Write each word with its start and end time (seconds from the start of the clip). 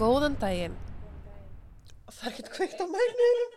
Góðan 0.00 0.32
daginn. 0.40 0.76
Það 2.08 2.22
er 2.24 2.30
ekkert 2.30 2.48
kveikt 2.54 2.78
á 2.80 2.86
mægnuðinum. 2.88 3.50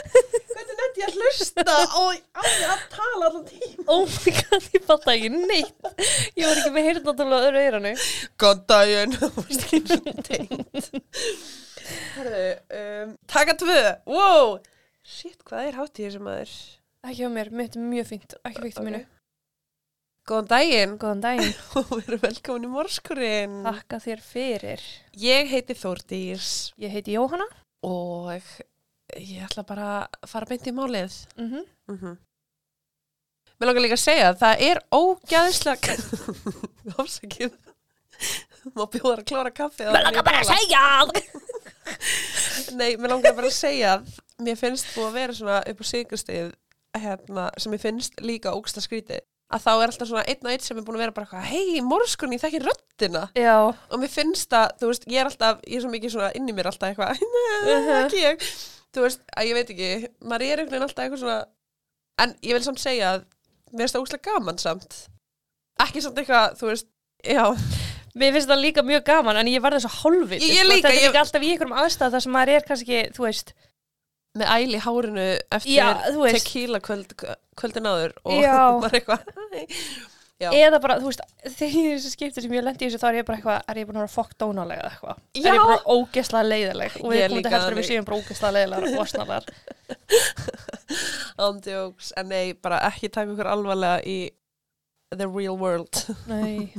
Hvernig 0.50 0.78
nefndi 0.78 1.02
ég 1.02 1.10
að 1.10 1.18
hlusta 1.18 1.64
á, 1.68 1.76
á 1.92 2.40
því 2.40 2.64
að 2.70 2.86
tala 2.94 3.28
allan 3.28 3.44
tíma? 3.50 3.84
Oh 3.84 4.06
my 4.08 4.32
god, 4.38 4.66
ég 4.72 4.86
fatt 4.88 5.06
ekki 5.12 5.30
neitt. 5.34 5.90
Ég 6.40 6.48
var 6.48 6.62
ekki 6.62 6.72
með 6.72 6.88
heyrðnáttúrulega 6.88 7.50
öðru 7.50 7.62
eyranu. 7.66 7.92
Góðan 8.40 8.64
daginn. 8.72 9.14
Það 9.20 9.38
varst 9.42 9.66
ekki 9.66 9.80
eins 9.82 9.94
og 10.00 10.24
tengt. 10.30 10.90
Herðu, 12.16 12.44
um, 12.80 13.14
taka 13.36 13.58
tvö. 13.60 13.78
Wow. 14.16 14.58
Shit, 15.04 15.40
hvað 15.44 15.68
er 15.68 15.80
hátt 15.82 16.00
í 16.00 16.08
þessu 16.08 16.24
maður? 16.24 16.58
Ekki 17.12 17.28
á 17.28 17.30
mér, 17.36 17.52
mitt 17.60 17.76
er 17.76 17.88
mjög 17.92 18.12
fínt. 18.14 18.40
Ekki 18.40 18.70
fíkt 18.70 18.80
á 18.80 18.84
mínu. 18.88 19.04
Góðan 20.28 20.48
daginn. 20.50 20.96
Góðan 21.00 21.22
daginn. 21.24 21.54
Og 21.80 21.92
erum 22.02 22.20
velkomin 22.22 22.66
í 22.68 22.70
morskurinn. 22.70 23.60
Takka 23.66 24.00
þér 24.04 24.20
fyrir. 24.24 24.82
Ég 25.18 25.48
heiti 25.50 25.76
Þórdís 25.78 26.50
Ég 26.80 26.92
heiti 26.94 27.16
Jóhanna. 27.16 27.46
og 27.82 28.34
ég 29.16 29.40
ætla 29.46 29.64
bara 29.66 29.86
að 30.20 30.28
fara 30.28 30.46
beint 30.50 30.66
í 30.68 30.74
málið. 30.76 31.14
Mm 31.36 31.64
Mm 31.90 31.96
-hmm. 31.98 32.18
Mér 33.60 33.66
langar 33.66 33.82
líka 33.82 33.96
að 33.98 34.04
segja 34.04 34.28
að 34.30 34.38
það 34.40 34.60
er 34.68 34.78
ógæðislega 34.94 35.96
Hafsakið 36.96 37.52
Má 38.76 38.84
bjóða 38.92 39.16
að 39.18 39.24
klóra 39.26 39.50
kaffi 39.50 39.84
Mér 39.84 40.04
langar 40.06 40.24
bara 40.24 40.40
að 40.40 40.52
segja 40.52 40.80
Nei, 42.78 42.96
mér 42.96 43.08
langar 43.10 43.34
bara 43.34 43.50
að 43.50 43.56
segja 43.58 43.94
að 43.96 44.20
Mér 44.38 44.56
finnst 44.56 44.86
búið 44.94 45.06
að 45.08 45.12
vera 45.18 45.32
svona 45.34 45.58
upp 45.66 45.80
á 45.80 45.84
sigurstið 45.90 46.54
hérna, 46.96 47.50
sem 47.58 47.72
ég 47.72 47.80
finnst 47.82 48.20
líka 48.20 48.54
ógsta 48.54 48.80
skrítið 48.80 49.20
að 49.50 49.64
þá 49.64 49.70
er 49.72 49.90
alltaf 49.90 50.08
svona 50.10 50.24
einn 50.30 50.46
og 50.46 50.52
einn 50.52 50.62
sem 50.64 50.78
er 50.78 50.84
búin 50.86 50.98
að 50.98 51.04
vera 51.04 51.14
bara 51.16 51.42
hei, 51.48 51.80
morskunni, 51.82 52.38
það 52.38 52.50
ekki 52.50 52.60
röddina 52.64 53.22
Já. 53.34 53.56
og 53.74 53.96
mér 54.02 54.12
finnst 54.12 54.50
það, 54.52 54.74
þú 54.80 54.90
veist, 54.92 55.06
ég 55.10 55.22
er 55.22 55.30
alltaf 55.30 55.64
ég 55.66 55.76
er 55.80 55.84
svo 55.84 55.90
mikið 55.94 56.14
svona 56.14 56.30
inn 56.38 56.50
í 56.50 56.54
mér 56.54 56.70
alltaf 56.70 56.90
eitthvað 56.90 57.24
"Nei, 57.66 57.78
ekki 58.04 58.22
ég, 58.22 58.46
þú 58.94 59.06
veist, 59.06 59.22
að 59.36 59.50
ég 59.50 59.58
veit 59.58 59.72
ekki 59.74 59.90
maður 60.22 60.46
er 60.46 60.62
einhvern 60.62 60.70
veginn 60.76 60.86
alltaf 60.88 61.04
eitthvað 61.04 61.24
svona 61.24 61.40
en 62.24 62.34
ég 62.46 62.54
vil 62.58 62.64
samt 62.68 62.82
segja 62.82 63.14
að 63.16 63.24
mér 63.72 63.86
finnst 63.86 63.96
það 63.98 64.06
úslega 64.06 64.30
gaman 64.30 64.58
samt 64.62 64.98
ekki 65.80 66.02
samt 66.04 66.18
eitthvað, 66.22 66.58
þú 66.60 66.70
veist, 66.72 66.90
já 67.26 67.44
Mér 68.18 68.32
finnst 68.34 68.48
það 68.50 68.58
líka 68.64 68.82
mjög 68.82 69.04
gaman 69.06 69.36
en 69.38 69.46
ég. 69.46 69.62
Ég- 70.42 70.50
ég 70.50 70.64
sko. 70.64 70.72
líka, 70.72 70.88
Þetta 70.88 70.98
er 70.98 71.06
líka 71.06 71.20
alltaf 71.20 71.42
í 71.46 71.50
einhverjum 71.52 71.76
aðstæð 71.78 72.10
þar 72.10 72.22
sem 72.24 72.32
maður 72.34 72.52
er 72.56 72.64
kannski, 72.66 72.96
þú 73.14 73.22
veist. 73.22 73.52
Með 74.38 74.52
æli 74.54 74.78
í 74.78 74.84
hárinu 74.84 75.26
eftir 75.50 75.74
Já, 75.74 75.88
tequila 76.36 76.80
kvöld, 76.84 77.14
kvöldin 77.58 77.88
áður 77.90 78.16
og 78.22 78.40
maður 78.84 78.96
eitthvað. 79.00 79.28
Eða 80.40 80.78
bara, 80.80 80.94
þú 81.02 81.10
veist, 81.10 81.20
þegar 81.58 81.90
þessu 81.98 82.10
skipti 82.14 82.40
sem 82.40 82.54
ég 82.56 82.62
lendi 82.64 82.86
í 82.86 82.88
þessu 82.88 83.00
þá 83.02 83.08
er 83.10 83.18
ég 83.18 83.26
bara 83.28 83.36
eitthvað, 83.36 83.58
er 83.68 83.80
ég 83.82 83.90
að 83.90 83.98
vera 83.98 84.12
fokk 84.12 84.36
dónalega 84.40 84.86
eða 84.86 84.92
eitthvað. 84.94 85.18
Er 85.36 85.48
ég 85.50 85.60
bara 85.60 85.96
ógesla 85.96 86.42
leiðileg 86.46 86.96
og 87.02 87.12
við 87.12 87.24
komum 87.26 87.42
til 87.44 87.52
heldur 87.52 87.74
að 87.74 87.80
við 87.80 87.88
séum 87.90 88.06
bara 88.08 88.20
ógesla 88.22 88.52
leiðilegar 88.56 88.86
og 88.88 89.02
osnalar. 89.04 89.50
Andjóks, 91.48 92.12
en 92.22 92.32
nei, 92.32 92.54
bara 92.56 92.80
ekki 92.88 93.10
taka 93.12 93.34
ykkur 93.34 93.52
alvarlega 93.52 94.00
í 94.08 94.18
the 95.10 95.26
real 95.26 95.58
world 95.58 96.04
Nei. 96.30 96.70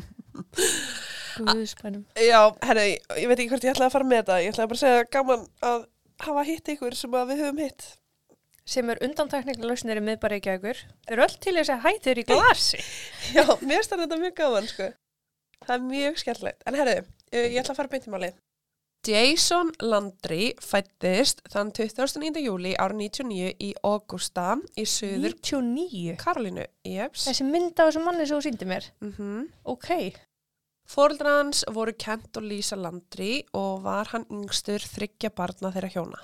Guðspænum. 1.41 2.03
Já, 2.19 2.41
herri, 2.65 2.97
ég 3.19 3.29
veit 3.29 3.37
ekki 3.39 3.51
hvort 3.53 3.65
ég 3.65 3.75
ætlaði 3.75 3.87
að 3.91 3.93
fara 3.95 4.07
með 4.07 4.21
þetta 4.23 4.39
ég 4.41 4.53
ætlaði 4.55 4.71
bara 4.71 4.79
að 4.79 4.83
segja 4.85 5.09
gaman 5.15 5.45
að 5.69 5.83
hafa 6.27 6.45
hitt 6.47 6.71
ykkur 6.75 6.97
sem 6.97 7.17
að 7.17 7.33
við 7.33 7.43
höfum 7.45 7.63
hitt 7.65 7.89
Sem 8.71 8.91
er 8.93 8.99
undantekninga 9.01 9.65
lausnir 9.65 9.97
í 9.97 10.03
miðbæri 10.05 10.37
ekki 10.37 10.51
ykkur. 10.53 10.77
Þau 11.07 11.13
eru 11.15 11.23
öll 11.25 11.37
til 11.41 11.55
þess 11.57 11.71
að 11.73 11.79
hættur 11.87 12.19
í 12.21 12.25
glasi. 12.29 12.77
Já, 13.35 13.41
mér 13.57 13.81
finnst 13.81 13.95
þetta 13.95 14.19
mjög 14.21 14.35
gaman, 14.37 14.69
sko 14.69 14.91
Það 15.65 15.73
er 15.75 15.83
mjög 15.89 16.21
skemmtilegt 16.21 16.63
En 16.69 16.77
herri, 16.77 16.95
ég 17.33 17.57
ætla 17.61 17.73
að 17.73 17.81
fara 17.81 17.91
beint 17.91 18.07
í 18.07 18.13
máli 18.13 18.31
Jason 19.01 19.71
Landry 19.81 20.51
fættist 20.61 21.39
þann 21.49 21.71
29. 21.73 22.37
júli 22.43 22.75
ára 22.77 22.93
99 22.93 23.55
í 23.57 23.71
Augusta 23.81 24.59
í 24.77 24.85
söður 24.85 25.33
99. 25.39 26.13
Karolínu 26.21 26.67
Jeps. 26.85 27.23
Þessi 27.25 27.47
mynd 27.47 27.81
af 27.81 27.89
þessum 27.89 28.05
manni 28.05 28.27
sem 28.29 28.37
þú 28.37 28.45
síndi 28.45 28.67
mér. 28.69 28.91
Mm 29.01 29.47
Ok. 29.73 29.89
Fóreldrar 30.91 31.37
hans 31.39 31.63
voru 31.71 31.93
Kent 31.95 32.35
og 32.35 32.43
Lisa 32.43 32.75
Landry 32.75 33.37
og 33.55 33.85
var 33.85 34.09
hann 34.11 34.25
yngstur 34.33 34.83
þryggja 34.83 35.31
barna 35.35 35.71
þeirra 35.71 35.91
hjóna. 35.93 36.19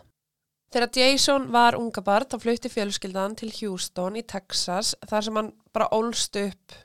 Þegar 0.75 0.99
Jason 0.99 1.45
var 1.53 1.77
unga 1.79 2.03
barn 2.03 2.27
þá 2.27 2.41
flutti 2.43 2.71
fjölskyldan 2.73 3.37
til 3.39 3.53
Houston 3.61 4.19
í 4.19 4.25
Texas 4.27 4.91
þar 5.07 5.23
sem 5.23 5.39
hann 5.39 5.53
bara 5.71 5.87
ólst 5.95 6.35
upp 6.41 6.75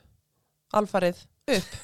alfarið 0.79 1.25
upp. 1.57 1.71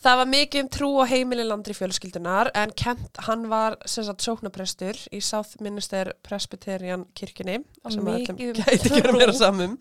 Það 0.00 0.16
var 0.16 0.28
mikið 0.32 0.62
um 0.64 0.68
trú 0.72 0.86
og 1.02 1.10
heimili 1.10 1.44
landri 1.44 1.74
fjölskyldunar 1.76 2.48
en 2.56 2.70
Kent 2.72 3.20
hann 3.26 3.44
var 3.52 3.76
sem 3.84 4.06
sagt 4.06 4.24
sóknaprestur 4.24 4.96
í 5.12 5.20
South 5.20 5.60
Minister 5.60 6.14
Presbyterian 6.24 7.04
kirkjunni 7.12 7.58
sem 7.84 8.08
að 8.08 8.22
Mikið 8.22 8.30
öllum 8.32 8.54
um 8.54 8.56
gæti 8.62 8.88
ekki 8.88 9.02
að 9.04 9.18
vera 9.20 9.34
samum. 9.36 9.76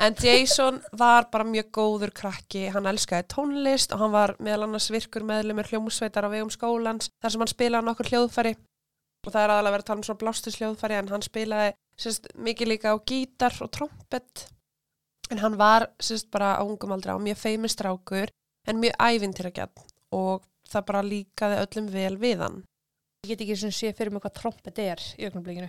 En 0.00 0.14
Jason 0.16 0.78
var 0.96 1.26
bara 1.28 1.44
mjög 1.44 1.66
góður 1.76 2.10
krakki, 2.16 2.62
hann 2.72 2.88
elskaði 2.88 3.26
tónlist 3.28 3.92
og 3.92 4.00
hann 4.00 4.14
var 4.14 4.32
meðal 4.40 4.64
annars 4.64 4.88
virkur 4.88 5.26
meðlumur 5.28 5.68
hljómsveitar 5.68 6.24
á 6.24 6.32
vegum 6.32 6.52
skólans 6.54 7.10
þar 7.20 7.34
sem 7.34 7.44
hann 7.44 7.52
spilaði 7.52 7.86
nokkur 7.88 8.08
hljóðfæri 8.08 8.54
og 8.56 9.28
það 9.34 9.42
er 9.42 9.52
aðalega 9.52 9.74
verið 9.74 9.84
að 9.84 9.90
tala 9.90 10.00
um 10.00 10.06
svona 10.08 10.22
blástursljóðfæri 10.22 10.96
en 10.96 11.12
hann 11.12 11.26
spilaði 11.26 11.74
sérst, 12.00 12.30
mikið 12.32 12.72
líka 12.72 12.94
á 12.94 13.04
gítar 13.12 13.60
og 13.60 13.72
trompet 13.76 14.46
en 15.28 15.44
hann 15.44 15.60
var 15.60 15.90
sérst, 16.00 16.30
bara 16.32 16.56
á 16.56 16.64
ungum 16.64 16.96
aldra 16.96 17.18
og 17.18 17.24
mjög 17.26 17.42
feimistrákur 17.44 18.32
en 18.72 18.80
mjög 18.80 18.96
ævintýragjarn 18.96 19.84
og 20.16 20.48
það 20.64 20.86
bara 20.88 21.06
líkaði 21.06 21.60
öllum 21.60 21.92
vel 21.92 22.16
við 22.16 22.44
hann. 22.46 22.60
Ég 23.26 23.34
get 23.34 23.44
ekki 23.44 23.56
sem 23.60 23.72
sé 23.74 23.92
fyrir 23.92 24.14
mig 24.14 24.24
hvað 24.24 24.38
trompet 24.40 24.80
er 24.80 25.02
í 25.20 25.28
augnablikinu. 25.28 25.68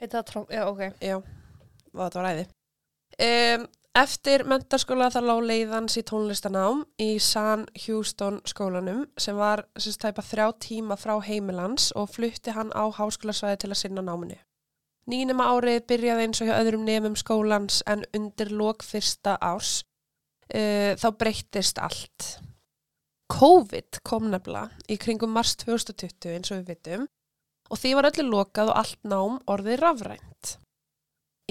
Heit 0.00 0.12
það 0.12 0.24
trompet? 0.28 0.56
Já, 0.56 0.64
ok. 0.68 0.82
Já, 1.00 1.16
og 1.16 2.00
þetta 2.02 2.20
var 2.20 2.30
æði. 2.34 2.46
Um, 3.26 3.62
eftir 3.96 4.44
mentaskóla 4.44 5.08
þar 5.14 5.24
lág 5.30 5.46
leiðans 5.48 5.96
í 5.96 6.02
tónlistanám 6.04 6.82
í 7.00 7.08
San 7.22 7.64
Houston 7.86 8.42
skólanum 8.44 9.06
sem 9.16 9.38
var 9.38 9.64
sérst 9.78 10.02
tæpa 10.04 10.24
þrjá 10.26 10.50
tíma 10.60 10.98
frá 11.00 11.14
heimilans 11.24 11.94
og 11.96 12.10
flutti 12.12 12.52
hann 12.52 12.74
á 12.76 12.84
háskólasvæði 12.92 13.62
til 13.62 13.72
að 13.72 13.80
sinna 13.80 14.04
náminu. 14.04 14.36
Nýnema 15.08 15.48
árið 15.54 15.84
byrjaði 15.88 16.26
eins 16.26 16.42
og 16.42 16.50
hjá 16.50 16.58
öðrum 16.58 16.84
nefnum 16.84 17.16
skólans 17.16 17.80
en 17.86 18.04
undir 18.16 18.50
lok 18.52 18.84
fyrsta 18.84 19.38
árs 19.40 19.78
uh, 20.52 20.92
þá 20.98 21.08
breyttist 21.16 21.80
allt. 21.80 22.34
COVID 23.32 24.02
kom 24.06 24.28
nefnilega 24.30 24.92
í 24.92 25.00
kringum 25.00 25.32
mars 25.32 25.56
2020 25.64 26.36
eins 26.36 26.52
og 26.52 26.60
við 26.60 26.74
vitum 26.74 27.06
og 27.70 27.80
því 27.80 27.94
var 27.98 28.08
öllu 28.10 28.26
lokað 28.28 28.70
og 28.72 28.78
allt 28.82 29.02
nám 29.08 29.40
orðið 29.50 29.82
rafrænt. 29.82 30.54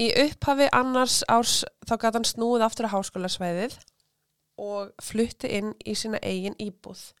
Í 0.00 0.10
upphafi 0.26 0.68
annars 0.76 1.22
árs 1.32 1.62
þá 1.88 1.94
gæti 1.96 2.18
hann 2.18 2.28
snúið 2.28 2.66
aftur 2.66 2.88
á 2.88 2.94
háskólasvæðið 2.94 3.78
og 4.60 4.92
flutti 5.02 5.52
inn 5.58 5.72
í 5.84 5.94
sína 5.96 6.20
eigin 6.24 6.56
íbúð. 6.60 7.12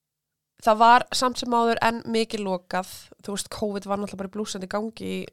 Það 0.64 0.80
var 0.80 1.04
samt 1.12 1.40
sem 1.40 1.52
áður 1.52 1.80
enn 1.84 2.02
mikið 2.08 2.44
lokað, 2.44 2.92
þú 3.24 3.34
veist, 3.34 3.50
COVID 3.52 3.88
var 3.88 4.00
náttúrulega 4.00 4.22
bara 4.24 4.34
blúsandi 4.36 4.68
gangi 4.72 5.08
í 5.20 5.24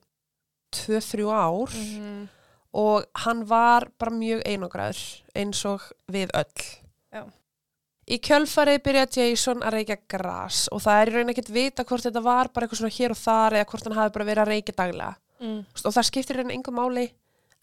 2-3 0.75 1.30
ár 1.31 1.75
Mm 1.75 2.24
og 2.74 3.06
hann 3.15 3.50
var 3.50 3.88
bara 4.00 4.12
mjög 4.12 4.42
einogræður 4.50 5.01
eins 5.38 5.62
og 5.69 5.86
við 6.12 6.33
öll. 6.33 6.63
Já. 7.13 7.24
Í 8.11 8.17
kjölfarið 8.19 8.81
byrjaði 8.83 9.21
Jason 9.29 9.61
að 9.63 9.77
reykja 9.77 9.95
gras 10.11 10.65
og 10.75 10.81
það 10.83 11.01
er 11.01 11.09
í 11.09 11.13
raun 11.15 11.31
ekkert 11.31 11.51
vita 11.55 11.85
hvort 11.88 12.03
þetta 12.03 12.23
var 12.25 12.50
bara 12.51 12.65
eitthvað 12.67 12.81
svona 12.81 12.95
hér 12.97 13.13
og 13.15 13.19
þar 13.21 13.55
eða 13.59 13.67
hvort 13.71 13.88
hann 13.88 13.95
hafi 14.00 14.13
bara 14.17 14.25
verið 14.27 14.44
að 14.44 14.51
reykja 14.51 14.75
daglega. 14.81 15.13
mm. 15.39 15.59
Og 15.85 15.94
það 15.95 16.07
skiptir 16.09 16.35
í 16.35 16.41
raun 16.41 16.51
engum 16.51 16.75
máli 16.75 17.05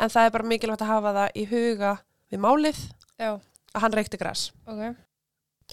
en 0.00 0.08
það 0.14 0.24
er 0.24 0.32
bara 0.38 0.48
mikilvægt 0.48 0.84
að 0.86 0.92
hafa 0.94 1.12
það 1.18 1.36
í 1.36 1.44
huga 1.50 1.92
við 2.32 2.40
málið 2.46 2.80
Já, 3.20 3.30
að 3.36 3.82
hann 3.84 3.96
reykti 3.98 4.20
gras. 4.22 4.46
ok. 4.66 4.96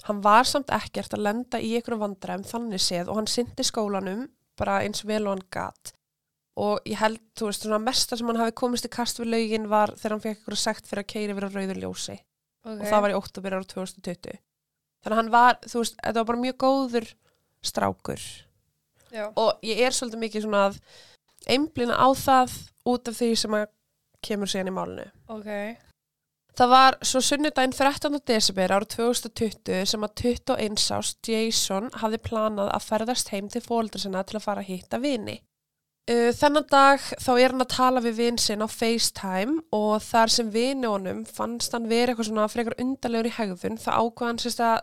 Hann 0.04 0.20
var 0.22 0.44
samt 0.46 0.68
ekkert 0.70 1.16
að 1.16 1.24
lenda 1.26 1.58
í 1.58 1.72
einhverjum 1.74 2.04
vandræðum 2.04 2.44
þannig 2.46 2.82
séð 2.84 3.08
og 3.10 3.16
hann 3.18 3.26
syndi 3.26 3.64
skólanum 3.66 4.26
bara 4.58 4.82
eins 4.84 5.00
vel 5.08 5.24
og 5.26 5.32
hann 5.32 5.46
gat 5.50 5.94
og 6.58 6.82
ég 6.86 6.98
held, 6.98 7.18
þú 7.38 7.48
veist, 7.48 7.62
svona 7.64 7.78
mesta 7.82 8.16
sem 8.18 8.26
hann 8.26 8.38
hafi 8.38 8.52
komist 8.58 8.84
í 8.86 8.90
kast 8.90 9.18
við 9.18 9.30
laugin 9.32 9.66
var 9.70 9.92
þegar 9.96 10.14
hann 10.16 10.22
fekk 10.22 10.38
eitthvað 10.42 10.60
sagt 10.60 10.86
fyrir 10.90 11.02
að 11.04 11.10
keiri 11.14 11.34
vera 11.38 11.50
rauður 11.54 11.80
ljósi 11.82 12.16
Ok. 12.66 12.78
og 12.82 12.84
það 12.90 13.02
var 13.04 13.10
í 13.14 13.18
oktober 13.18 13.54
ára 13.58 13.64
2020 13.72 14.38
þannig 15.02 15.14
að 15.14 15.20
hann 15.22 15.32
var, 15.34 15.58
þú 15.64 15.82
veist, 15.82 15.98
þetta 16.02 16.20
var 16.20 16.30
bara 16.30 16.44
mjög 16.44 16.58
góður 16.64 17.10
strákur 17.64 18.22
Já. 19.12 19.26
og 19.34 19.66
ég 19.66 19.82
er 19.82 19.96
svolítið 19.96 20.24
mikið 20.24 20.46
svona 20.46 20.64
að 20.68 20.80
einblina 21.48 21.96
á 21.96 22.08
það 22.18 22.56
út 22.88 23.10
af 23.10 23.18
því 23.18 23.30
sem 23.42 23.58
að 23.58 23.68
kemur 24.24 24.50
síðan 24.50 24.72
í 24.72 24.74
málinu 24.74 25.06
Ok. 25.30 25.50
Það 26.58 26.70
var 26.72 26.96
svo 27.06 27.20
sunnudaginn 27.22 27.74
13. 27.76 28.16
desember 28.26 28.72
ára 28.74 28.86
2020 28.90 29.84
sem 29.86 30.02
að 30.02 30.14
21 30.24 30.86
ást 30.96 31.28
Jason 31.30 31.86
hafði 32.00 32.18
planað 32.24 32.72
að 32.74 32.86
ferðast 32.88 33.30
heim 33.30 33.50
til 33.52 33.62
fóldra 33.62 34.00
sinna 34.02 34.24
til 34.26 34.40
að 34.40 34.46
fara 34.48 34.64
að 34.64 34.72
hitta 34.72 34.98
vini. 34.98 35.36
Uh, 36.08 36.30
þennan 36.32 36.64
dag 36.72 37.02
þá 37.20 37.30
er 37.36 37.52
hann 37.52 37.60
að 37.64 37.72
tala 37.74 38.00
við 38.00 38.14
vinn 38.16 38.38
sinn 38.40 38.64
á 38.64 38.68
FaceTime 38.72 39.58
og 39.76 39.98
þar 40.00 40.32
sem 40.32 40.48
vini 40.54 40.88
honum 40.88 41.24
fannst 41.28 41.74
hann 41.76 41.88
verið 41.90 42.14
eitthvað 42.14 42.28
svona 42.30 42.46
frekar 42.48 42.76
undarlegur 42.80 43.28
í 43.28 43.34
hegðun 43.36 43.76
þá 43.82 43.90
ákvað 44.00 44.30
hann 44.30 44.40
sérst 44.40 44.62
að 44.64 44.78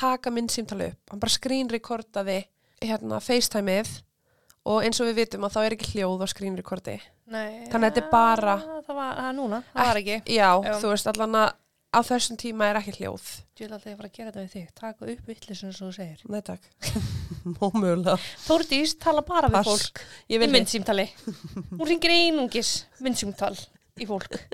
taka 0.00 0.32
minn 0.32 0.48
símtali 0.48 0.86
upp. 0.94 1.02
Hann 1.12 1.20
bara 1.20 1.34
screenrekordaði 1.36 2.38
hérna 2.80 3.18
FaceTimeið 3.20 3.90
og 4.70 4.84
eins 4.86 5.00
og 5.04 5.10
við 5.10 5.18
vitum 5.20 5.44
að 5.44 5.52
þá 5.56 5.60
er 5.66 5.76
ekki 5.76 5.90
hljóð 5.98 6.24
á 6.24 6.26
screenrekordi. 6.32 6.96
Nei. 7.30 7.66
Þannig 7.68 7.84
að 7.84 7.90
þetta 7.90 8.04
er 8.06 8.10
bara- 8.14 8.56
Það 8.86 8.96
var 8.96 9.32
núna, 9.36 9.62
það 9.74 9.86
var 9.90 10.00
ekki. 10.00 10.16
Já, 10.32 10.48
Já. 10.64 10.72
þú 10.80 10.88
veist 10.94 11.06
allan 11.12 11.36
að 11.44 11.52
á 11.90 11.98
þessum 12.06 12.38
tíma 12.38 12.68
er 12.70 12.78
ekki 12.80 12.94
hljóð. 13.00 13.26
Ég 13.58 13.66
vil 13.66 13.74
alltaf 13.74 13.96
fara 13.98 14.08
að 14.08 14.16
gera 14.16 14.30
þetta 14.30 14.44
við 14.44 14.52
þig. 14.54 14.68
Taka 14.78 15.08
upp 15.12 15.30
vittlisum 15.30 15.72
sem 15.74 15.86
þú 15.88 15.92
segir. 15.96 16.22
Nei 16.30 16.40
takk. 16.46 16.68
Ómögulega. 17.66 18.16
Þórdís 18.46 18.94
tala 19.02 19.24
bara 19.26 19.50
við 19.50 19.58
Pass. 19.58 19.70
fólk 19.70 20.02
Ég 20.30 20.38
í 20.38 20.40
vil 20.42 20.50
myndsýmtali. 20.54 21.06
Hún 21.74 21.86
ringir 21.88 22.14
einungis 22.14 22.72
myndsýmtal 23.02 23.54
í 24.00 24.08
fólk. 24.08 24.38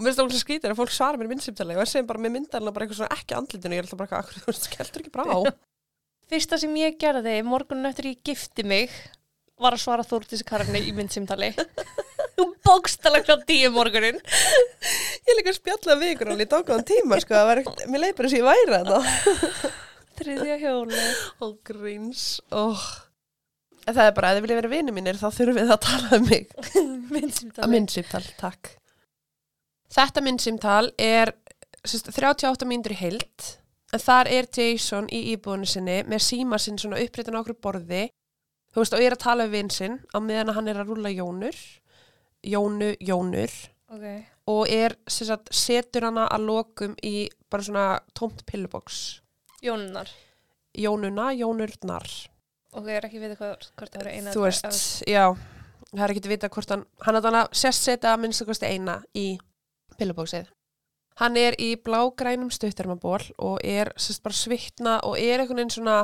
Mér 0.00 0.06
finnst 0.06 0.18
það 0.18 0.26
óslega 0.26 0.40
skrítir 0.40 0.72
að 0.72 0.78
fólk 0.78 0.92
svara 0.94 1.18
mér 1.18 1.28
í 1.28 1.32
myndsýmtali 1.34 1.74
og 1.76 1.82
ég 1.82 1.90
segir 1.90 2.06
bara 2.08 2.22
með 2.22 2.32
myndarinn 2.36 2.72
bara 2.72 2.86
eitthvað 2.86 3.00
svona 3.02 3.16
ekki 3.18 3.36
andlitinu 3.36 3.76
ég 3.76 3.82
er 3.82 3.86
alltaf 3.86 4.00
bara 4.00 4.20
eitthvað, 4.20 4.44
þú 4.44 4.52
veist, 4.52 4.68
skelltur 4.68 5.02
ekki 5.02 5.12
brá. 5.14 5.24
Fyrsta 6.30 6.58
sem 6.62 6.76
ég 6.78 6.98
gerði 7.00 7.34
morgunin 7.46 7.90
eftir 7.90 8.10
ég 8.12 8.20
gifti 8.26 8.64
mig 8.66 8.94
var 9.60 9.76
að 9.76 9.82
svara 9.82 10.06
Þórdísi 10.06 10.46
Karinni 10.46 10.82
í 10.88 10.94
myndsýmtali. 10.96 11.50
Hún 12.40 12.54
bókstala 12.64 13.20
klá 13.24 13.36
tíu 13.44 13.68
morgunin. 13.74 14.16
Ég 15.28 15.36
líka 15.36 15.52
spjallaði 15.52 16.00
við 16.00 16.14
ykkur 16.14 16.32
alveg 16.32 16.48
í 16.48 16.50
dágóðan 16.54 16.88
tíma, 16.88 17.20
sko, 17.20 17.44
ekkert, 17.52 17.84
mér 17.92 18.04
leið 18.06 18.16
bara 18.16 18.30
þess 18.30 18.36
að 18.36 18.40
ég 18.40 18.48
væri 18.48 18.74
þetta. 18.74 19.74
Þriðja 20.20 20.56
hjóli. 20.64 21.04
Og 21.44 21.54
gríns, 21.68 22.24
óh. 22.48 22.88
En 23.88 23.96
það 23.96 24.08
er 24.08 24.16
bara, 24.16 24.32
ef 24.32 24.38
þið 24.38 24.44
viljið 24.46 24.60
vera 24.60 24.72
vinið 24.74 24.96
mínir, 24.96 25.20
þá 25.20 25.28
þurfum 25.36 25.60
við 25.60 25.72
að 25.74 25.80
tala 25.86 26.18
um 26.18 26.26
mig. 26.28 26.50
Að 27.60 27.72
myndsýmtal, 27.74 28.24
takk. 28.40 28.74
Þetta 29.90 30.22
myndsýmtal 30.22 30.92
er 31.00 31.32
sérst, 31.84 32.10
38 32.14 32.68
mínútur 32.68 32.94
í 32.94 33.00
heild, 33.00 33.46
en 33.90 34.02
þar 34.02 34.30
er 34.30 34.48
Jason 34.54 35.08
í 35.10 35.22
íbúinu 35.32 35.68
sinni 35.68 36.00
með 36.08 36.24
síma 36.28 36.60
sinn 36.62 36.78
svona 36.78 37.00
uppréttin 37.02 37.36
á 37.36 37.40
okkur 37.40 37.58
borði, 37.62 38.04
þú 38.70 38.82
veist, 38.82 38.94
og 38.94 39.02
er 39.02 39.16
að 39.16 39.24
tala 39.24 39.48
við 39.48 39.56
vinn 39.56 39.72
sinn 39.74 39.96
á 40.14 40.18
meðan 40.22 40.52
að 40.52 40.60
hann 40.60 40.70
er 40.70 40.82
að 40.82 40.92
rúla 40.92 41.12
jónur, 41.14 41.56
jónu, 42.46 42.94
jónur, 43.00 43.50
Ok. 43.90 44.04
og 44.46 44.68
er, 44.70 44.96
sagt, 45.06 45.52
setur 45.54 46.06
hana 46.08 46.28
að 46.28 46.46
lokum 46.46 46.94
í 47.04 47.28
bara 47.50 47.62
svona 47.62 47.86
tómt 48.14 48.44
pilluboks. 48.46 49.20
Jónunar. 49.62 50.08
Jónuna, 50.78 51.32
jónurnar. 51.34 52.06
Ok, 52.72 52.86
ég 52.86 52.96
er 53.00 53.06
ekki 53.08 53.18
við 53.20 53.36
hvað, 53.36 53.66
hvort 53.76 53.90
það 53.92 54.00
eru 54.04 54.10
eina. 54.14 54.32
Þú 54.32 54.44
veist, 54.46 55.02
já, 55.10 55.24
það 55.90 56.04
er 56.04 56.12
ekki 56.14 56.22
að 56.22 56.32
vita 56.36 56.48
hvort 56.54 56.70
hann, 56.70 56.84
hann 57.02 57.16
er 57.18 57.24
þannig 57.26 57.42
að 57.48 57.58
sérst 57.64 57.82
setja 57.88 58.12
að 58.14 58.20
minnst 58.22 58.42
að 58.44 58.50
kosti 58.52 58.66
eina 58.70 58.94
í 59.18 59.26
pillubóksið. 59.98 60.46
Hann 61.20 61.36
er 61.36 61.56
í 61.60 61.74
blágrænum 61.76 62.52
stuttarmaból 62.54 63.20
og 63.42 63.58
er 63.66 63.90
sérst 63.98 64.22
bara 64.22 64.38
svitna 64.38 65.00
og 65.04 65.18
er 65.18 65.42
einhvern 65.42 65.58
veginn 65.58 65.74
svona, 65.74 65.96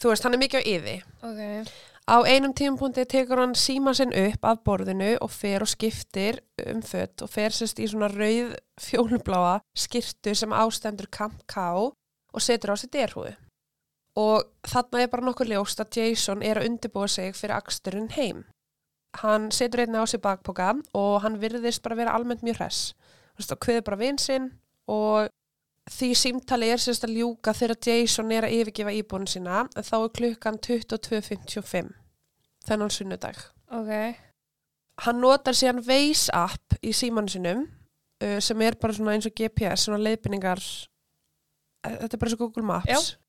þú 0.00 0.10
veist, 0.10 0.24
hann 0.24 0.34
er 0.34 0.42
mikið 0.42 0.64
á 0.64 0.68
yði. 0.72 0.96
Ok. 1.22 1.74
Á 2.04 2.20
einum 2.28 2.52
tímapunkti 2.52 3.06
tekur 3.08 3.40
hann 3.40 3.54
síma 3.56 3.94
sinn 3.96 4.12
upp 4.12 4.42
af 4.44 4.58
borðinu 4.66 5.14
og 5.24 5.30
fer 5.32 5.62
og 5.64 5.70
skiptir 5.72 6.42
um 6.68 6.82
fött 6.84 7.22
og 7.24 7.30
fer 7.32 7.54
sérst 7.56 7.80
í 7.80 7.86
svona 7.88 8.10
rauð 8.12 8.50
fjólubláa 8.76 9.54
skirtu 9.72 10.34
sem 10.36 10.52
ástendur 10.52 11.08
Camp 11.08 11.40
K 11.48 11.64
og 11.80 12.44
setur 12.44 12.74
á 12.74 12.76
sig 12.76 12.92
derhúi. 12.92 13.32
Og 14.20 14.44
þarna 14.68 15.00
er 15.00 15.08
bara 15.10 15.24
nokkuð 15.24 15.54
ljóst 15.54 15.80
að 15.80 15.96
Jason 15.96 16.44
er 16.44 16.60
að 16.60 16.68
undirbúa 16.68 17.08
sig 17.08 17.32
fyrir 17.38 17.56
aksturinn 17.56 18.12
heim. 18.18 18.44
Hann 19.22 19.48
setur 19.50 19.86
einnig 19.86 20.04
á 20.04 20.06
sig 20.06 20.20
bakpoka 20.20 20.74
og 20.92 21.22
hann 21.24 21.40
virðist 21.40 21.82
bara 21.82 21.96
vera 21.96 22.12
almennt 22.12 22.44
mjög 22.44 22.60
hress. 22.60 22.92
Þú 23.32 23.40
veist, 23.40 23.56
og 23.56 23.64
kveður 23.64 23.88
bara 23.88 24.02
vin 24.04 24.20
sinn 24.20 24.52
og 24.86 25.32
því 25.90 26.10
símtali 26.16 26.70
er 26.72 26.80
sérst 26.80 27.04
að 27.06 27.18
ljúka 27.18 27.52
þegar 27.56 27.80
Jason 27.86 28.32
er 28.32 28.46
að 28.46 28.56
yfirgefa 28.58 28.94
íbúinu 28.96 29.28
sína 29.28 29.64
en 29.66 29.86
þá 29.86 29.96
er 29.98 30.12
klukkan 30.18 30.60
22.55 30.64 31.90
þennan 32.64 32.92
sunnudag. 32.92 33.40
Ok. 33.74 33.92
Hann 35.04 35.20
notar 35.20 35.56
síðan 35.58 35.82
Waze 35.84 36.32
app 36.36 36.78
í 36.80 36.94
símanu 36.94 37.32
sinum 37.32 37.66
uh, 37.66 38.38
sem 38.40 38.62
er 38.64 38.78
bara 38.80 38.96
svona 38.96 39.16
eins 39.16 39.28
og 39.28 39.34
GPS, 39.36 39.86
svona 39.86 40.00
leiðbynningar, 40.04 40.62
þetta 41.84 42.10
er 42.12 42.22
bara 42.22 42.30
eins 42.30 42.38
og 42.38 42.44
Google 42.46 42.66
Maps. 42.68 42.88
Já. 42.88 43.20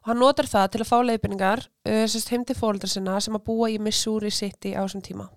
Og 0.00 0.08
hann 0.08 0.22
notar 0.22 0.48
það 0.48 0.70
til 0.72 0.80
að 0.84 0.88
fá 0.88 0.96
leiðbynningar 1.04 1.66
uh, 1.66 2.06
sérst 2.08 2.32
heim 2.32 2.46
til 2.48 2.56
fóreldra 2.56 2.88
sinna 2.88 3.18
sem 3.20 3.36
að 3.36 3.44
búa 3.50 3.68
í 3.72 3.80
Missouri 3.82 4.32
City 4.32 4.72
á 4.72 4.80
þessum 4.86 5.04
tíma. 5.04 5.28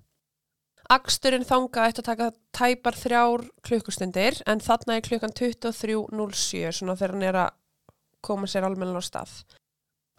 Aksturinn 0.91 1.45
þanga 1.47 1.87
ætti 1.87 2.03
að 2.03 2.07
taka 2.09 2.29
tæpar 2.55 2.97
þrjár 2.99 3.45
klukkustundir 3.63 4.41
en 4.49 4.59
þarna 4.63 4.97
er 4.97 5.05
klukkan 5.05 5.31
23.07 5.31 6.73
svona 6.75 6.97
þegar 6.99 7.13
hann 7.15 7.27
er 7.29 7.39
að 7.45 7.53
koma 8.23 8.49
sér 8.51 8.67
almenna 8.67 8.99
á 8.99 9.03
stað. 9.03 9.31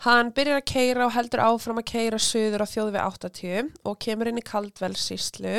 Hann 0.04 0.32
byrjar 0.36 0.60
að 0.60 0.68
keira 0.68 1.06
og 1.06 1.14
heldur 1.14 1.44
áfram 1.44 1.80
að 1.80 1.90
keira 1.92 2.18
söður 2.20 2.64
á 2.64 2.66
þjóðu 2.66 2.94
við 2.96 3.04
80 3.04 3.70
og 3.88 3.98
kemur 4.02 4.30
inn 4.30 4.40
í 4.40 4.44
Kaldvelsíslu. 4.44 5.54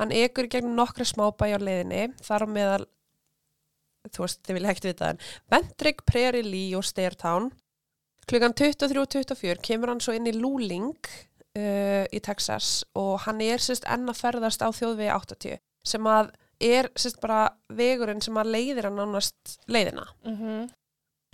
Hann 0.00 0.14
ekur 0.14 0.48
í 0.48 0.52
gegnum 0.52 0.76
nokkra 0.76 1.06
smábæi 1.08 1.54
á 1.56 1.58
leiðinni, 1.60 2.04
þar 2.24 2.46
á 2.46 2.48
meðal, 2.48 2.84
þú 4.10 4.24
veist, 4.24 4.40
þið 4.44 4.58
vilja 4.58 4.72
ekkert 4.72 4.88
vita 4.88 5.04
það, 5.04 5.10
en 5.10 5.50
Bentrig, 5.52 6.04
Prairie 6.08 6.46
Lee 6.46 6.76
og 6.78 6.86
Stairtown. 6.86 7.50
Klukkan 8.30 8.54
23.24 8.54 9.60
kemur 9.66 9.92
hann 9.92 10.00
svo 10.02 10.14
inn 10.14 10.30
í 10.30 10.36
Luling 10.36 10.94
uh, 11.58 12.04
í 12.08 12.20
Texas 12.24 12.82
og 12.98 13.24
hann 13.26 13.42
er 13.44 13.62
sérst 13.62 13.86
enn 13.90 14.08
að 14.10 14.20
ferðast 14.20 14.64
á 14.64 14.68
þjóðvegi 14.72 15.12
80 15.14 15.60
sem 15.86 16.06
að 16.06 16.30
er 16.62 16.88
sérst 16.98 17.20
bara 17.22 17.48
vegurinn 17.74 18.22
sem 18.22 18.36
að 18.38 18.52
leiðir 18.54 18.88
hann 18.88 19.00
nánast 19.00 19.58
leiðina. 19.66 20.06
Mhm. 20.24 20.70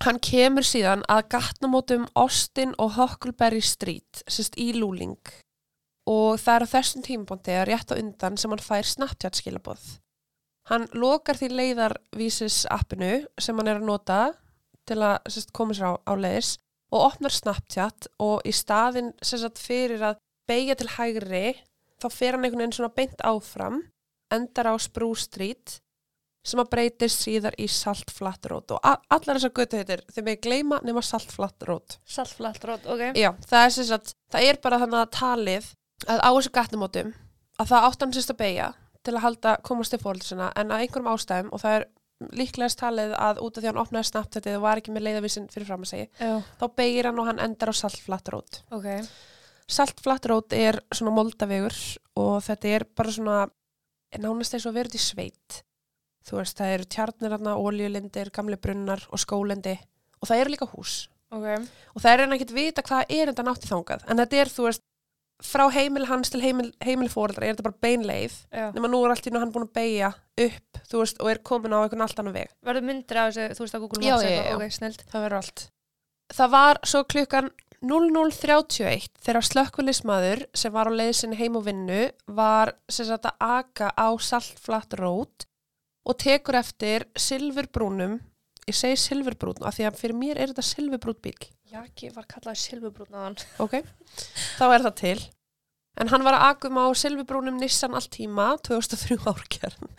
Hann 0.07 0.21
kemur 0.23 0.63
síðan 0.63 1.03
að 1.11 1.25
gatnamótum 1.35 2.07
Austin 2.15 2.75
og 2.79 2.95
Huckleberry 2.95 3.61
Street, 3.61 4.23
sérst 4.31 4.55
í 4.57 4.71
Lúling. 4.77 5.19
Og 6.07 6.39
það 6.39 6.55
er 6.55 6.65
á 6.65 6.73
þessum 6.73 7.03
tímapunkti 7.03 7.57
að 7.59 7.67
rétt 7.67 7.91
á 7.91 7.99
undan 7.99 8.39
sem 8.39 8.51
hann 8.51 8.63
fær 8.63 8.87
Snapchat 8.87 9.41
skilaboð. 9.41 9.99
Hann 10.71 10.87
lokar 10.95 11.37
því 11.37 11.49
leiðarvísis 11.51 12.65
appinu 12.71 13.27
sem 13.41 13.57
hann 13.59 13.69
er 13.69 13.81
að 13.81 13.89
nota 13.89 14.21
til 14.87 15.03
að 15.03 15.19
sérst, 15.29 15.53
koma 15.53 15.75
sér 15.75 15.91
á, 15.91 15.93
á 16.07 16.15
leiðis 16.15 16.57
og 16.93 17.05
opnar 17.11 17.35
Snapchat 17.35 18.09
og 18.23 18.47
í 18.49 18.55
staðin 18.55 19.13
sérst, 19.23 19.61
fyrir 19.61 20.05
að 20.05 20.21
beigja 20.49 20.79
til 20.79 20.89
hægri 20.97 21.45
þá 22.01 22.09
fer 22.15 22.37
hann 22.37 22.47
einhvern 22.47 22.63
veginn 22.63 22.79
svona 22.79 22.95
beint 22.95 23.21
áfram, 23.27 23.83
endar 24.33 24.73
á 24.73 24.75
Spruce 24.81 25.27
Street 25.29 25.79
sem 26.49 26.61
að 26.63 26.71
breytist 26.73 27.25
síðar 27.27 27.57
í 27.61 27.67
Salt 27.71 28.13
Flat 28.15 28.47
Road 28.49 28.73
og 28.77 28.85
allar 28.87 29.37
þessar 29.37 29.53
götu 29.57 29.81
heitir 29.81 30.05
þeim 30.15 30.29
við 30.31 30.41
gleyma 30.47 30.81
nema 30.87 31.03
Salt 31.05 31.33
Flat 31.35 31.67
Road 31.69 31.99
Saltflatt 32.09 32.65
rót, 32.69 32.87
ok. 32.89 33.11
Já, 33.19 33.33
það 33.49 33.65
er 33.65 33.75
sem 33.75 33.89
sagt, 33.89 34.15
það 34.33 34.49
er 34.49 34.61
bara 34.63 34.81
þannig 34.85 35.03
að 35.03 35.15
talið 35.19 35.71
að 36.07 36.23
á 36.25 36.31
þessu 36.31 36.55
gatnumótum 36.55 37.15
að 37.59 37.73
það 37.73 37.89
átt 37.89 38.05
hann 38.05 38.15
sérst 38.17 38.33
að 38.33 38.41
beigja 38.45 38.69
til 39.05 39.15
að 39.17 39.25
halda 39.25 39.55
komast 39.67 39.95
til 39.95 40.01
fórhaldisina 40.03 40.51
en 40.59 40.73
að 40.73 40.85
einhverjum 40.85 41.11
ástæðum 41.13 41.53
og 41.53 41.63
það 41.65 41.79
er 41.79 41.87
líklegast 42.35 42.81
talið 42.81 43.13
að 43.15 43.41
út 43.45 43.57
af 43.59 43.63
því 43.63 43.69
að 43.69 43.71
hann 43.73 43.83
opnaði 43.85 44.09
snabbt 44.11 44.39
og 44.41 44.63
var 44.65 44.81
ekki 44.81 44.95
með 44.95 45.05
leiðavísin 45.07 45.49
fyrir 45.53 45.69
fram 45.69 45.85
að 45.87 45.93
segja 45.93 46.09
Já. 46.19 46.33
þá 46.59 46.65
beigir 46.81 47.09
hann 47.11 47.21
og 47.23 47.29
hann 47.31 47.43
endar 47.45 47.71
á 47.71 47.75
Salt 47.79 48.01
Flat 48.03 48.31
Road 48.35 48.59
Ok. 48.75 48.89
Salt 49.69 50.01
Flat 50.03 50.27
Road 50.27 50.57
er 50.57 50.81
svona 50.91 51.15
moldavegur 51.15 51.77
og 52.19 52.41
þetta 52.43 52.73
er 52.75 52.87
bara 52.99 53.15
svona 53.15 53.39
nánast 54.19 54.57
eins 54.57 54.67
og 54.67 54.75
verið 54.75 54.99
í 54.99 55.03
sveit 55.05 55.61
þú 56.29 56.41
veist, 56.41 56.59
það 56.59 56.75
eru 56.75 56.89
tjarnir 56.93 57.33
hérna, 57.37 57.55
oljulindir, 57.57 58.33
gamli 58.35 58.59
brunnar 58.61 59.05
og 59.13 59.23
skólendi 59.23 59.77
og 60.19 60.29
það 60.29 60.43
eru 60.43 60.55
líka 60.57 60.69
hús 60.75 60.97
Ok. 61.31 61.45
og 61.95 62.01
það 62.03 62.11
er 62.13 62.23
enn 62.25 62.35
ekkert 62.39 62.55
vita 62.57 62.83
hvað 62.83 63.13
er 63.13 63.31
þetta 63.31 63.45
nátti 63.47 63.69
þangað 63.71 64.05
en 64.09 64.23
þetta 64.25 64.41
er, 64.43 64.51
þú 64.53 64.67
veist, 64.67 64.83
frá 65.45 65.69
heimil 65.71 66.07
hans 66.09 66.33
til 66.33 66.41
heimil, 66.43 66.73
heimil 66.83 67.09
fóreldra 67.13 67.47
er 67.47 67.55
þetta 67.55 67.67
bara 67.69 67.83
beinleið 67.87 68.35
Já. 68.51 68.69
nema 68.75 68.91
nú 68.91 69.05
er 69.05 69.13
allt 69.15 69.29
í 69.29 69.33
nú 69.33 69.39
hann 69.43 69.53
búin 69.55 69.69
að 69.69 69.77
beigja 69.79 70.09
upp 70.39 70.81
veist, 70.91 71.21
og 71.23 71.31
er 71.31 71.39
komin 71.47 71.75
á 71.75 71.79
einhvern 71.85 72.03
allt 72.03 72.19
annan 72.19 72.35
veg 72.35 72.51
Verður 72.67 72.87
myndir 72.89 73.21
af 73.23 73.31
þessu, 73.37 73.55
þú 73.55 73.65
veist, 73.65 73.77
á 73.79 73.83
Google 73.85 74.03
Já, 74.03 74.13
Maps 74.17 74.25
já, 74.25 74.29
eitthvað? 74.29 74.49
já. 74.51 74.57
Ok, 74.59 74.77
snilt. 74.79 75.05
það 75.13 75.27
verður 75.27 75.41
allt 75.43 75.65
það 76.39 76.51
var 76.57 76.81
svo 76.85 77.05
klukkan 77.09 77.51
00.31 77.79 79.07
þegar 79.23 79.47
slökkulismadur 79.47 80.41
sem 80.59 80.75
var 80.75 80.91
á 80.91 80.93
leiðsinni 80.99 81.39
heim 81.39 81.59
og 81.61 81.67
vinnu 81.69 82.01
var 82.35 82.73
sem 82.91 83.07
sagt 83.07 83.29
að 83.31 83.39
aka 83.39 83.93
á 83.95 84.09
saltflatt 84.19 84.97
rót 84.99 85.47
og 86.09 86.19
tekur 86.19 86.59
eftir 86.59 87.07
silfurbrúnum 87.15 88.19
ég 88.69 88.77
segi 88.77 88.99
silfurbrún 89.01 89.63
af 89.63 89.79
því 89.79 89.87
að 89.89 90.01
fyrir 90.03 90.19
mér 90.19 90.41
er 90.43 90.51
þetta 90.51 90.67
silfurbrún 90.67 91.21
bíl 91.23 91.39
Jaki 91.69 92.13
var 92.15 92.27
kallað 92.31 92.61
silfubrúnaðan. 92.63 93.39
ok, 93.65 93.81
þá 94.59 94.65
er 94.69 94.87
það 94.87 94.95
til 95.03 95.19
en 95.99 96.11
hann 96.13 96.23
var 96.23 96.37
að 96.39 96.45
akum 96.53 96.79
á 96.79 96.87
silfurbrúnum 96.95 97.59
Nissan 97.59 97.97
allt 97.99 98.13
tíma 98.15 98.53
2003 98.67 99.19
árkjörn 99.33 99.91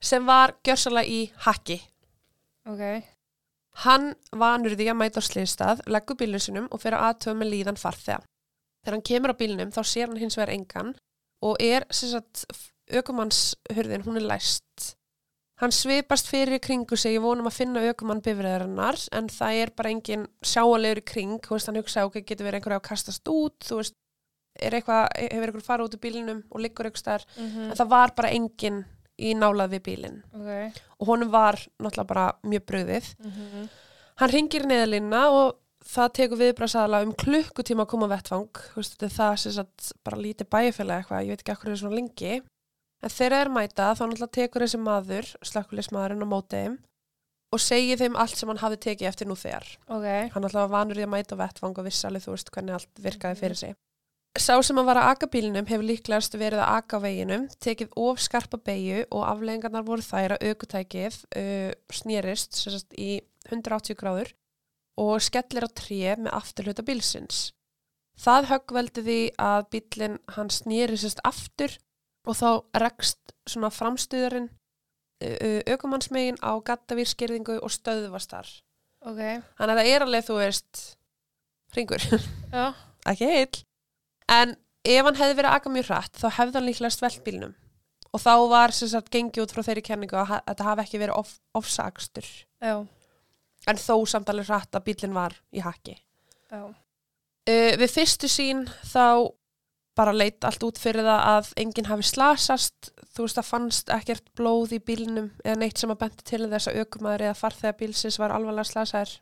sem 0.00 0.26
var 0.28 0.52
gjörsalega 0.66 1.08
í 1.08 1.22
hakki 1.46 1.78
Ok. 2.68 2.82
Hann 3.84 4.12
vanur 4.36 4.74
því 4.76 4.90
að 4.92 4.98
mæta 5.00 5.22
á 5.22 5.24
sliðstað, 5.24 5.84
leggur 5.88 6.18
bílun 6.20 6.42
sinum 6.42 6.66
og 6.70 6.82
fyrir 6.82 7.00
aðtöða 7.00 7.38
með 7.40 7.52
líðan 7.54 7.80
farþega. 7.80 8.20
Þegar 8.84 8.96
hann 8.96 9.06
kemur 9.10 9.32
á 9.32 9.40
bílnum 9.40 9.72
þá 9.72 9.80
sér 9.86 10.10
hann 10.10 10.20
hins 10.20 10.36
vegar 10.38 10.52
engan 10.54 10.92
og 11.44 11.56
er 11.62 11.86
sem 11.94 12.12
sagt 12.12 12.44
aukumannshurðin, 12.90 14.04
hún 14.04 14.20
er 14.20 14.26
læst. 14.26 14.94
Hann 15.60 15.72
svipast 15.76 16.28
fyrir 16.30 16.56
í 16.56 16.60
kringu 16.64 16.96
sig, 16.96 17.12
ég 17.18 17.20
vonum 17.24 17.48
að 17.50 17.56
finna 17.58 17.82
aukumann 17.90 18.22
bifræðarinnar 18.24 18.96
en 19.12 19.26
það 19.28 19.58
er 19.60 19.72
bara 19.76 19.90
engin 19.92 20.22
sjáanlegur 20.40 21.02
í 21.02 21.04
kring, 21.04 21.34
þú 21.44 21.56
veist, 21.56 21.68
hann 21.68 21.76
hugsa 21.76 22.04
ok, 22.08 22.22
getur 22.24 22.46
verið 22.48 22.60
einhverja 22.62 22.78
að 22.80 22.86
kastast 22.88 23.28
út, 23.28 23.58
þú 23.68 23.80
veist, 23.82 23.94
er 24.60 24.72
eitthvað, 24.78 25.10
hefur 25.20 25.50
einhver 25.52 25.66
farið 25.66 25.84
út 25.90 25.96
úr 25.98 26.00
bílinum 26.06 26.40
og 26.50 26.60
liggur 26.64 26.88
einhver 26.88 27.02
starf, 27.02 27.26
Mhm. 27.36 27.70
en 27.70 27.76
það 27.76 27.88
var 27.92 28.14
bara 28.16 28.30
engin 28.32 28.84
í 29.20 29.34
nálað 29.36 29.74
við 29.76 29.82
bílinn 29.84 30.22
Ok. 30.32 30.80
og 30.98 31.06
honum 31.06 31.30
var 31.30 31.56
náttúrulega 31.78 32.06
bara 32.06 32.32
mjög 32.42 32.64
bröðið. 32.64 33.14
Mhm. 33.20 33.68
Hann 34.16 34.30
ringir 34.30 34.64
neðalínna 34.64 35.26
og 35.30 35.56
það 35.84 36.12
tekur 36.14 36.38
viðbrasaðala 36.40 37.02
um 37.04 37.12
klukkutíma 37.12 37.84
að 37.84 37.88
koma 37.88 38.06
á 38.08 38.12
vettvang, 38.16 38.48
þú 38.52 38.76
veist, 38.80 38.96
þetta 38.96 39.04
er 39.04 39.16
það 39.18 39.36
sem 39.38 39.66
bara 40.04 40.16
lítið 40.16 40.48
bæjarfélag 40.48 41.04
eitthvað, 41.04 41.24
ég 41.24 41.28
veit 41.28 41.42
ekki 41.44 41.52
akkur 41.52 41.70
er 41.70 41.76
svona 41.76 41.96
lengi. 42.00 42.42
En 43.00 43.12
þegar 43.12 43.36
þeir 43.38 43.52
mæta 43.54 43.90
þá 43.96 44.02
náttúrulega 44.04 44.34
tekur 44.36 44.64
þessi 44.66 44.80
maður, 44.84 45.28
slökkulismadurinn 45.50 46.26
á 46.26 46.28
mótiðum 46.28 46.78
og 47.50 47.62
segir 47.62 47.98
þeim 47.98 48.18
allt 48.20 48.38
sem 48.38 48.50
hann 48.50 48.60
hafi 48.62 48.78
tekið 48.84 49.08
eftir 49.10 49.28
nú 49.30 49.36
þegar. 49.38 49.66
Ok. 49.90 50.08
Hann 50.34 50.44
alltaf 50.46 50.66
var 50.66 50.74
vanur 50.74 51.00
í 51.00 51.06
að 51.06 51.14
mæta 51.14 51.38
vettvang 51.38 51.78
og 51.80 51.86
vissi 51.86 52.06
alveg 52.06 52.26
þú 52.26 52.34
veist 52.36 52.52
hvernig 52.54 52.76
allt 52.76 53.02
virkaði 53.06 53.40
fyrir 53.40 53.60
sig. 53.60 53.78
Sá 54.38 54.54
sem 54.62 54.78
að 54.78 54.86
vara 54.86 55.02
að 55.08 55.16
aka 55.16 55.26
bílnum 55.32 55.66
hefur 55.66 55.88
líklegast 55.88 56.36
verið 56.38 56.60
að 56.62 56.76
aka 56.78 57.00
veginum, 57.02 57.48
tekið 57.58 57.96
of 57.98 58.20
skarpa 58.22 58.60
beigju 58.62 59.00
og 59.10 59.24
afleggingarnar 59.26 59.86
voru 59.88 60.04
þær 60.06 60.36
að 60.36 60.44
aukutækið 60.52 61.16
uh, 61.40 61.72
snýrist 61.90 62.60
sagt, 62.60 62.94
í 62.94 63.18
180 63.50 63.98
gráður 63.98 64.30
og 65.00 65.16
skellir 65.24 65.66
á 65.66 65.70
tré 65.74 66.14
með 66.20 66.36
afturhluta 66.36 66.84
bílsins. 66.86 67.48
Það 68.20 68.50
höggveldi 68.52 69.04
því 69.08 69.20
að 69.40 69.66
bílinn 69.74 70.18
hann 70.36 70.52
snýrist 70.54 71.24
aftur 71.26 71.74
og 72.28 72.36
þá 72.36 72.48
rekst 72.82 73.34
svona 73.48 73.70
framstuðurinn 73.72 74.50
aukumannsmegin 75.68 76.38
á 76.40 76.56
gattavírskirðingu 76.64 77.58
og 77.60 77.72
stöðvastar. 77.74 78.48
Ok. 79.04 79.20
Þannig 79.58 79.72
að 79.74 79.80
það 79.80 79.90
er 79.90 80.04
alveg, 80.04 80.26
þú 80.26 80.36
veist, 80.38 80.82
hringur, 81.74 82.04
Já. 82.56 82.66
ekki 83.08 83.28
heil. 83.28 83.62
En 84.30 84.54
ef 84.84 85.04
hann 85.08 85.18
hefði 85.18 85.36
verið 85.38 85.50
að 85.50 85.58
aka 85.58 85.72
mjög 85.74 85.90
hratt, 85.90 86.14
þá 86.20 86.28
hefði 86.38 86.58
hann 86.58 86.68
líklega 86.68 86.94
svelt 86.96 87.24
bílnum. 87.26 87.56
Og 88.10 88.22
þá 88.24 88.32
var 88.50 88.74
sem 88.74 88.90
sagt 88.90 89.12
gengið 89.14 89.44
út 89.44 89.52
frá 89.54 89.62
þeirri 89.62 89.84
kenningu 89.86 90.16
að 90.18 90.32
þetta 90.38 90.66
hafi 90.66 90.84
ekki 90.86 91.00
verið 91.02 91.20
of, 91.20 91.34
ofsakstur. 91.60 92.26
Já. 92.64 92.74
En 93.68 93.78
þó 93.78 93.94
samt 94.08 94.32
alveg 94.32 94.48
hratt 94.48 94.74
að 94.74 94.86
bílinn 94.88 95.14
var 95.14 95.36
í 95.52 95.62
haki. 95.62 95.94
Uh, 96.50 96.70
við 97.78 97.92
fyrstu 97.92 98.28
sín 98.30 98.64
þá 98.88 99.30
bara 100.00 100.16
leit 100.16 100.44
allt 100.48 100.64
út 100.64 100.80
fyrir 100.80 101.04
það 101.04 101.24
að 101.34 101.48
enginn 101.60 101.88
hafi 101.90 102.06
slasast. 102.08 102.92
Þú 103.10 103.26
veist, 103.26 103.38
það 103.38 103.48
fannst 103.50 103.90
ekkert 103.92 104.30
blóð 104.38 104.76
í 104.78 104.84
bílnum 104.84 105.32
eða 105.44 105.58
neitt 105.60 105.80
sem 105.80 105.92
að 105.92 106.00
benti 106.04 106.26
til 106.30 106.46
þess 106.46 106.70
að 106.70 106.78
aukumæður 106.82 107.26
eða 107.26 107.40
farþega 107.40 107.78
bílsins 107.80 108.20
var 108.22 108.32
alvarlega 108.34 108.70
slasaður. 108.70 109.16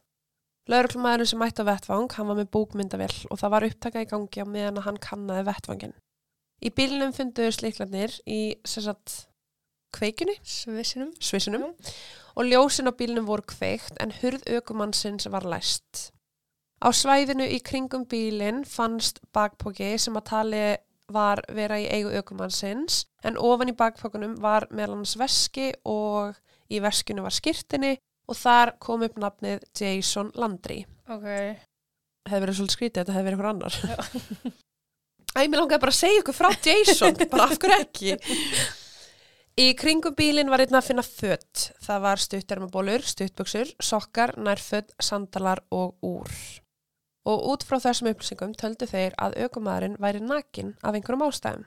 Lauruglumæðurinn 0.68 1.30
sem 1.30 1.40
mætti 1.40 1.64
á 1.64 1.70
vettvang, 1.70 2.10
hann 2.12 2.28
var 2.28 2.36
með 2.36 2.50
búkmyndavill 2.52 3.22
og 3.32 3.40
það 3.40 3.52
var 3.54 3.66
upptaka 3.70 4.02
í 4.04 4.10
gangi 4.10 4.44
á 4.44 4.46
meðan 4.46 4.80
að 4.82 4.86
hann 4.90 5.00
kannaði 5.00 5.46
vettvangin. 5.48 5.94
Í 6.60 6.72
bílnum 6.76 7.14
funduðu 7.16 7.54
sliklarnir 7.56 8.18
í 8.28 8.40
sagt, 8.68 9.14
kveikunni, 9.96 10.36
Svissinum. 10.44 11.14
svissunum, 11.16 11.70
og 12.36 12.50
ljósin 12.50 12.90
á 12.90 12.92
bílnum 12.92 13.24
voru 13.30 13.46
kveikt 13.48 13.96
en 14.02 14.12
hurð 14.20 14.44
aukumannsins 14.52 15.30
var 15.32 15.48
læst. 15.48 16.10
Á 16.78 16.88
svæðinu 16.94 17.46
í 17.50 17.58
kringum 17.64 18.04
bílinn 18.06 18.62
fannst 18.68 19.18
bakpoki 19.34 19.96
sem 19.98 20.16
að 20.18 20.28
tali 20.30 20.66
var 21.12 21.40
vera 21.56 21.78
í 21.80 21.86
eigu 21.88 22.12
aukumannsins 22.20 23.06
en 23.26 23.38
ofan 23.40 23.72
í 23.72 23.76
bakpokunum 23.76 24.36
var 24.42 24.68
meðal 24.70 24.98
hans 24.98 25.16
veski 25.18 25.72
og 25.88 26.36
í 26.68 26.82
veskinu 26.84 27.24
var 27.24 27.34
skirtinni 27.34 27.96
og 28.28 28.36
þar 28.36 28.74
kom 28.82 29.02
upp 29.06 29.16
nafnið 29.18 29.64
Jason 29.72 30.30
Landry. 30.36 30.82
Ok. 31.08 31.26
Hefði 32.28 32.42
verið 32.44 32.58
svolítið 32.58 32.76
skrítið 32.76 33.00
að 33.00 33.06
þetta 33.06 33.16
hefði 33.16 33.28
verið 33.28 33.38
einhver 33.38 33.50
annar. 33.54 33.78
Æ, 35.38 35.40
mér 35.46 35.62
langaði 35.62 35.80
bara 35.84 35.94
að 35.94 35.98
segja 36.02 36.20
ykkur 36.20 36.36
frá 36.36 36.50
Jason, 36.66 37.18
bara 37.32 37.48
af 37.48 37.58
hverju 37.62 37.80
ekki. 37.82 38.14
Í 39.58 39.72
kringum 39.74 40.14
bílinn 40.14 40.52
var 40.52 40.62
einnig 40.62 40.78
að 40.78 40.90
finna 40.92 41.02
fött. 41.02 41.64
Það 41.82 42.04
var 42.04 42.22
stuttermabólur, 42.22 43.02
stuttbuksur, 43.02 43.72
sokkar, 43.82 44.36
nærfött, 44.38 44.92
sandalar 45.02 45.64
og 45.74 45.96
úr. 46.06 46.30
Og 47.28 47.48
út 47.52 47.64
frá 47.66 47.76
þessum 47.82 48.10
upplýsingum 48.12 48.54
töldu 48.56 48.88
þeir 48.88 49.16
að 49.20 49.36
aukumæðurinn 49.44 49.98
væri 50.00 50.22
nakin 50.24 50.76
af 50.82 50.94
einhverjum 50.94 51.26
ástæðum. 51.28 51.66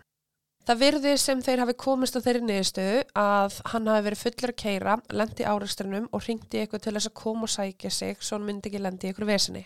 Það 0.62 0.82
virði 0.84 1.12
sem 1.18 1.40
þeir 1.42 1.62
hafi 1.64 1.74
komist 1.82 2.18
á 2.18 2.22
þeirri 2.22 2.42
niðurstöðu 2.46 2.98
að 3.18 3.56
hann 3.72 3.88
hafi 3.90 4.06
verið 4.08 4.22
fullur 4.22 4.52
að 4.54 4.60
keira, 4.62 4.98
lendi 5.10 5.46
áreiksturinnum 5.48 6.10
og 6.14 6.26
ringdi 6.28 6.62
eitthvað 6.62 6.84
til 6.86 6.94
þess 6.98 7.10
að 7.10 7.16
koma 7.18 7.48
og 7.48 7.54
sækja 7.54 7.94
sig 7.94 8.20
svo 8.22 8.38
hann 8.38 8.46
myndi 8.46 8.70
ekki 8.70 8.82
lendi 8.82 9.08
í 9.08 9.12
einhverju 9.12 9.30
vesinni. 9.32 9.64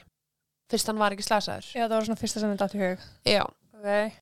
Fyrst 0.72 0.90
hann 0.90 1.02
var 1.02 1.16
ekki 1.16 1.28
slasaður. 1.28 1.68
Já, 1.76 1.84
það 1.84 1.98
var 1.98 2.08
svona 2.08 2.22
fyrsta 2.22 2.42
sem 2.42 2.54
þetta 2.54 2.70
átt 2.70 2.78
í 2.78 2.82
hug. 2.86 3.04
Já. 3.28 3.44
Ok. 3.76 4.22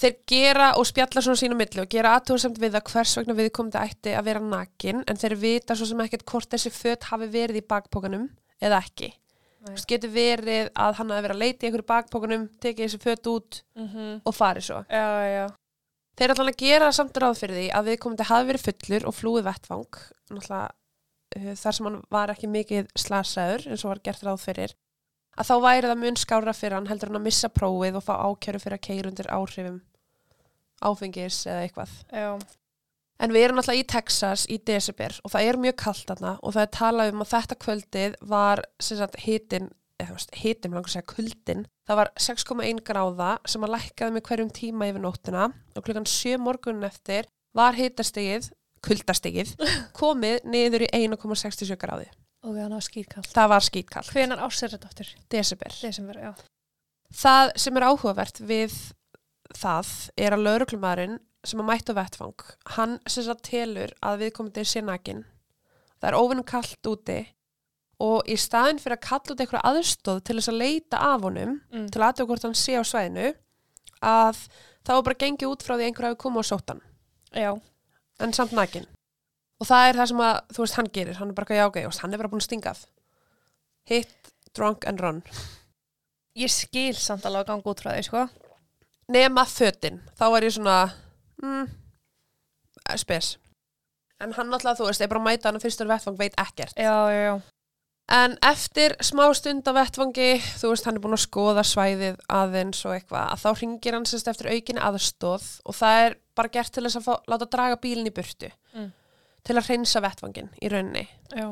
Þeir 0.00 0.18
gera 0.32 0.66
og 0.78 0.86
spjalla 0.88 1.22
svona 1.24 1.40
sína 1.40 1.56
milli 1.58 1.82
og 1.82 1.88
gera 1.90 2.12
aðtúrsamt 2.16 2.60
við 2.62 2.76
að 2.78 2.90
hvers 2.90 3.14
vegna 3.18 3.36
viðkomandi 3.38 3.80
ætti 3.80 4.12
að 4.16 4.28
vera 4.28 4.42
nakin 4.44 5.02
en 5.06 5.18
þeir 5.18 5.34
vita 5.40 5.76
svo 5.78 5.88
sem 5.88 6.02
ekkert 6.04 6.26
hvort 6.30 6.50
þessi 6.52 6.72
fött 6.74 7.08
hafi 7.10 7.30
verið 7.30 7.62
í 7.62 7.66
bakpókanum 7.70 8.28
eða 8.62 8.82
ekki. 8.82 9.10
Þú 9.60 9.72
veist, 9.74 9.86
getur 9.90 10.10
verið 10.14 10.70
að 10.72 10.94
hann 10.96 11.10
hafi 11.12 11.24
verið 11.26 11.34
að 11.36 11.42
leita 11.42 11.66
í 11.66 11.68
einhverju 11.68 11.86
bakpókanum, 11.90 12.44
tekið 12.64 12.86
þessi 12.86 13.00
fött 13.02 13.26
út 13.28 13.58
Mhm. 13.76 14.20
og 14.24 14.34
farið 14.34 14.64
svo. 14.64 14.78
Já, 14.88 15.08
já. 15.28 15.46
Þeir 16.16 16.32
ætla 16.34 16.46
að 16.50 16.56
gera 16.56 16.88
samt 16.92 17.12
ráð 17.20 17.38
fyrir 17.40 17.56
því 17.58 17.66
að 17.76 17.88
viðkomandi 17.90 18.24
hafi 18.28 18.48
verið 18.50 18.64
fullur 18.68 19.06
og 19.08 19.14
flúið 19.14 19.44
vettvang, 19.50 19.98
náttúrulega 20.30 20.70
uh, 21.36 21.54
þar 21.60 21.72
sem 21.76 21.86
hann 21.86 22.02
var 22.10 22.28
ekki 22.32 22.48
mikið 22.50 22.88
slasaður 22.96 23.66
eins 23.70 23.84
og 23.84 23.90
var 23.92 24.00
gert 24.04 24.22
ráð 24.26 24.40
fyrir, 24.44 24.74
að 25.38 25.46
þá 25.48 25.54
væri 25.64 25.88
það 25.92 25.98
mun 26.02 26.16
skára 26.16 26.52
fyrir 26.56 26.74
hann 26.76 26.86
heldur 26.90 27.08
hann 27.12 27.20
að 27.20 27.28
missa 27.28 27.48
prófið 27.48 27.96
og 28.00 28.04
fá 28.04 28.14
ákjöru 28.26 28.60
fyrir 28.60 28.76
að 28.78 28.84
keira 28.88 29.08
undir 29.12 29.28
áhrifum 29.30 29.80
áfengis 30.82 31.44
eða 31.46 31.64
eitthvað. 31.68 31.90
Já. 32.12 32.38
En 33.20 33.34
við 33.34 33.44
erum 33.44 33.58
náttúrulega 33.60 33.84
í 33.84 33.88
Texas 33.92 34.46
í 34.48 34.56
desember 34.64 35.16
og 35.24 35.34
það 35.34 35.48
er 35.48 35.58
mjög 35.60 35.76
kallt 35.82 36.06
þarna 36.08 36.36
og 36.40 36.54
það 36.56 36.62
er 36.62 36.70
talað 36.76 37.10
um 37.12 37.24
að 37.24 37.32
þetta 37.34 37.58
kvöldið 37.64 38.14
var 38.30 38.62
hitin, 39.20 39.68
hitin, 40.40 40.72
langar 40.72 40.88
að 40.88 40.94
segja 40.94 41.08
kuldin, 41.10 41.66
það 41.88 42.00
var 42.00 42.12
6,1 42.28 42.80
gráða 42.86 43.34
sem 43.52 43.66
að 43.66 43.74
lækkaði 43.74 44.16
með 44.16 44.24
hverjum 44.30 44.54
tíma 44.56 44.88
yfir 44.88 45.04
nóttina 45.04 45.50
og 45.50 45.84
klukkan 45.84 46.08
7 46.08 46.40
morgunin 46.40 46.88
eftir 46.88 47.28
var 47.56 47.76
hitastegið, 47.76 48.48
kuldastegið, 48.86 49.52
komið 50.00 50.48
niður 50.48 50.86
í 50.86 50.92
1,67 51.02 51.76
gráði. 51.80 52.08
Ok, 52.40 52.56
hann 52.56 52.72
var 52.72 52.84
skýrkall. 52.86 53.26
Það 53.28 53.50
var 53.52 53.64
skítkallt. 53.66 54.12
Hvenar 54.14 54.40
ásir 54.46 54.72
þetta 54.72 54.88
áttur? 54.88 55.08
Desember. 55.28 55.74
Desember, 55.82 56.20
já. 56.24 56.30
Það 57.20 57.50
sem 57.60 57.76
er 57.76 57.84
áhugavert 57.90 58.40
við 58.40 58.76
það 59.58 59.90
er 60.16 60.36
að 60.36 60.46
lauruglumæðurinn 60.46 61.18
sem 61.44 61.60
að 61.62 61.68
mættu 61.70 61.94
vettvang, 61.96 62.42
hann 62.76 62.98
sem 63.08 63.24
sagt 63.24 63.42
telur 63.48 63.92
að 64.04 64.18
viðkomandi 64.24 64.64
sé 64.68 64.82
nakin. 64.84 65.24
Það 66.00 66.08
er 66.10 66.18
óvinnum 66.20 66.44
kallt 66.48 66.88
úti 66.90 67.18
og 68.00 68.28
í 68.28 68.36
staðin 68.40 68.78
fyrir 68.80 68.96
að 68.96 69.06
kalla 69.08 69.34
út 69.34 69.40
eitthvað 69.44 69.66
aðstóð 69.70 70.20
til 70.24 70.36
þess 70.38 70.48
að 70.52 70.58
leita 70.60 71.00
af 71.00 71.20
honum, 71.26 71.60
Mm. 71.72 71.88
til 71.92 72.00
aðtöku 72.02 72.26
hvort 72.28 72.42
hann 72.42 72.54
sé 72.54 72.76
á 72.76 72.84
svæðinu, 72.84 73.34
að 74.02 74.36
þá 74.84 74.92
er 74.96 75.02
bara 75.02 75.14
gengið 75.20 75.50
út 75.52 75.62
frá 75.62 75.76
því 75.76 75.84
einhver 75.88 76.08
hafi 76.08 76.16
komið 76.16 76.40
á 76.40 76.50
sóttan, 76.50 76.80
Já. 77.32 77.60
en 78.20 78.32
samt 78.32 78.52
nakin. 78.52 78.86
Og 79.60 79.66
það 79.68 79.88
er 79.90 79.94
það 80.00 80.08
sem 80.08 80.16
að, 80.24 80.40
þú 80.54 80.58
veist, 80.64 80.74
hann 80.76 80.88
gerir, 80.88 81.14
hann 81.20 81.28
er 81.28 81.34
bara 81.34 81.44
ekki 81.44 81.64
ágæð, 81.84 81.98
hann 82.00 82.14
er 82.14 82.18
bara 82.18 82.28
búin 82.28 82.40
að 82.40 82.48
stinga 82.48 82.70
af. 82.70 82.86
Hit, 83.84 84.32
drunk 84.54 84.86
and 84.86 85.00
run. 85.00 85.22
Ég 86.36 86.48
skil 86.48 86.94
samt 86.94 87.24
alveg 87.26 87.44
að 87.44 87.46
ganga 87.46 87.68
út 87.70 87.80
frá 87.80 87.92
því, 87.96 88.04
sko. 88.04 88.28
nema 89.10 89.44
fötin, 89.44 90.00
þá 90.16 90.30
var 90.30 90.40
ég 90.42 90.52
svona 90.54 90.92
mm, 91.42 91.68
spes 93.00 93.36
en 94.20 94.34
hann 94.36 94.52
alltaf, 94.52 94.76
þú 94.80 94.90
veist, 94.90 95.00
er 95.00 95.08
bara 95.08 95.22
mæta 95.24 95.48
hann 95.48 95.56
að 95.60 95.64
fyrstur 95.68 95.88
vettvang 95.88 96.18
veit 96.20 96.34
ekkert 96.40 96.76
Já, 96.76 96.92
já, 97.08 97.20
já. 97.30 97.34
en 98.20 98.34
eftir 98.44 98.96
smá 99.06 99.24
stund 99.38 99.64
á 99.64 99.72
vettvangi 99.72 100.30
þú 100.60 100.72
veist, 100.74 100.84
hann 100.88 100.98
er 100.98 101.04
búin 101.04 101.16
að 101.16 101.24
skoða 101.24 101.64
svæðið 101.64 102.18
aðeins 102.28 102.82
og 102.84 102.96
eitthvað, 102.98 103.30
að 103.32 103.44
þá 103.44 103.50
ringir 103.62 103.96
hann 103.96 104.08
sérst 104.10 104.28
eftir 104.32 104.50
aukinni 104.52 104.82
aðstóð 104.84 105.46
og 105.64 105.78
það 105.78 106.04
er 106.06 106.16
bara 106.36 106.52
gert 106.58 106.72
til 106.74 106.84
þess 106.84 107.00
að 107.00 107.06
fá, 107.08 107.14
láta 107.32 107.48
draga 107.56 107.80
bílinn 107.80 108.10
í 108.10 108.14
burtu 108.16 108.50
Mm. 108.70 108.92
til 109.42 109.56
að 109.58 109.66
hreinsa 109.66 109.98
vettvangin 110.04 110.50
í 110.62 110.68
rauninni 110.70 111.08
Já. 111.34 111.48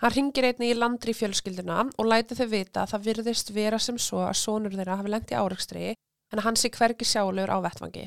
Hann 0.00 0.12
ringir 0.14 0.46
einnig 0.48 0.70
í 0.72 0.76
landri 0.78 1.12
fjölskylduna 1.12 1.82
og 2.00 2.06
læti 2.08 2.32
þau 2.38 2.46
vita 2.48 2.84
að 2.86 2.94
það 2.94 3.02
virðist 3.10 3.50
vera 3.52 3.78
sem 3.78 3.98
svo 4.00 4.22
að 4.24 4.38
sonur 4.40 4.72
þeirra 4.72 4.96
hafi 4.96 5.10
lent 5.12 5.28
í 5.28 5.36
áreikstri 5.36 5.90
en 5.92 6.38
að 6.40 6.46
hann 6.46 6.56
sé 6.56 6.70
hvergi 6.72 7.04
sjálfur 7.04 7.52
á 7.52 7.60
vettvangi. 7.60 8.06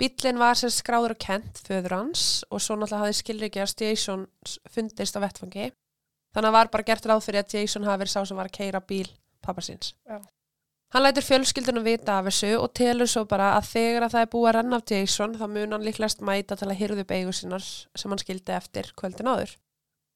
Bíllinn 0.00 0.40
var 0.42 0.58
sem 0.58 0.72
skráður 0.74 1.14
og 1.14 1.20
kent 1.22 1.60
föður 1.62 1.94
hans 1.94 2.22
og 2.50 2.62
svo 2.62 2.74
náttúrulega 2.74 3.04
hafði 3.04 3.18
skilriki 3.20 3.62
að 3.62 3.74
Jason 3.84 4.24
fundist 4.70 5.14
á 5.14 5.22
vettvangi. 5.22 5.68
Þannig 6.34 6.50
að 6.50 6.56
var 6.56 6.70
bara 6.72 6.86
gert 6.88 7.06
ráð 7.06 7.26
fyrir 7.28 7.44
að 7.44 7.54
Jason 7.54 7.86
hafi 7.86 8.02
verið 8.02 8.14
sá 8.16 8.24
sem 8.26 8.38
var 8.40 8.50
að 8.50 8.56
keira 8.58 8.80
bíl 8.82 9.06
pappa 9.44 9.62
síns. 9.62 9.92
Já. 10.08 10.18
Hann 10.94 11.02
lætur 11.02 11.26
fjölskyldunum 11.26 11.86
vita 11.86 12.18
af 12.18 12.28
þessu 12.28 12.52
og 12.58 12.72
telur 12.78 13.08
svo 13.10 13.24
bara 13.26 13.52
að 13.56 13.68
þegar 13.72 14.04
að 14.06 14.12
það 14.14 14.24
er 14.24 14.32
búið 14.34 14.48
að 14.48 14.56
renna 14.56 14.78
af 14.78 14.90
Jason 14.90 15.36
þá 15.38 15.44
mun 15.50 15.74
hann 15.74 15.86
líklegast 15.86 16.22
mæta 16.22 16.58
til 16.58 16.68
að 16.68 16.80
hyrðu 16.80 17.02
upp 17.02 17.14
eigu 17.14 17.34
sínar 17.34 17.64
sem 17.66 18.14
hann 18.14 18.22
skildi 18.22 18.54
eftir 18.54 18.90
kvöldin 18.98 19.30
áður. 19.30 19.54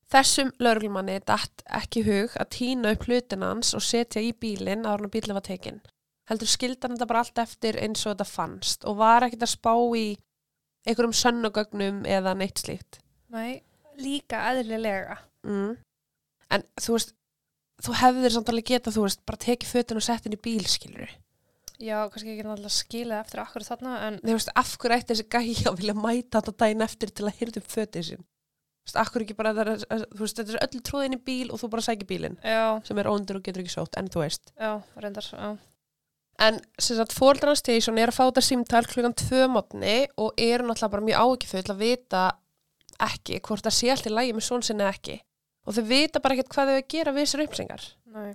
Þessum 0.08 0.52
lauruglumanni 0.62 1.18
datt 1.26 1.64
ekki 1.80 2.04
hug 2.06 2.36
að 2.38 2.50
týna 2.54 2.94
upp 2.94 3.08
hlutin 3.08 3.42
hans 3.44 3.74
og 3.74 3.82
setja 3.84 4.22
í 4.22 4.30
bílinn 4.32 4.86
að 4.86 5.08
bílinn 5.12 5.36
var 5.36 5.46
tekinn. 5.50 5.82
Heldur 6.28 6.50
skildi 6.50 6.82
hann 6.84 6.96
þetta 6.96 7.08
bara 7.08 7.24
allt 7.24 7.40
eftir 7.40 7.78
eins 7.80 8.04
og 8.04 8.12
þetta 8.12 8.28
fannst 8.28 8.84
og 8.88 8.98
var 9.00 9.26
ekkert 9.26 9.46
að 9.46 9.54
spá 9.54 9.74
í 9.96 10.06
einhverjum 10.88 11.16
sönnugögnum 11.16 12.02
eða 12.08 12.34
neitt 12.36 12.60
slíkt. 12.60 13.00
Nei, 13.32 13.62
líka 14.00 14.40
eðlilega. 14.50 15.18
Mm. 15.46 15.78
En 16.52 16.64
þú 16.80 16.96
veist, 16.96 17.14
þú 17.84 17.96
hefðir 18.02 18.34
samt 18.34 18.52
alveg 18.52 18.68
geta, 18.72 18.92
þú 18.94 19.06
veist, 19.06 19.24
bara 19.28 19.40
tekið 19.42 19.72
fötin 19.72 20.00
og 20.00 20.04
sett 20.04 20.28
inn 20.28 20.36
í 20.36 20.42
bíl, 20.42 20.64
skilur 20.68 21.10
Já, 21.78 22.08
kannski 22.10 22.32
ekki 22.32 22.42
náttúrulega 22.42 22.74
skilja 22.74 23.20
eftir 23.22 23.42
akkur 23.44 23.62
þarna, 23.62 23.92
en 24.08 24.16
Þú 24.24 24.34
veist, 24.34 24.50
af 24.58 24.72
hverju 24.82 24.96
ætti 24.96 25.14
þessi 25.14 25.26
gæja 25.30 25.70
að 25.70 25.78
vilja 25.78 25.94
mæta 25.94 26.40
þetta 26.40 26.54
daginn 26.64 26.86
eftir 26.88 27.12
til 27.14 27.28
að 27.28 27.36
hyrða 27.38 27.62
upp 27.62 27.70
fötið 27.70 28.06
sín? 28.08 28.24
Þú 28.88 28.90
veist, 28.90 29.12
hverju 29.12 29.26
ekki 29.28 29.36
bara, 29.38 29.52
er, 29.62 29.70
þú 30.10 30.24
veist, 30.24 30.40
þetta 30.40 30.56
er 30.56 30.64
öll 30.66 30.82
tróðin 30.88 31.14
í 31.14 31.20
bíl 31.28 31.52
og 31.52 31.62
þú 31.62 31.70
bara 31.76 31.86
sækir 31.86 32.08
bílinn 32.08 32.38
já, 32.42 32.64
sem 32.88 32.98
er 32.98 33.10
óndur 33.12 33.38
og 33.38 33.46
getur 33.46 33.62
ekki 33.62 33.76
sótt, 33.76 34.00
en 34.00 34.10
þú 34.10 34.24
veist. 34.24 34.50
já, 34.58 34.72
reyndar, 34.98 35.30
já. 35.30 35.48
En 36.38 36.60
fóreldrarnas 36.78 37.64
Jason 37.66 37.98
er 37.98 38.12
að 38.12 38.18
fá 38.18 38.24
þetta 38.28 38.44
símtal 38.46 38.84
klukkan 38.86 39.16
tvö 39.18 39.46
mótni 39.50 39.96
og 40.22 40.36
eru 40.38 40.68
náttúrulega 40.68 40.92
bara 40.92 41.06
mjög 41.08 41.24
ágiföld 41.24 41.72
að 41.72 41.80
vita 41.82 42.26
ekki 43.02 43.40
hvort 43.46 43.66
það 43.66 43.74
sé 43.74 43.90
allt 43.90 44.06
í 44.06 44.12
lægi 44.12 44.36
með 44.36 44.46
són 44.46 44.62
sinni 44.66 44.84
eða 44.84 44.94
ekki. 44.94 45.16
Og 45.66 45.74
þau 45.76 45.82
vita 45.88 46.22
bara 46.22 46.36
ekkert 46.36 46.52
hvað 46.54 46.70
þau 46.70 46.76
að 46.76 46.92
gera 46.94 47.14
við 47.16 47.26
þessar 47.26 47.42
upplýsingar. 47.44 47.88
Nei. 48.14 48.30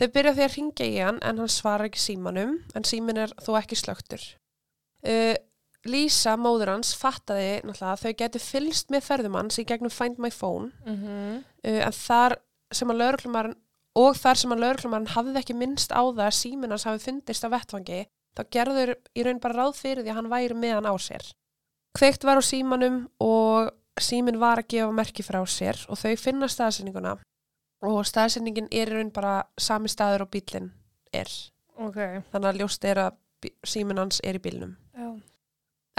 Þau 0.00 0.08
byrja 0.16 0.34
því 0.34 0.44
að 0.46 0.56
ringja 0.56 0.88
í 0.88 0.98
hann 0.98 1.22
en 1.22 1.40
hann 1.42 1.52
svarar 1.52 1.86
ekki 1.86 2.02
símanum 2.02 2.58
en 2.74 2.88
símin 2.88 3.20
er 3.20 3.32
þó 3.44 3.54
ekki 3.60 3.78
slögtur. 3.78 4.26
Uh, 5.06 5.36
Lísa, 5.88 6.34
móður 6.36 6.74
hans, 6.74 6.90
fattaði 6.98 7.62
náttúrulega 7.64 7.94
að 7.94 8.02
þau 8.02 8.18
getur 8.20 8.42
fylst 8.44 8.90
með 8.92 9.06
ferðumanns 9.06 9.56
í 9.62 9.64
gegnum 9.68 9.92
Find 9.92 10.18
My 10.20 10.28
Phone 10.34 10.74
Mm 10.84 11.38
uh, 11.40 11.80
en 11.86 11.96
þar 11.96 12.36
sem 12.74 12.90
að 12.92 13.00
lauruglumarinn 13.00 13.56
og 13.98 14.16
þar 14.18 14.38
sem 14.38 14.54
að 14.54 14.62
lauruglumarinn 14.64 15.12
hafði 15.14 15.40
ekki 15.40 15.56
minnst 15.58 15.90
á 15.90 16.02
það 16.02 16.26
að 16.28 16.38
símin 16.38 16.74
hans 16.74 16.86
hafi 16.86 17.02
fundist 17.04 17.46
á 17.46 17.48
vettvangi 17.50 18.00
þá 18.38 18.42
gerður 18.54 18.92
í 19.18 19.24
raun 19.26 19.40
bara 19.42 19.58
ráð 19.64 19.78
fyrir 19.80 20.04
því 20.04 20.12
að 20.12 20.18
hann 20.20 20.30
væri 20.30 20.56
með 20.56 20.76
hann 20.78 20.90
á 20.90 20.94
sér. 21.02 21.24
Kveikt 21.98 22.24
var 22.24 22.38
á 22.38 22.42
símanum 22.46 23.00
og 23.18 23.72
símin 24.00 24.38
var 24.40 24.62
að 24.62 24.70
gefa 24.76 24.92
merki 24.94 25.24
frá 25.26 25.40
sér 25.46 25.80
og 25.90 25.98
þau 25.98 26.14
finna 26.20 26.48
staðsendinguna 26.48 27.16
og 27.86 28.04
staðsendingin 28.06 28.70
er 28.70 28.92
í 28.92 29.00
raun 29.00 29.10
bara 29.14 29.40
sami 29.58 29.90
staður 29.90 30.26
og 30.26 30.30
bílinn 30.34 30.70
er. 31.12 31.30
Ok, 31.80 31.98
Þannig 32.30 32.48
að 32.50 32.60
ljóst 32.60 32.84
er 32.86 33.02
að 33.08 33.18
hans 33.96 34.20
er 34.22 34.36
í 34.36 34.42
bílnum. 34.44 34.76
já. 34.94 35.08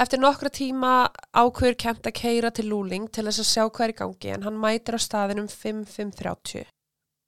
Eftir 0.02 0.20
nokkra 0.20 0.50
tíma 0.50 1.12
ákveður 1.36 1.78
Kent 1.78 2.08
að 2.08 2.14
keira 2.14 2.52
til 2.52 2.70
Lúling 2.70 3.10
til 3.12 3.26
þess 3.26 3.42
að 3.44 3.50
sjá 3.50 3.64
hvað 3.70 3.84
er 3.86 3.94
í 3.94 3.98
gangi 4.00 4.32
en 4.34 4.44
hann 4.44 4.58
mætir 4.58 4.96
á 4.98 5.00
staðinum 5.02 5.48
5530. 5.48 6.66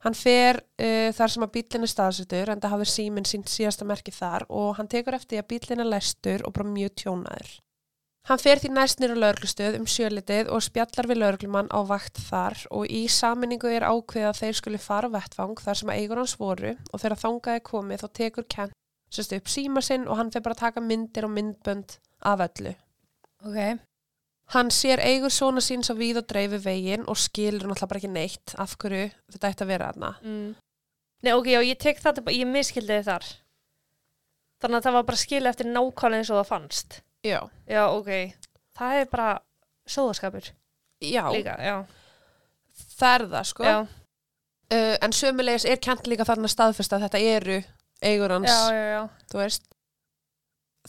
Hann 0.03 0.15
fer 0.19 0.59
uh, 0.59 1.09
þar 1.15 1.31
sem 1.31 1.45
að 1.45 1.53
bílinn 1.57 1.87
er 1.87 1.91
staðsettur 1.91 2.51
en 2.51 2.63
það 2.63 2.73
hafði 2.75 2.87
síminn 2.91 3.27
sínt 3.27 3.51
síðasta 3.51 3.87
merki 3.87 4.11
þar 4.11 4.43
og 4.51 4.73
hann 4.79 4.91
tekur 4.91 5.15
eftir 5.15 5.39
að 5.39 5.51
bílinn 5.53 5.83
er 5.83 5.91
læstur 5.93 6.43
og 6.43 6.55
bara 6.57 6.73
mjög 6.73 6.97
tjónaður. 7.03 7.53
Hann 8.27 8.39
fer 8.39 8.59
því 8.59 8.69
næst 8.71 9.01
nýra 9.03 9.17
lauruglustöð 9.19 9.77
um 9.81 9.87
sjölitið 9.89 10.51
og 10.55 10.63
spjallar 10.63 11.09
við 11.11 11.19
lauruglumann 11.19 11.71
á 11.75 11.79
vakt 11.87 12.21
þar 12.23 12.55
og 12.71 12.87
í 12.87 13.01
saminningu 13.11 13.67
er 13.67 13.83
ákveðið 13.83 14.29
að 14.29 14.39
þeir 14.39 14.59
skuli 14.59 14.79
fara 14.79 15.09
á 15.11 15.15
vettvang 15.17 15.59
þar 15.59 15.79
sem 15.79 15.91
að 15.91 15.99
eigur 15.99 16.21
hans 16.21 16.35
voru 16.39 16.71
og 16.71 17.01
þegar 17.03 17.19
þangaði 17.19 17.63
komið 17.67 18.03
þá 18.03 18.07
tekur 18.21 18.47
Kent 18.55 18.77
sérst 19.13 19.35
upp 19.35 19.51
síma 19.51 19.83
sinn 19.83 20.07
og 20.07 20.19
hann 20.19 20.31
fer 20.31 20.43
bara 20.45 20.55
að 20.55 20.63
taka 20.63 20.83
myndir 20.83 21.27
og 21.27 21.35
myndbönd 21.35 21.97
af 22.23 22.45
öllu. 22.47 22.73
Ok, 23.43 23.59
Hann 24.51 24.69
sér 24.71 24.99
eigur 24.99 25.31
svona 25.31 25.61
síns 25.63 25.87
á 25.89 25.95
víð 25.95 26.17
og 26.21 26.27
dreifi 26.27 26.57
veginn 26.61 27.05
og 27.07 27.15
skilur 27.17 27.63
náttúrulega 27.63 27.87
bara 27.87 27.99
ekki 28.01 28.09
neitt 28.11 28.55
af 28.59 28.75
hverju 28.77 29.05
þetta 29.31 29.49
ætti 29.53 29.63
að 29.63 29.67
vera 29.71 29.91
þarna. 29.93 30.11
mm. 30.21 30.55
Nei, 31.23 31.31
ok, 31.33 31.45
já, 31.47 31.61
ég 31.63 31.77
tek 31.79 31.99
þetta, 32.03 32.21
bara- 32.25 32.35
ég 32.35 32.47
miskildi 32.51 32.91
þið 32.99 33.05
þar. 33.07 33.25
Þannig 34.61 34.77
að 34.77 34.83
það 34.83 34.93
var 34.93 35.03
bara 35.03 35.17
skilja 35.17 35.49
eftir 35.53 35.65
nákvæmlega 35.71 36.17
eins 36.19 36.29
og 36.29 36.37
það 36.41 36.49
fannst. 36.49 37.01
Já. 37.23 37.39
Já, 37.67 37.83
ok. 37.87 38.09
Það 38.77 38.93
er 38.99 39.05
bara 39.05 39.39
sóðaskapur 39.87 40.49
Já, 41.01 41.23
líka, 41.31 41.55
já. 41.63 41.85
það 42.99 43.15
er 43.21 43.27
það 43.27 43.45
sko. 43.45 43.63
Já, 43.63 43.87
Uh, 44.73 44.95
en 45.05 45.11
sömulegis 45.13 45.65
er 45.69 45.77
kent 45.77 46.07
líka 46.07 46.25
þarna 46.25 46.47
staðfest 46.49 46.93
að 46.95 47.03
þetta 47.03 47.19
eru 47.21 47.57
eigur 48.01 48.31
hans, 48.31 48.49
já, 48.49 48.71
já, 48.73 48.85
já. 48.95 49.09
þú 49.29 49.37
veist. 49.37 49.65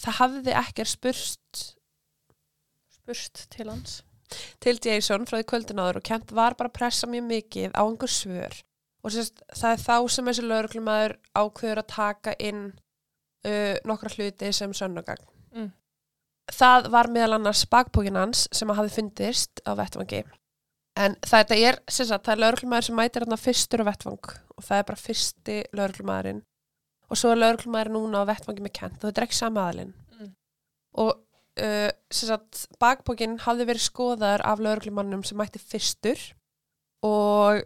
Það 0.00 0.14
hafði 0.20 0.54
ekkert 0.56 0.88
spurst 0.88 1.74
Spurst 3.04 3.46
til 3.52 3.68
hans. 3.70 4.02
til 4.64 4.78
Jason 4.82 5.26
frá 5.28 5.36
því 5.38 5.44
kvöldin 5.50 5.80
áður 5.82 5.98
og 6.00 6.06
Kent 6.08 6.32
var 6.34 6.54
bara 6.58 6.70
að 6.70 6.78
pressa 6.78 7.06
mjög 7.06 7.26
mikið 7.28 7.74
á 7.76 7.82
einhver 7.84 8.10
svör 8.10 8.54
og 9.04 9.12
sérst, 9.12 9.42
það 9.52 9.74
er 9.74 9.82
þá 9.84 9.96
sem 10.14 10.28
þessi 10.30 10.44
lögreglumæður 10.48 11.14
ákveður 11.36 11.80
að 11.82 11.90
taka 11.92 12.32
inn 12.40 12.62
uh, 13.44 13.74
nokkra 13.84 14.10
hluti 14.14 14.48
sem 14.56 14.72
sönnugagn. 14.72 15.26
Mm. 15.52 15.68
Það 16.56 16.88
var 16.94 17.10
meðal 17.12 17.36
annars 17.36 17.66
bakpókin 17.68 18.16
hans 18.16 18.46
sem 18.52 18.72
að 18.72 18.80
hafi 18.80 18.94
fundist 18.96 19.60
á 19.68 19.76
vettvangi 19.76 20.22
en 20.96 21.16
þetta 21.26 21.56
er, 21.58 21.78
sagt, 21.90 22.24
það 22.24 22.32
er 22.36 22.40
lögreglumæður 22.46 22.88
sem 22.88 22.96
mætir 22.96 23.24
hérna 23.26 23.38
fyrstur 23.40 23.84
á 23.84 23.88
vettvang 23.90 24.32
og 24.56 24.64
það 24.64 24.78
er 24.80 24.88
bara 24.88 25.02
fyrsti 25.04 25.56
lögreglumæðurinn 25.76 26.42
og 27.10 27.18
svo 27.20 27.32
er 27.34 27.40
lögreglumæður 27.42 27.92
núna 27.98 28.24
á 28.24 28.28
vettvangi 28.32 28.64
með 28.64 28.74
Kent 28.80 28.98
og 29.02 29.08
þetta 29.10 29.20
er 29.22 29.28
ekki 29.28 29.38
sama 29.42 29.68
aðalinn 29.68 29.94
Mm. 30.14 30.28
og 31.02 31.16
uh, 31.60 31.90
sagt, 32.12 32.64
bakpókin 32.82 33.38
hafði 33.44 33.68
verið 33.70 33.86
skoðaður 33.86 34.44
af 34.46 34.62
lögreglumannum 34.64 35.24
sem 35.26 35.38
mætti 35.38 35.62
fyrstur 35.62 36.20
og 37.04 37.64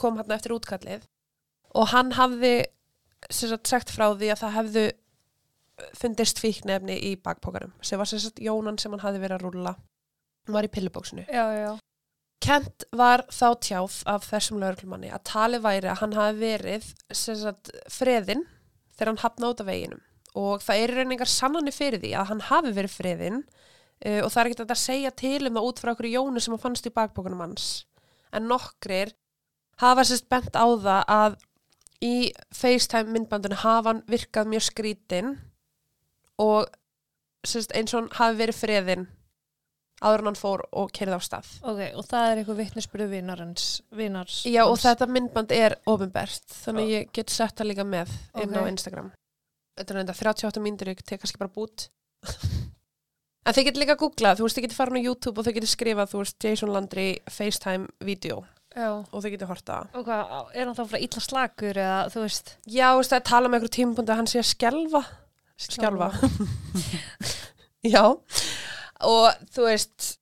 kom 0.00 0.18
hann 0.18 0.34
eftir 0.34 0.56
útkallið. 0.56 1.06
Og 1.78 1.88
hann 1.92 2.12
hafði 2.18 2.66
sagt, 3.30 3.70
sagt 3.70 3.92
frá 3.94 4.10
því 4.10 4.32
að 4.32 4.42
það 4.42 4.56
hefðu 4.58 4.84
fundist 5.98 6.40
fíknefni 6.42 6.98
í 7.08 7.14
bakpókanum 7.20 7.72
sem 7.84 7.98
var 7.98 8.10
sagt 8.10 8.42
Jónan 8.42 8.78
sem 8.78 8.92
hann 8.92 9.02
hafði 9.04 9.22
verið 9.24 9.38
að 9.38 9.46
rúlla. 9.46 9.74
Hann 10.46 10.56
var 10.56 10.66
í 10.66 10.72
pillubóksinu. 10.74 11.24
Já, 11.30 11.46
já. 11.54 11.72
Kent 12.42 12.84
var 12.90 13.22
þá 13.30 13.48
tjáð 13.62 13.98
af 14.10 14.24
þessum 14.26 14.58
lögreglumanni 14.58 15.12
að 15.14 15.22
talið 15.30 15.62
væri 15.62 15.90
að 15.92 16.00
hann 16.00 16.16
hafi 16.16 16.40
verið 16.40 16.88
sem 17.14 17.38
sagt, 17.38 17.70
freðin 17.86 18.42
þegar 18.96 19.12
hann 19.12 19.22
hafna 19.22 19.52
út 19.52 19.62
af 19.62 19.68
veginum 19.70 20.02
og 20.38 20.62
það 20.64 20.82
er 20.84 20.94
reyningar 20.96 21.28
sannanir 21.30 21.74
fyrir 21.76 22.00
því 22.02 22.14
að 22.16 22.28
hann 22.32 22.44
hafi 22.48 22.72
verið 22.76 22.94
freðin 22.96 23.40
uh, 23.42 24.20
og 24.24 24.30
það 24.32 24.40
er 24.42 24.50
ekki 24.50 24.60
þetta 24.62 24.76
að 24.78 24.84
segja 24.84 25.14
til 25.22 25.38
um 25.48 25.56
það 25.58 25.68
út 25.70 25.82
frá 25.84 25.92
okkur 25.94 26.10
jónu 26.12 26.40
sem 26.44 26.54
hann 26.54 26.62
fannst 26.66 26.88
í 26.88 26.94
bakbókunum 26.96 27.42
hans 27.44 27.70
en 28.32 28.48
nokkrir 28.48 29.12
hafa 29.82 30.04
sérst 30.08 30.28
bent 30.32 30.54
á 30.56 30.64
það 30.64 31.02
að 31.12 31.40
í 32.02 32.14
FaceTime 32.54 33.12
myndbandinu 33.14 33.58
hafa 33.62 33.92
hann 33.92 34.04
virkað 34.10 34.48
mjög 34.50 34.64
skrítin 34.70 35.34
og 36.42 36.66
sérst, 37.46 37.74
eins 37.76 37.92
og 37.94 38.00
hann 38.02 38.14
hafi 38.18 38.40
verið 38.40 38.58
freðin 38.62 39.04
áður 40.02 40.24
en 40.24 40.28
hann 40.32 40.38
fór 40.40 40.64
og 40.74 40.88
kerði 40.96 41.14
á 41.14 41.22
stað 41.22 41.50
Ok, 41.62 41.80
og 41.94 42.06
það 42.08 42.24
er 42.32 42.40
eitthvað 42.40 42.58
vittnesbyrðu 42.64 43.08
vinarins, 43.12 43.66
vinars. 43.94 44.40
Já 44.50 44.64
og 44.64 44.74
þetta 44.82 45.06
myndband 45.06 45.52
er 45.54 45.76
ofinbært 45.86 46.56
þannig 46.64 46.90
ég 46.90 47.12
get 47.14 47.30
sett 47.30 47.54
það 47.60 47.68
líka 47.70 47.84
með 47.86 48.10
inn 48.42 48.56
á 48.56 48.62
Ok. 48.64 48.70
Instagram 48.72 49.12
Þetta 49.78 49.94
er 49.94 49.98
reynda 50.00 50.16
38 50.16 50.62
mínútur 50.64 50.92
ég 50.92 51.02
tek 51.04 51.22
kannski 51.22 51.40
bara 51.40 51.52
bút. 51.52 51.88
En 53.42 53.54
þið 53.56 53.64
getur 53.66 53.82
líka 53.82 53.94
að 53.96 54.02
googla 54.04 54.32
þú 54.38 54.44
veist 54.46 54.54
þið 54.54 54.64
getur 54.68 54.78
farin 54.78 55.02
á 55.02 55.06
YouTube 55.08 55.40
og 55.40 55.46
þið 55.46 55.54
getur 55.56 55.70
skrifað 55.72 56.10
þú 56.12 56.18
veist 56.20 56.44
Jason 56.46 56.70
Landry 56.70 57.06
FaceTime 57.26 57.88
video 58.06 58.44
Já. 58.70 59.02
og 59.02 59.16
þið 59.16 59.34
getur 59.34 59.50
horta. 59.50 59.78
Og 59.98 60.04
hvað, 60.06 60.30
er 60.54 60.68
hann 60.68 60.76
þá 60.78 60.82
frá 60.92 61.00
illa 61.02 61.22
slagur 61.24 61.80
eða, 61.82 61.96
þú 62.12 62.22
veist? 62.22 62.52
Já 62.70 62.86
þú 62.92 63.00
veist 63.00 63.14
það 63.14 63.18
er 63.18 63.26
tala 63.32 63.50
með 63.50 63.58
einhverjum 63.58 63.74
tímabundi 63.78 64.14
að 64.14 64.20
hann 64.20 64.30
sé 64.30 64.38
að 64.38 64.48
skjálfa. 64.52 65.02
Skjálfa. 65.66 66.08
Já. 67.96 68.04
Og 69.10 69.42
þú 69.58 69.66
veist 69.66 70.12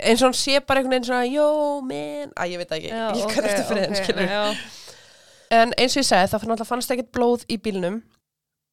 eins 0.00 0.20
og 0.20 0.28
hann 0.28 0.38
sé 0.42 0.60
bara 0.60 0.82
einhvern 0.82 0.98
veginn 0.98 1.08
svona 1.08 1.32
jó, 1.32 1.48
men, 1.84 2.36
að 2.36 2.54
ég 2.54 2.60
veit 2.60 2.76
ekki. 2.76 2.92
Já, 2.92 3.08
ég 3.16 3.34
kann 3.34 3.48
eftir 3.48 3.68
friðin, 3.68 3.96
ok, 3.96 4.04
skilur 4.04 4.32
Já, 4.36 4.44
En 5.50 5.72
eins 5.80 5.96
og 5.96 6.04
ég 6.04 6.06
segi, 6.12 6.30
það 6.30 6.68
fannst 6.68 6.92
ekkert 6.92 7.12
blóð 7.16 7.48
í 7.48 7.56
bílnum. 7.56 8.02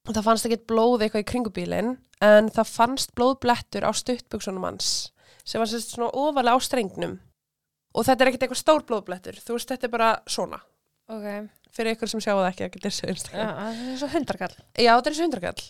Það 0.08 0.24
fannst 0.24 0.48
ekkert 0.48 0.68
blóð 0.70 1.04
eitthvað 1.04 1.24
í 1.24 1.28
kringu 1.28 1.52
bílinn, 1.54 1.94
en 2.24 2.50
það 2.54 2.70
fannst 2.72 3.14
blóðblettur 3.18 3.84
á 3.84 3.92
stuttbuksunum 3.92 4.64
hans, 4.64 5.12
sem 5.44 5.60
var 5.60 5.70
svona 5.72 6.10
ofalega 6.16 6.56
á 6.56 6.60
strengnum. 6.64 7.18
Og 7.98 8.08
þetta 8.08 8.24
er 8.24 8.32
ekkert 8.32 8.46
eitthvað 8.48 8.62
stór 8.62 8.86
blóðblettur, 8.88 9.40
þú 9.44 9.58
veist, 9.58 9.72
þetta 9.74 9.88
er 9.90 9.94
bara 9.94 10.12
svona. 10.30 10.62
ok. 11.12 11.50
Fyrir 11.78 11.94
ykkur 11.98 12.10
sem 12.10 12.22
sjáu 12.24 12.40
það 12.40 12.48
ekki, 12.54 12.80
það 12.80 13.12
er 13.12 13.98
svo 14.00 14.08
hundarkall. 14.10 14.56
Já, 14.80 14.94
þetta 14.96 15.12
er 15.12 15.18
sundarkall. 15.20 15.66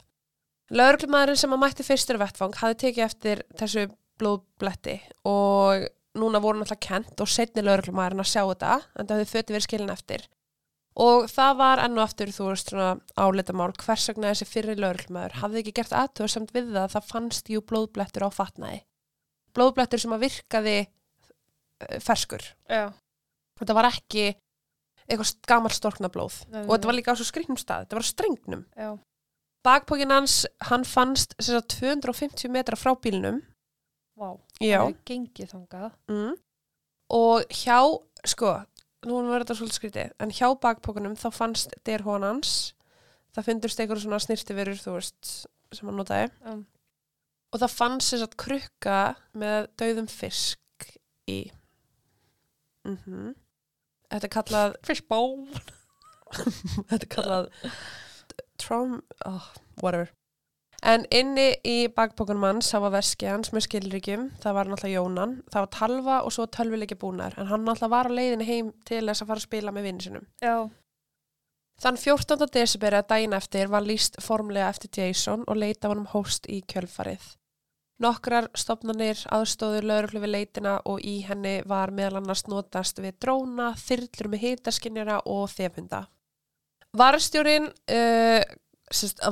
Lauruglumæðurinn 0.78 1.40
sem 1.40 1.56
að 1.56 1.62
mætti 1.64 1.84
fyrstur 1.88 2.20
vettfang 2.22 2.56
hafði 2.60 2.78
tekið 2.84 3.06
eftir 3.06 3.42
þessu 3.60 3.86
blóðbletti 4.22 4.98
og 5.28 5.88
núna 6.18 6.42
voru 6.44 6.62
náttúrulega 6.62 6.88
kent 6.88 7.24
og 7.24 7.30
setni 7.32 7.64
lauruglumæðurinn 7.66 8.24
að 8.24 8.30
sjá 8.32 8.42
þetta, 8.44 8.74
en 8.96 9.10
það 9.10 9.22
hefði 9.22 9.34
föti 9.34 9.56
verið 9.56 9.68
skilin 9.68 9.94
eftir. 9.94 10.28
Og 10.98 11.28
það 11.30 11.58
var 11.60 11.82
enn 11.84 11.98
og 12.00 12.04
aftur 12.08 12.32
þú 12.34 12.48
veist 12.50 12.72
svona 12.72 12.90
áleitamál 13.22 13.74
hvers 13.78 14.08
vegna 14.10 14.32
þessi 14.34 14.48
fyrri 14.50 14.76
lögreglmaður 14.80 15.36
hafði 15.44 15.62
ekki 15.62 15.74
gert 15.80 15.94
aðtöð 15.94 16.32
samt 16.34 16.54
við 16.56 16.72
það 16.74 16.84
að 16.88 16.94
það 16.96 17.10
fannst 17.12 17.52
jú 17.54 17.62
blóðblettur 17.70 18.26
á 18.26 18.30
fatnaði 18.34 18.80
blóðblettur 19.58 20.02
sem 20.02 20.16
að 20.18 20.24
virkaði 20.26 20.76
eh, 20.82 22.00
ferskur 22.02 22.46
Já. 22.70 22.88
þetta 23.62 23.76
var 23.78 23.90
ekki 23.92 24.26
eitthvað 25.08 25.36
gammal 25.48 25.72
storkna 25.72 26.10
blóð 26.12 26.42
Nei, 26.52 26.64
og 26.66 26.74
þetta 26.74 26.90
var 26.90 26.98
líka 26.98 27.14
á 27.14 27.20
svo 27.20 27.28
skrýnum 27.30 27.60
stað, 27.62 27.86
þetta 27.86 28.00
var 28.00 28.06
á 28.06 28.12
strengnum 28.12 28.64
Já. 28.76 28.90
bakpókin 29.68 30.12
hans, 30.12 30.40
hann 30.68 30.84
fannst 30.88 31.38
sagt, 31.40 31.78
250 31.78 32.52
metra 32.52 32.76
frá 32.80 32.92
bílnum 33.00 33.44
Vá. 34.18 34.34
já, 34.60 34.82
Það 34.82 34.90
er 34.90 35.00
gengið 35.06 35.52
þangað. 35.54 35.92
mm. 36.10 36.34
og 37.14 37.54
hjá 37.54 37.78
sko, 38.26 38.56
nú 39.08 39.20
verður 39.32 39.46
þetta 39.46 39.58
svolítið 39.60 39.80
skrítið. 39.80 40.16
En 40.24 40.34
hjá 40.36 40.48
bakpókunum 40.64 41.16
þá 41.20 41.28
fannst 41.36 41.76
derhón 41.88 42.26
hans, 42.28 42.54
það 43.36 43.50
fyndurst 43.50 43.82
einhverjum 43.82 44.06
svona 44.06 44.22
snirtiverur, 44.24 44.80
þú 44.82 44.98
veist 44.98 45.32
sem 45.76 45.90
hann 45.90 46.00
notaði. 46.00 46.32
Um. 46.48 46.66
og 47.52 47.62
það 47.64 47.74
fannst 47.74 48.12
sem 48.12 48.20
sagt 48.22 48.38
krukka 48.40 49.00
með 49.38 49.70
dauðum 49.80 50.08
fisk 50.12 50.90
í. 51.32 51.42
Mm 52.88 53.36
þetta 54.08 54.28
er 54.28 54.32
kallað 54.32 54.76
Fishbone. 54.88 55.64
þetta 56.90 57.02
er 57.02 57.12
kallað 57.12 57.50
trom, 58.62 59.02
oh, 59.28 59.50
whatever 59.82 60.12
en 60.86 61.06
inni 61.10 61.48
í 61.66 61.78
bakbókunum 61.94 62.46
hans 62.46 62.72
það 62.74 62.84
var 62.86 62.96
veski 62.98 63.30
hans 63.30 63.54
með 63.54 63.68
skilríkjum 63.68 64.28
það 64.44 64.58
var 64.60 64.72
náttúrulega 64.72 64.98
Jónan, 65.00 65.38
það 65.52 65.64
var 65.66 65.72
talva 65.78 66.18
og 66.24 66.36
svo 66.36 66.46
tölvileiki 66.46 67.00
búnar, 67.00 67.38
en 67.38 67.50
hann 67.50 67.66
náttúrulega 67.66 67.96
var 67.96 68.12
á 68.12 68.18
leiðinni 68.18 68.50
heim 68.50 68.74
til 68.86 69.06
þess 69.06 69.24
að 69.24 69.32
fara 69.32 69.42
að 69.42 69.48
spila 69.48 69.74
með 69.74 69.90
vinnu 69.90 70.08
sinum 70.08 70.30
Já. 70.44 70.70
Þann 71.78 71.98
14. 72.02 72.48
desiberi 72.50 72.98
að 72.98 73.10
daginn 73.12 73.36
eftir 73.38 73.68
var 73.70 73.86
líst 73.86 74.16
formlega 74.26 74.70
eftir 74.74 74.90
Jason 74.98 75.44
og 75.46 75.60
leita 75.62 75.92
honum 75.92 76.08
hóst 76.10 76.48
í 76.50 76.64
kjölfarið. 76.66 77.36
Nokkrar 78.02 78.48
stopnarnir 78.58 79.20
aðstóður 79.34 79.86
lögreglu 79.90 80.22
við 80.22 80.32
leitina 80.34 80.76
og 80.90 81.02
í 81.06 81.20
henni 81.26 81.60
var 81.70 81.94
meðal 81.94 82.20
annars 82.20 82.44
notast 82.50 83.02
við 83.02 83.16
dróna, 83.22 83.72
þyrlur 83.78 84.30
með 84.34 84.44
hitaskinjara 84.44 85.20
og 85.30 85.48
þefhunda. 85.54 86.04
Varstjórin, 86.98 87.70
uh, 87.70 88.42
sérst, 88.42 88.67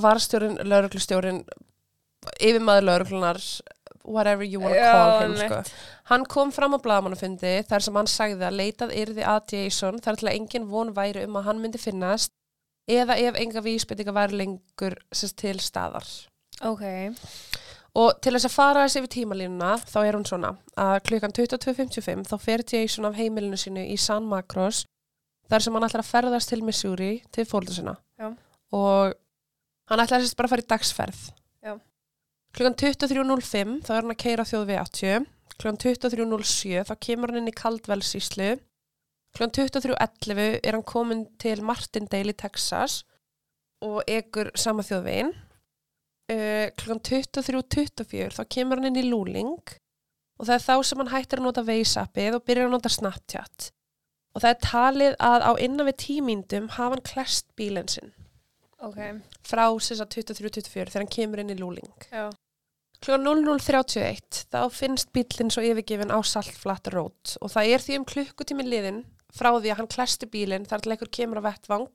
varstjórin, 0.02 0.60
lögreglustjórin, 0.68 1.44
yfirmaður 2.40 2.88
lögreglunar, 2.90 3.42
whatever 4.06 4.46
you 4.46 4.62
wanna 4.62 4.92
call 4.92 5.22
him, 5.24 5.36
sko. 5.40 5.62
Hann 6.12 6.26
kom 6.30 6.52
fram 6.54 6.78
á 6.78 6.80
blaðamannafundi 6.80 7.54
þar 7.66 7.86
sem 7.86 7.96
hann 7.98 8.10
sagði 8.10 8.46
að 8.46 8.60
leitað 8.60 8.96
yrði 8.96 9.26
að 9.26 9.56
Jason 9.56 10.02
þar 10.04 10.20
til 10.20 10.30
að 10.30 10.36
engin 10.36 10.68
von 10.70 10.94
væri 10.94 11.26
um 11.26 11.40
að 11.40 11.48
hann 11.50 11.62
myndi 11.64 11.82
finnast 11.82 12.34
eða 12.86 13.18
ef 13.18 13.40
enga 13.42 13.64
vísbendinga 13.66 14.14
væri 14.14 14.42
lengur 14.44 14.98
sérst, 15.10 15.40
til 15.42 15.58
staðar. 15.60 16.06
Ok. 16.62 16.84
Og 17.96 18.18
til 18.22 18.36
þess 18.36 18.50
að 18.50 18.54
fara 18.54 18.84
þessi 18.86 19.02
yfir 19.02 19.14
tímalínuna 19.16 19.76
þá 19.88 20.00
er 20.04 20.18
hún 20.18 20.28
svona 20.28 20.52
að 20.78 20.98
klukkan 21.08 21.34
22.55 21.36 22.26
þá 22.30 22.36
fer 22.44 22.64
Jason 22.68 23.08
af 23.08 23.16
heimilinu 23.18 23.58
sínu 23.60 23.86
í 23.88 23.96
San 23.98 24.28
Macros 24.28 24.84
þar 25.50 25.64
sem 25.64 25.78
hann 25.78 25.88
ætlar 25.88 26.04
að 26.04 26.12
ferðast 26.12 26.52
til 26.52 26.64
Missouri 26.66 27.14
til. 27.32 27.46
Já. 28.20 28.28
Og 28.76 29.16
hann 29.90 30.02
ætlar 30.02 30.24
sérst 30.24 30.38
bara 30.38 30.50
að 30.50 30.56
fara 30.56 30.66
í 30.66 30.70
dagsferð. 30.72 31.22
Já. 31.66 31.74
Klukkan 32.56 32.78
23.05 32.82 33.76
þá 33.86 33.92
er 33.94 34.02
hann 34.02 34.14
að 34.14 34.22
keira 34.24 34.46
þjóð 34.48 34.70
við 34.72 34.82
80. 34.82 35.28
Klukkan 35.56 35.82
23.07 35.84 36.86
þá 36.90 36.96
kemur 37.08 37.32
hann 37.32 37.42
inn 37.42 37.52
í 37.52 37.56
Kaldvelsíslu. 37.56 38.50
Klukkan 39.36 39.54
23.11 39.60 40.60
er 40.64 40.78
hann 40.78 40.88
komin 40.88 41.26
til 41.42 41.60
Martindale 41.66 42.34
í 42.34 42.40
Texas 42.40 43.04
og 43.86 44.02
egur 44.10 44.52
sama 44.58 44.86
þjóðvegin. 44.88 45.34
Uh, 46.26 46.72
klukkan 46.80 47.04
23.24 47.06 48.34
þá 48.40 48.44
kemur 48.50 48.80
hann 48.80 48.90
inn 48.90 49.04
í 49.04 49.10
Lúling 49.12 49.60
og 50.40 50.48
það 50.48 50.56
er 50.56 50.64
þá 50.66 50.76
sem 50.88 51.02
hann 51.04 51.12
hættir 51.14 51.40
að 51.40 51.46
nota 51.46 51.64
Veisapið 51.68 52.40
og 52.40 52.46
byrjar 52.48 52.72
að 52.72 52.74
nota 52.74 52.92
Snapchat. 52.92 53.70
Og 54.36 54.42
það 54.42 54.52
er 54.52 54.64
talið 54.66 55.18
að 55.24 55.46
á 55.48 55.52
innan 55.64 55.88
við 55.88 56.00
tímíndum 56.02 56.72
hafa 56.74 56.98
hann 56.98 57.06
klest 57.06 57.54
bílinn 57.56 57.92
sinn 57.92 58.16
Ok. 58.84 58.98
frá 59.46 59.66
þess 59.72 60.02
að 60.04 60.10
23.24 60.18 60.90
þegar 60.92 61.02
hann 61.04 61.14
kemur 61.16 61.40
inn 61.44 61.54
í 61.54 61.58
Lúling. 61.60 61.92
Klukkan 63.06 63.26
00.31 63.28 64.46
þá 64.52 64.62
finnst 64.74 65.12
bílinn 65.14 65.52
svo 65.54 65.62
yfirgefin 65.64 66.12
á 66.12 66.20
Saltflat 66.26 66.88
Road 66.94 67.36
og 67.42 67.52
það 67.54 67.72
er 67.76 67.84
því 67.84 67.98
um 68.00 68.06
klukkutími 68.10 68.66
liðin 68.66 69.04
frá 69.36 69.52
því 69.60 69.72
að 69.74 69.78
hann 69.82 69.92
klesti 69.92 70.30
bílinn 70.32 70.66
þar 70.68 70.82
til 70.86 70.94
einhver 70.96 71.12
kemur 71.12 71.42
á 71.44 71.48
vettvang 71.52 71.90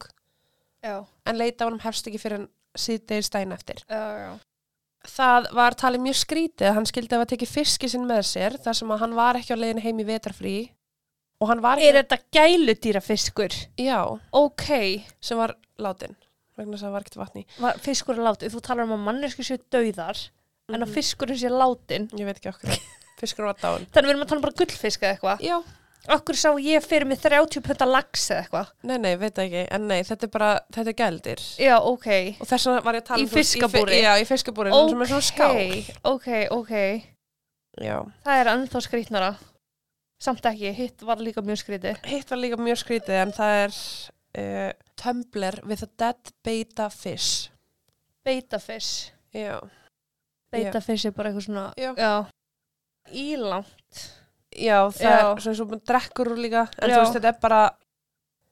Já. 0.85 0.97
en 1.27 1.39
leita 1.41 1.65
á 1.65 1.69
hann 1.69 1.81
hefst 1.85 2.07
ekki 2.09 2.21
fyrir 2.21 2.43
en 2.43 2.49
síðdegis 2.79 3.31
dæn 3.33 3.53
eftir. 3.57 3.81
Já, 3.89 4.05
já. 4.21 4.31
Það 5.11 5.49
var 5.57 5.75
talið 5.81 6.05
mjög 6.05 6.19
skrítið 6.21 6.75
hann 6.77 6.87
skildi 6.89 7.17
að 7.17 7.23
hafa 7.23 7.31
tekið 7.33 7.55
fiski 7.57 7.89
sinn 7.89 8.05
með 8.09 8.23
sér 8.29 8.59
þar 8.61 8.77
sem 8.77 8.93
að 8.93 9.01
hann 9.07 9.17
var 9.17 9.39
ekki 9.41 9.57
á 9.57 9.61
leiðin 9.61 9.81
heim 9.85 10.01
í 10.05 10.09
vetarfrí 10.09 10.57
og 11.41 11.49
hann 11.49 11.63
var 11.65 11.81
Er 11.81 11.97
þetta 12.03 12.21
gæludýrafiskur? 12.37 13.57
já, 13.81 14.01
Ok. 14.37 14.67
sem 15.21 15.39
var 15.41 15.57
látin 15.81 16.15
vegna 16.61 16.77
þess 16.77 16.85
að 16.85 16.89
það 16.89 16.95
var 16.97 17.07
ekkert 17.07 17.19
vatni. 17.25 17.43
Var 17.65 17.81
fiskur 17.89 18.15
er 18.19 18.25
látið? 18.29 18.55
Þú 18.55 18.63
talar 18.69 18.87
um 18.89 18.95
að 18.97 19.05
mannesku 19.09 19.43
séu 19.47 19.59
dauðar 19.73 20.23
en 20.71 20.81
að 20.81 20.87
Mhm. 20.87 20.95
fiskurinn 20.95 21.39
sé 21.41 21.51
látin. 21.51 22.09
Ég 22.15 22.25
veit 22.29 22.39
ekki 22.41 22.53
okkur. 22.55 22.79
Fiskur 23.21 23.45
var 23.51 23.55
dáin. 23.61 23.85
Þannig 23.93 24.07
við 24.09 24.15
erum 24.15 24.23
að 24.25 24.29
tala 24.31 24.39
um 24.39 24.47
bara 24.49 24.59
gullfisk 24.63 25.03
eða 25.03 25.15
eitthvað. 25.19 25.41
Já, 25.45 25.59
Okkur 26.09 26.33
sá 26.35 26.49
ég 26.57 26.81
fyrir 26.83 27.05
mig 27.07 27.19
30 27.21 27.61
pönta 27.61 27.85
lax 27.87 28.31
eða 28.33 28.39
eitthvað. 28.47 28.69
nei, 28.89 28.97
nei, 28.97 29.17
veit 29.21 29.37
ekki. 29.37 29.67
En 29.71 29.87
nei, 29.87 29.99
þetta 30.03 30.25
er 30.25 30.29
bara, 30.33 30.61
þetta 30.73 30.89
er 30.89 30.97
gældir. 30.97 31.43
Já, 31.61 31.75
ok. 31.77 32.07
Og 32.41 32.47
þess 32.49 32.65
vegna 32.71 32.81
var 32.87 32.95
ég 32.97 33.03
að 33.03 33.05
tala 33.11 33.21
Í 33.21 33.23
um, 33.23 33.29
þú 33.29 33.35
veist, 33.37 33.53
fiskabúri? 33.53 33.93
fi- 33.99 34.01
Já, 34.07 34.15
í 34.17 34.25
fiskabúri, 34.31 34.73
okay. 34.73 34.89
sem 34.89 35.03
er 35.03 35.11
svona 35.11 35.29
skál. 35.29 36.01
Ok, 36.09 36.29
ok. 36.57 36.73
Já. 37.85 37.99
Það 38.25 38.41
er 38.41 38.51
ennþá 38.55 38.81
skrítnara. 38.89 39.37
Samt 40.21 40.43
ekki, 40.49 40.73
hitt 40.75 41.03
var 41.03 41.17
líka 41.21 41.45
mjög 41.45 41.61
skrítið. 41.61 42.01
Hitt 42.07 42.31
var 42.31 42.39
líka 42.41 42.57
mjög 42.57 42.81
skrítið 42.81 43.21
en 43.21 43.33
það 43.33 43.53
er 43.67 43.71
uh, 44.39 44.73
tumbler 44.97 45.61
with 45.67 45.83
a 45.83 45.89
dead 45.99 46.33
beta 46.45 46.91
fish. 46.91 47.51
Beitafish. 48.25 49.11
Já. 49.35 49.61
Beitafish 50.53 51.07
er 51.07 51.15
bara 51.17 51.31
eitthvað 51.31 51.47
svona, 51.47 51.67
Já. 51.79 51.93
já. 51.97 52.27
Ílangt. 53.15 54.01
Já, 54.51 54.91
það 54.91 55.07
Já. 55.07 55.31
er 55.31 55.45
svona 55.47 55.69
maður 55.71 55.85
drekkur 55.87 56.33
líka. 56.37 56.65
En 56.83 56.91
Já. 56.91 56.95
þú 56.97 57.01
veist, 57.05 57.15
þetta 57.17 57.29
er 57.31 57.39
bara, 57.41 57.61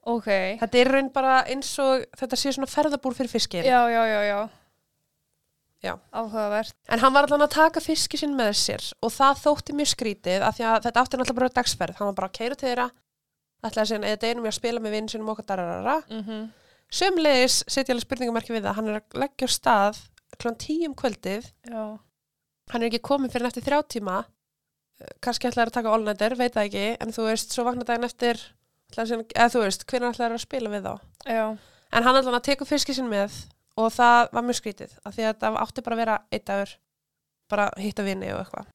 Ok. 0.06 0.28
þetta 0.62 0.78
er 0.78 0.92
raun 0.94 1.10
bara 1.12 1.44
eins 1.44 1.72
og 1.82 2.06
þetta 2.16 2.36
sé 2.38 2.52
svona 2.54 2.70
ferðabúr 2.70 3.14
fyrir 3.18 3.30
fiskin. 3.30 3.64
Já, 3.64 3.82
já, 3.90 4.02
já, 4.06 4.22
já. 4.24 4.48
Já. 5.82 5.94
Áhugavert. 6.12 6.74
En 6.88 6.98
hann 6.98 7.12
var 7.14 7.24
allan 7.28 7.44
að 7.46 7.54
taka 7.54 7.80
fiski 7.80 8.18
sinn 8.18 8.34
með 8.34 8.54
sér 8.58 8.92
og 9.02 9.12
það 9.14 9.42
þótti 9.44 9.76
mjög 9.78 9.90
skrítið 9.92 10.42
af 10.42 10.56
því 10.56 10.64
að 10.66 10.82
þetta 10.88 11.02
átti 11.02 11.16
náttúrulega 11.20 11.38
bara 11.38 11.54
dagsferð. 11.54 11.94
Hann 11.98 12.08
var 12.10 12.14
bara 12.14 12.28
að 12.28 12.38
keira 12.38 12.54
til 12.58 12.68
þeirra, 12.68 12.90
ætlaði 13.62 13.84
að 13.84 13.90
segja 13.90 14.08
eða 14.08 14.22
deginum 14.24 14.46
ég 14.46 14.52
að 14.54 14.58
spila 14.60 14.80
með 14.80 14.96
vinn 14.96 15.08
sinum 15.08 15.28
okkar. 15.34 15.64
Mm 16.08 16.24
-hmm. 16.24 16.48
Sömleiðis 16.88 17.64
setja 17.68 17.92
alveg 17.92 18.06
spurningamarki 18.06 18.52
við 18.52 18.64
það, 18.64 18.74
hann 18.74 18.88
er 18.88 19.00
að 19.00 19.20
leggja 19.20 19.46
á 19.46 19.50
stað 19.52 19.96
klón 20.38 20.56
tíum 20.56 20.94
kvöldið, 20.94 21.52
Já. 21.68 21.98
hann 22.70 22.82
er 22.82 22.86
ekki 22.88 23.02
komin 23.02 23.30
fyrir 23.30 23.46
eftir 23.46 23.62
þrjá 23.62 23.82
tíma, 23.88 24.24
Eh, 24.98 25.14
kannski 25.22 25.46
ætlaði 25.48 25.70
að 25.70 25.76
taka 25.76 25.92
all-nighter, 25.94 26.34
veit 26.38 26.54
það 26.56 26.68
ekki, 26.68 26.86
en 27.04 27.14
þú 27.14 27.26
veist, 27.28 27.52
svo 27.54 27.64
vakna 27.68 27.86
daginn 27.86 28.06
eftir, 28.08 28.40
að 28.96 29.12
segja, 29.12 29.26
eða 29.36 29.52
þú 29.54 29.60
veist, 29.62 29.84
hvernig 29.90 30.14
ætlaði 30.14 30.38
að 30.38 30.42
spila 30.44 30.72
við 30.72 30.88
þá. 30.88 30.94
Já. 31.28 31.44
En 31.92 32.06
hann 32.06 32.18
ætlaði 32.18 32.38
að 32.38 32.46
teka 32.48 32.66
fiski 32.66 32.96
sinn 32.96 33.10
með 33.10 33.36
og 33.78 33.92
það 33.94 34.32
var 34.34 34.46
mjög 34.46 34.58
skrítið, 34.58 34.96
af 35.06 35.14
því 35.14 35.28
að 35.28 35.38
það 35.44 35.60
átti 35.62 35.84
bara 35.86 35.96
að 35.96 36.02
vera 36.02 36.16
eitt 36.34 36.48
dagur, 36.50 36.72
bara 37.48 37.68
hitta 37.78 38.06
vinni 38.08 38.32
og 38.34 38.42
eitthvað. 38.42 38.72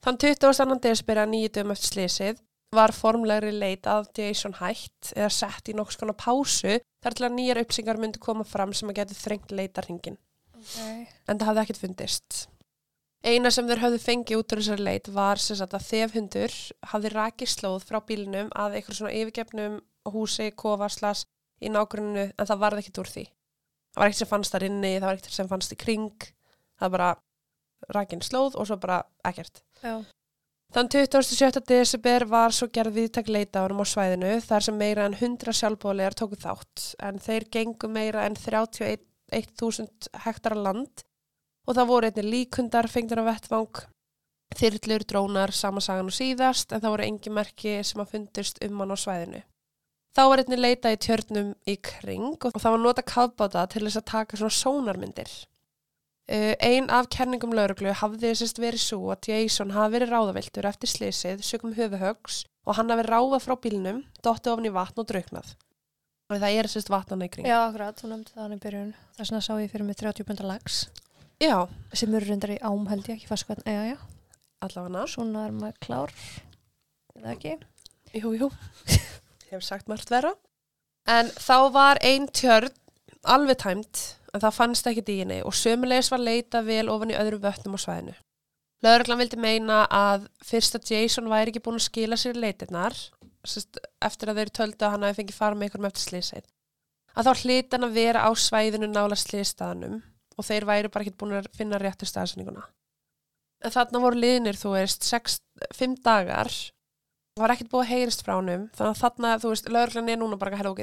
Þann 0.00 0.20
22. 0.22 0.78
desiberi 0.86 1.24
að 1.24 1.32
nýju 1.34 1.50
dögum 1.56 1.74
eftir 1.74 1.90
slísið 1.90 2.38
var 2.74 2.94
formlegri 2.94 3.50
leit 3.54 3.86
að 3.90 4.08
Jason 4.18 4.54
hætt 4.60 5.10
eða 5.16 5.30
sett 5.34 5.70
í 5.70 5.74
nokkuð 5.74 5.96
skona 5.96 6.14
pásu 6.14 6.78
þar 7.02 7.16
til 7.16 7.26
að 7.26 7.36
nýjar 7.36 7.62
uppsingar 7.64 7.98
myndi 7.98 8.22
koma 8.22 8.46
fram 8.46 8.74
sem 8.76 8.90
að 8.92 9.00
geti 9.00 9.18
þrengt 9.18 9.54
leitarhingin. 9.54 10.18
Ok. 10.54 10.78
En 11.26 11.40
það 11.40 11.46
hafði 11.48 11.62
ekkert 11.64 11.82
fundist. 11.82 12.40
Eina 13.26 13.50
sem 13.52 13.66
þeir 13.68 13.82
höfðu 13.82 14.00
fengið 14.00 14.40
út 14.40 14.54
úr 14.54 14.62
þessari 14.62 14.84
leit 14.86 15.10
var 15.12 15.40
sem 15.42 15.58
sagt 15.58 15.74
að 15.76 15.88
þefhundur 15.90 16.54
hafði 16.92 17.10
rakið 17.12 17.50
slóð 17.52 17.82
frá 17.88 17.98
bílnum 18.06 18.48
að 18.56 18.78
eitthvað 18.78 19.00
svona 19.00 19.16
yfirgefnum 19.18 19.74
húsi, 20.14 20.46
kofaslas 20.56 21.26
í 21.60 21.68
nágrunnu 21.68 22.30
en 22.30 22.48
það 22.48 22.62
varði 22.62 22.84
ekkert 22.84 23.02
úr 23.02 23.10
því. 23.10 23.26
Það 23.90 24.00
var 24.00 24.08
ekkert 24.08 24.22
sem 24.22 24.30
fannst 24.30 24.54
þar 24.54 24.66
inni, 24.70 24.94
það 24.94 25.08
var 25.08 25.18
ekkert 25.18 25.36
sem 25.36 25.50
fannst 25.50 25.74
í 25.74 25.80
kring, 25.80 26.28
það 26.78 26.86
var 26.86 26.94
bara 26.96 27.10
rakin 27.98 28.24
slóð 28.24 28.56
og 28.56 28.70
svo 28.70 28.78
bara 28.80 29.02
ekkert. 29.26 29.60
Já. 29.82 29.98
Þann 30.70 30.86
27. 30.86 31.64
desember 31.66 32.22
var 32.30 32.52
svo 32.54 32.68
gerð 32.70 32.94
viðtak 32.94 33.26
leita 33.26 33.64
árum 33.64 33.80
á 33.82 33.86
svæðinu 33.90 34.36
þar 34.44 34.62
sem 34.62 34.76
meira 34.78 35.06
en 35.08 35.16
100 35.18 35.50
sjálfbóðlegar 35.58 36.14
tóku 36.14 36.38
þátt 36.38 36.84
en 37.02 37.18
þeir 37.18 37.46
gengu 37.56 37.90
meira 37.90 38.22
en 38.22 38.36
31.000 38.38 40.12
hektara 40.26 40.60
land 40.62 41.02
og 41.66 41.74
það 41.74 41.90
voru 41.90 42.10
einnig 42.12 42.30
líkundar 42.30 42.86
fengdur 42.86 43.24
á 43.26 43.30
vettvang, 43.32 43.82
þyrlur, 44.60 45.06
drónar, 45.10 45.50
samasagan 45.50 46.06
og 46.06 46.14
síðast 46.14 46.70
en 46.70 46.84
það 46.84 46.94
voru 46.94 47.08
engi 47.08 47.34
merki 47.34 47.76
sem 47.82 48.04
að 48.04 48.14
fundist 48.14 48.62
um 48.62 48.78
hann 48.84 48.94
á 48.94 48.98
svæðinu. 49.02 49.42
Þá 50.14 50.22
var 50.30 50.44
einnig 50.44 50.62
leita 50.62 50.94
í 50.94 51.02
tjörnum 51.02 51.50
í 51.66 51.80
kring 51.82 52.38
og 52.46 52.54
það 52.62 52.76
var 52.76 52.84
nota 52.86 53.02
kafbáta 53.02 53.66
til 53.74 53.88
þess 53.88 54.04
að 54.04 54.10
taka 54.14 54.38
svona 54.38 54.54
sónarmyndir. 54.54 55.34
Uh, 56.30 56.54
ein 56.62 56.86
af 56.94 57.08
kenningum 57.10 57.54
lauruglu 57.56 57.90
hafði 57.98 58.30
sérst 58.38 58.60
verið 58.62 58.84
svo 58.84 59.10
að 59.10 59.32
Jason 59.32 59.72
hafi 59.74 59.96
verið 59.96 60.12
ráðaviltur 60.14 60.68
eftir 60.70 60.92
slysið, 60.92 61.42
sögum 61.42 61.74
höfuhögs 61.74 62.44
og 62.68 62.78
hann 62.78 62.92
hafi 62.92 63.08
ráðað 63.08 63.48
frá 63.48 63.56
bílnum, 63.58 64.04
dotti 64.22 64.52
ofn 64.52 64.68
í 64.68 64.72
vatn 64.74 65.02
og 65.02 65.08
drauknað. 65.10 65.56
Og 66.30 66.38
það 66.38 66.60
er 66.60 66.68
sérst 66.70 66.92
vatnana 66.92 67.26
í 67.26 67.32
kring. 67.34 67.48
Já, 67.50 67.64
akkurat, 67.64 67.98
þú 67.98 68.12
nefndi 68.12 68.36
það 68.36 68.44
hann 68.44 68.54
í 68.54 68.60
byrjun. 68.62 68.92
Þess 69.16 69.32
vegna 69.32 69.42
sá 69.42 69.52
ég 69.58 69.72
fyrir 69.72 69.88
mig 69.88 69.98
30 69.98 70.28
pundar 70.28 70.46
lags 70.46 70.84
Já, 71.40 71.56
sem 71.96 72.12
eru 72.12 72.26
reyndar 72.28 72.50
í 72.52 72.58
ám 72.60 72.82
held 72.90 73.06
ég 73.08 73.16
ekki 73.16 73.28
fast 73.30 73.46
hvað. 73.48 73.62
Já, 73.64 73.94
já, 73.94 73.96
allavega. 74.60 75.06
svona 75.08 75.46
er 75.48 75.54
maður 75.56 75.78
klár. 75.80 76.10
Eða 77.16 77.32
ekki? 77.32 77.54
Jú, 78.12 78.32
jú. 78.36 78.48
Hefur 79.48 79.64
sagt 79.64 79.88
margt 79.88 80.12
vera. 80.12 80.34
En 81.08 81.32
þá 81.32 81.72
var 81.72 82.00
ein 82.04 82.28
tjörn 82.28 82.76
alveg 83.24 83.56
tæmt, 83.64 84.02
en 84.34 84.42
það 84.42 84.56
fannst 84.56 84.88
ekki 84.90 85.04
í 85.12 85.20
henni 85.22 85.38
og 85.46 85.54
sömulegis 85.56 86.10
var 86.12 86.22
leita 86.22 86.62
vel 86.66 86.88
ofan 86.92 87.12
í 87.12 87.18
öðrum 87.18 87.42
vötnum 87.44 87.76
á 87.76 87.80
svæðinu. 87.84 88.16
Lögreglan 88.84 89.20
vildi 89.20 89.36
meina 89.36 89.82
að 89.92 90.28
fyrst 90.44 90.78
að 90.78 90.92
Jason 90.94 91.28
væri 91.28 91.52
ekki 91.52 91.62
búin 91.64 91.76
að 91.76 91.88
skila 91.88 92.16
sér 92.16 92.38
í 92.38 92.44
leitirnar, 92.44 92.96
sest, 93.44 93.80
eftir 94.00 94.32
að 94.32 94.40
þeir 94.40 94.52
töldu 94.56 94.86
að 94.86 94.94
hann 94.94 95.04
hafi 95.04 95.20
fengið 95.20 95.36
fara 95.36 95.58
með 95.58 95.68
einhverjum 95.68 95.88
eftir 95.90 96.06
slýsið, 96.06 96.46
að 97.14 97.28
þá 97.28 97.42
hlýt 97.42 97.76
hann 97.76 97.88
að 97.88 97.96
vera 97.98 98.24
á 98.24 98.30
svæðinu 98.32 98.88
nála 98.88 99.18
slýstaðanum 99.20 100.00
og 100.38 100.46
þeir 100.48 100.68
væri 100.70 100.92
bara 100.92 101.04
ekki 101.04 101.18
búin 101.20 101.36
að 101.36 101.50
finna 101.56 101.80
réttu 101.80 102.08
staðsyninguna. 102.08 102.64
En 103.60 103.74
þarna 103.74 104.00
voru 104.00 104.16
liðnir, 104.16 104.56
þú 104.56 104.72
veist, 104.78 105.04
5 105.76 105.98
dagar 106.00 106.48
það 107.36 107.44
var 107.44 107.54
ekkert 107.54 107.72
búið 107.72 107.84
að 107.84 107.92
heyrist 107.94 108.24
frá 108.24 108.36
honum 108.36 108.68
þannig 108.76 108.94
að 108.94 109.02
þarna, 109.02 109.34
þú 109.42 109.52
veist, 109.52 109.68
lögreglan 109.76 110.08
er 110.12 110.18
núna 110.20 110.38
bara 110.40 110.60
það, 110.60 110.80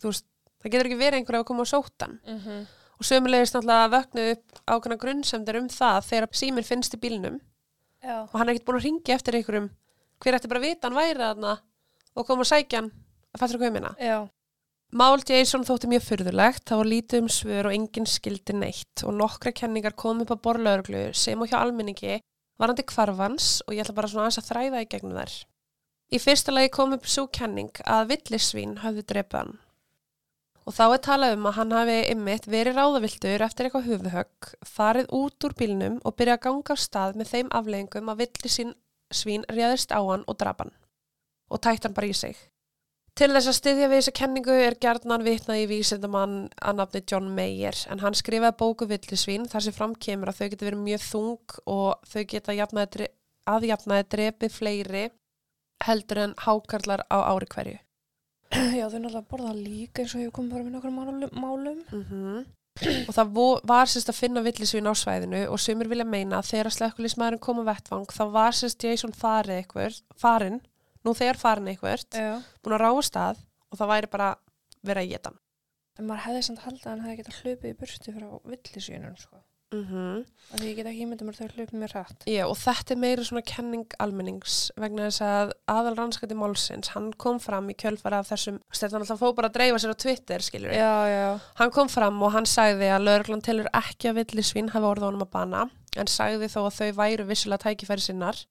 þú 0.00 0.10
veist, 0.10 0.26
það 0.62 0.72
getur 0.72 0.88
ekki 0.88 1.00
verið 1.00 1.20
einhverja 1.20 1.44
að 1.44 1.48
koma 1.50 1.64
á 1.64 1.72
sótan 1.72 2.18
Mm 2.24 2.40
-hmm. 2.40 2.66
Og 2.98 3.08
sömulegist 3.08 3.56
náttúrulega 3.56 3.90
vöknu 3.94 4.28
upp 4.34 4.62
ákveðna 4.68 5.00
grunnsemdir 5.02 5.58
um 5.60 5.68
það 5.72 6.06
þegar 6.10 6.28
síminn 6.40 6.66
finnst 6.68 6.96
í 6.96 7.00
bílnum. 7.02 7.40
Já. 8.04 8.28
og 8.28 8.36
hann 8.36 8.48
er 8.48 8.54
ekkert 8.54 8.68
búin 8.68 8.78
að 8.78 8.84
ringja 8.84 9.16
eftir 9.16 9.38
einhverjum. 9.38 9.70
Hver 10.20 10.36
ætti 10.36 10.50
bara 10.50 10.60
að 10.60 10.66
vita 10.68 10.88
hann 10.88 10.98
væri 10.98 11.20
þarna 11.20 11.52
og 12.14 12.26
koma 12.28 12.44
að 12.44 12.50
sækja 12.50 12.80
hann 12.82 12.90
að 13.32 13.40
fattur 13.40 13.60
hvað 13.60 13.70
ég 13.70 13.76
minna. 13.78 13.94
Mál 14.94 15.24
Jason 15.26 15.64
þótti 15.66 15.88
mjög 15.90 16.04
furðulegt. 16.06 16.62
Það 16.68 16.80
var 16.80 16.90
lítið 16.90 17.22
um 17.24 17.30
svör 17.32 17.68
og 17.70 17.74
enginn 17.74 18.06
skildi 18.06 18.54
neitt. 18.54 19.02
Og 19.08 19.16
nokkra 19.16 19.54
kenningar 19.56 19.96
kom 19.98 20.20
upp 20.22 20.30
á 20.30 20.38
borlauruglu 20.44 21.08
sem 21.16 21.40
og 21.40 21.50
hjá 21.50 21.58
almenningi 21.62 22.20
varandi 22.60 22.84
kvarfans 22.86 23.64
og 23.64 23.74
ég 23.74 23.82
ætla 23.82 23.96
bara 23.96 24.12
svona 24.12 24.28
aðeins 24.28 24.42
að 24.42 24.50
þræða 24.52 24.84
í 24.84 24.90
gegnum 24.92 25.18
þær. 25.18 25.38
Í 26.14 26.20
fyrsta 26.22 26.54
lagi 26.54 26.70
kom 26.76 26.94
upp 26.94 27.08
svo 27.10 27.26
kenning 27.32 27.72
að 27.88 28.12
villisvín 28.12 28.78
hafði 28.84 29.08
drepað 29.08 29.40
hann 29.40 29.56
og 30.64 30.72
þá 30.72 30.84
er 30.86 31.02
talað 31.04 31.34
um 31.36 31.48
að 31.48 31.56
hann 31.58 31.74
hafi 31.76 31.98
ymmit 32.14 32.48
verið 32.48 32.78
ráðaviltur 32.78 33.44
eftir 33.44 33.68
eitthvað 33.68 33.90
höfuhögg, 33.90 34.48
farið 34.64 35.12
út 35.18 35.46
úr 35.48 35.56
bílnum 35.58 36.00
og 36.04 36.16
byrja 36.16 36.38
að 36.38 36.44
ganga 36.46 36.76
á 36.76 36.76
stað 36.80 37.20
með 37.20 37.30
þeim 37.34 37.52
afleggingum 37.58 38.10
að 38.12 38.24
villisvín 38.24 38.74
svín 39.14 39.44
réðist 39.52 39.92
á 39.92 40.00
hann 40.00 40.24
og 40.26 40.38
drap 40.40 40.64
hann 40.64 40.74
og 41.52 41.60
tætt 41.62 41.84
hann 41.84 41.94
bara 41.96 42.08
í 42.08 42.16
sig. 42.16 42.36
Til 43.14 43.28
þess 43.30 43.46
að 43.46 43.58
styðja 43.60 43.88
við 43.92 44.00
þessa 44.00 44.12
kenningu 44.18 44.54
er 44.58 44.74
gjarnan 44.82 45.22
vitnað 45.22 45.60
í 45.62 45.66
vísindamann 45.70 46.38
að 46.58 46.78
nafni 46.80 47.02
John 47.06 47.28
Mayer 47.36 47.76
en 47.92 48.00
hann 48.02 48.16
skrifaði 48.18 48.58
bóku 48.58 48.88
villisvín 48.90 49.46
þar 49.50 49.66
sem 49.68 49.76
framkemur 49.76 50.32
að 50.32 50.40
þau 50.40 50.48
geta 50.48 50.66
verið 50.66 50.82
mjög 50.88 51.04
þung 51.04 51.54
og 51.70 52.08
þau 52.10 52.24
geta 52.32 52.56
jafnaði, 52.58 53.06
aðjafnaði 53.46 54.08
drepið 54.16 54.56
fleiri 54.56 55.04
heldur 55.86 56.24
en 56.24 56.34
hákarlar 56.42 57.04
á 57.06 57.18
ári 57.30 57.50
hverju. 57.54 57.78
Já, 58.78 58.84
þau 58.86 59.00
náttúrulega 59.00 59.24
borða 59.30 59.54
líka 59.58 60.02
eins 60.04 60.14
og 60.14 60.22
hefur 60.22 60.36
komið 60.38 60.54
bara 60.54 60.66
með 60.66 60.76
nokkrum 60.76 61.00
málum. 61.00 61.32
málum. 61.32 61.80
Mm 61.92 62.44
og 62.82 63.14
það 63.14 63.36
var 63.70 63.90
sérst 63.90 64.10
að 64.10 64.18
finna 64.18 64.42
villisvín 64.42 64.90
á 64.90 64.94
svæðinu 64.98 65.44
og 65.46 65.60
sumir 65.62 65.88
vilja 65.90 66.06
meina 66.08 66.40
að 66.40 66.50
þegar 66.50 66.74
slökkulismæðurinn 66.74 67.42
kom 67.42 67.60
á 67.62 67.70
vettvang 67.70 68.10
þá 68.10 68.24
var 68.34 68.56
sérst 68.58 68.82
Jason 68.82 69.14
farið 69.14 69.60
eitthvað, 69.60 70.00
farin, 70.18 70.58
nú 71.06 71.14
þegar 71.14 71.38
farin 71.38 71.70
eitthvað, 71.70 72.06
búin 72.64 72.74
að 72.74 72.82
ráa 72.82 73.06
stað 73.06 73.44
og 73.70 73.78
það 73.78 73.92
væri 73.92 74.10
bara 74.10 74.30
verið 74.82 75.04
að 75.04 75.12
geta 75.14 75.30
hann. 75.30 75.40
En 75.94 76.08
maður 76.08 76.24
hefði 76.26 76.42
samt 76.48 76.64
haldið 76.64 76.86
að 76.88 76.90
hann 76.90 77.04
hefði 77.06 77.18
getað 77.22 77.40
hlupið 77.40 77.70
í 77.70 77.78
burtu 77.78 78.16
frá 78.16 78.28
villisvínum, 78.50 79.18
sko. 79.22 79.43
Mm 79.72 79.86
-hmm. 79.90 80.24
Af 80.52 80.60
Því 80.60 80.66
ég 80.68 80.76
get 80.76 80.86
ekki 80.86 81.02
ímyndað 81.02 81.26
mér 81.26 81.34
að 81.34 81.40
þau 81.40 81.54
hlupið 81.54 81.78
mér 81.80 81.92
hrætt. 81.94 82.24
Já, 82.26 82.44
og 82.46 82.56
þetta 82.56 82.92
er 82.94 82.98
meira 82.98 83.24
svona 83.24 83.42
kenning 83.42 83.94
almennings 83.98 84.70
vegna 84.76 85.06
þess 85.08 85.20
að 85.20 85.52
aðal 85.66 85.94
rannskætti 85.96 86.34
málsins, 86.34 86.88
hann 86.94 87.12
kom 87.12 87.40
fram 87.40 87.70
í 87.70 87.74
kjölfara 87.74 88.18
af 88.18 88.28
þessum, 88.28 88.60
þetta 88.70 88.98
alltaf 88.98 89.20
fóð 89.20 89.34
bara 89.34 89.48
að 89.48 89.56
dreifa 89.56 89.78
sér 89.78 89.94
á 89.94 90.02
Twitter. 90.04 90.40
Já, 90.74 90.94
já. 91.08 91.40
Hann 91.54 91.70
kom 91.70 91.88
fram 91.88 92.22
og 92.22 92.32
hann 92.32 92.46
sagði 92.46 92.86
að 92.92 93.04
lauruglan 93.08 93.42
telur 93.42 93.68
ekki 93.72 94.08
að 94.08 94.14
villisvín 94.20 94.70
hafi 94.70 94.86
orðið 94.86 95.08
honum 95.08 95.26
að 95.26 95.30
bana 95.30 95.70
en 95.96 96.06
sagði 96.06 96.48
þó 96.48 96.60
að 96.66 96.76
þau 96.78 96.92
væru 96.92 97.24
vissulega 97.24 97.64
tækifæri 97.64 98.00
sinnar. 98.00 98.46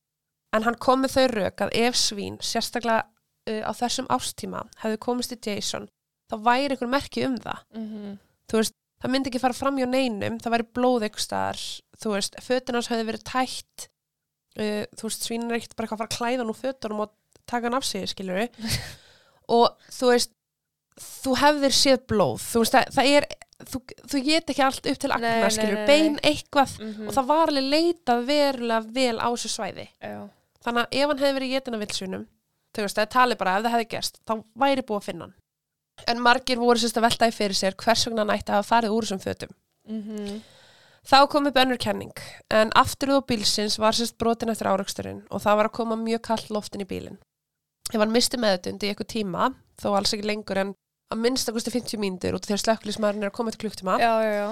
En 0.54 0.64
hann 0.64 0.76
kom 0.76 1.02
með 1.02 1.16
þau 1.16 1.28
rauk 1.28 1.62
að 1.62 1.74
ef 1.74 1.96
svín, 1.96 2.38
sérstaklega 2.42 3.04
uh, 3.50 3.64
á 3.64 3.72
þessum 3.74 4.08
ástíma, 4.14 4.68
hefði 4.84 5.00
komist 5.00 5.34
í 5.34 5.40
Jason, 5.40 5.88
þá 6.30 6.36
væri 6.46 6.76
einhver 6.76 6.92
merki 6.92 7.26
um 7.26 7.38
það. 7.38 7.60
Mm 7.76 8.20
Þú 8.52 8.60
veist, 8.60 8.76
það 9.04 9.12
myndi 9.12 9.32
ekki 9.32 9.42
fara 9.44 9.58
fram 9.58 9.80
hjá 9.80 9.88
neinum, 9.90 10.38
það 10.40 10.56
væri 10.56 10.70
blóð 10.78 11.08
ykkur 11.10 11.24
staðar, 11.24 11.64
þú 12.00 12.14
veist, 12.16 12.38
fötin 12.46 12.78
hans 12.80 12.90
hefði 12.92 13.08
verið 13.10 13.26
tætt, 13.28 13.88
uh, 14.60 14.84
þú 14.96 15.10
veist, 15.10 15.28
svínin 15.28 15.52
er 15.52 15.60
ekkert 15.60 15.76
bara 15.76 15.90
eitthvað 15.90 15.98
að 15.98 16.04
fara 16.04 16.12
að 16.12 16.20
klæða 16.20 16.48
nú 16.48 16.56
fötunum 16.58 17.04
og 17.04 17.14
taka 17.50 17.68
hann 17.68 17.80
af 17.80 17.88
sig, 17.88 18.08
skilur 18.12 18.40
við. 18.40 18.80
og 19.58 19.90
þú 19.92 20.14
veist, 20.14 20.36
þú 21.04 21.36
hefðir 21.42 21.76
séð 21.76 22.06
blóð, 22.14 22.38
þú 22.48 22.64
veist, 22.64 22.78
það, 22.78 22.96
það 22.96 23.12
er, 23.18 23.30
þú, 23.74 23.84
þú 24.14 24.24
get 24.30 24.56
ekki 24.56 24.66
allt 24.70 24.90
upp 24.94 25.04
til 25.04 25.14
skilur, 25.58 25.76
nei, 25.82 25.88
bein 25.90 26.18
eitthvað 26.24 26.78
-hmm. 26.80 27.08
og 27.08 27.14
það 27.18 27.30
var 27.34 27.52
alveg 27.52 27.70
leitað 27.76 28.26
verulega 28.32 28.82
vel 28.88 29.18
á 29.20 29.28
þessu 29.28 29.52
svæði. 29.52 29.88
Já. 30.00 30.30
Þannig 30.64 30.82
að 30.84 30.96
ef 30.96 31.08
hann 31.08 31.20
hefði 31.20 31.38
verið 31.40 31.54
getin 31.54 31.76
af 31.76 31.80
vilsvinum, 31.84 32.28
þú 32.72 32.82
veist, 32.86 32.98
það 32.98 33.16
talið 33.18 33.38
bara 33.38 33.58
ef 33.58 33.64
það 33.64 33.74
hefði 33.76 33.90
gerst, 33.90 34.20
þá 34.24 34.34
væri 34.56 34.82
búið 34.82 35.02
að 35.02 35.08
finna 35.10 35.26
hann. 35.26 35.36
En 36.10 36.20
margir 36.22 36.60
voru 36.60 36.80
sérst 36.82 36.98
að 36.98 37.08
veltaði 37.08 37.36
fyrir 37.38 37.58
sér 37.58 37.78
hvers 37.80 38.08
vegna 38.08 38.26
hann 38.26 38.34
ætti 38.36 38.52
að 38.52 38.60
hafa 38.60 38.70
farið 38.76 38.96
úr 38.98 39.08
þessum 39.08 39.24
fötum. 39.24 39.56
Mm 39.90 40.42
Þá 41.04 41.18
kom 41.28 41.50
upp 41.50 41.58
önnur 41.60 41.80
kenning, 41.84 42.14
en 42.48 42.70
afturð 42.80 43.20
á 43.20 43.28
bílsins 43.28 43.76
var 43.76 43.92
sérst 43.92 44.16
brotin 44.22 44.54
eftir 44.54 44.70
áraksturinn 44.72 45.26
og 45.28 45.42
það 45.44 45.58
var 45.60 45.68
að 45.68 45.76
koma 45.76 45.98
mjög 46.00 46.22
kallt 46.30 46.52
loftin 46.56 46.86
í 46.86 46.88
bílinn. 46.88 47.18
Ef 47.92 48.00
hann 48.00 48.14
misti 48.14 48.40
meðutund 48.40 48.86
í 48.86 48.88
eitthvað 48.88 49.10
tíma, 49.12 49.50
þó 49.82 49.90
alls 49.98 50.14
ekki 50.16 50.30
lengur 50.30 50.62
en 50.62 50.72
að 51.12 51.20
minnst 51.26 51.52
að 51.52 51.60
50 51.60 52.00
mínútur 52.00 52.38
út 52.38 52.48
að 52.48 52.62
slökkulismæðurinn 52.64 53.28
er 53.28 53.34
að 53.34 53.36
koma 53.36 53.52
til 53.52 53.62
klukktíma, 53.66 53.98
Já, 54.00 54.14
já, 54.24 54.32
já. 54.38 54.48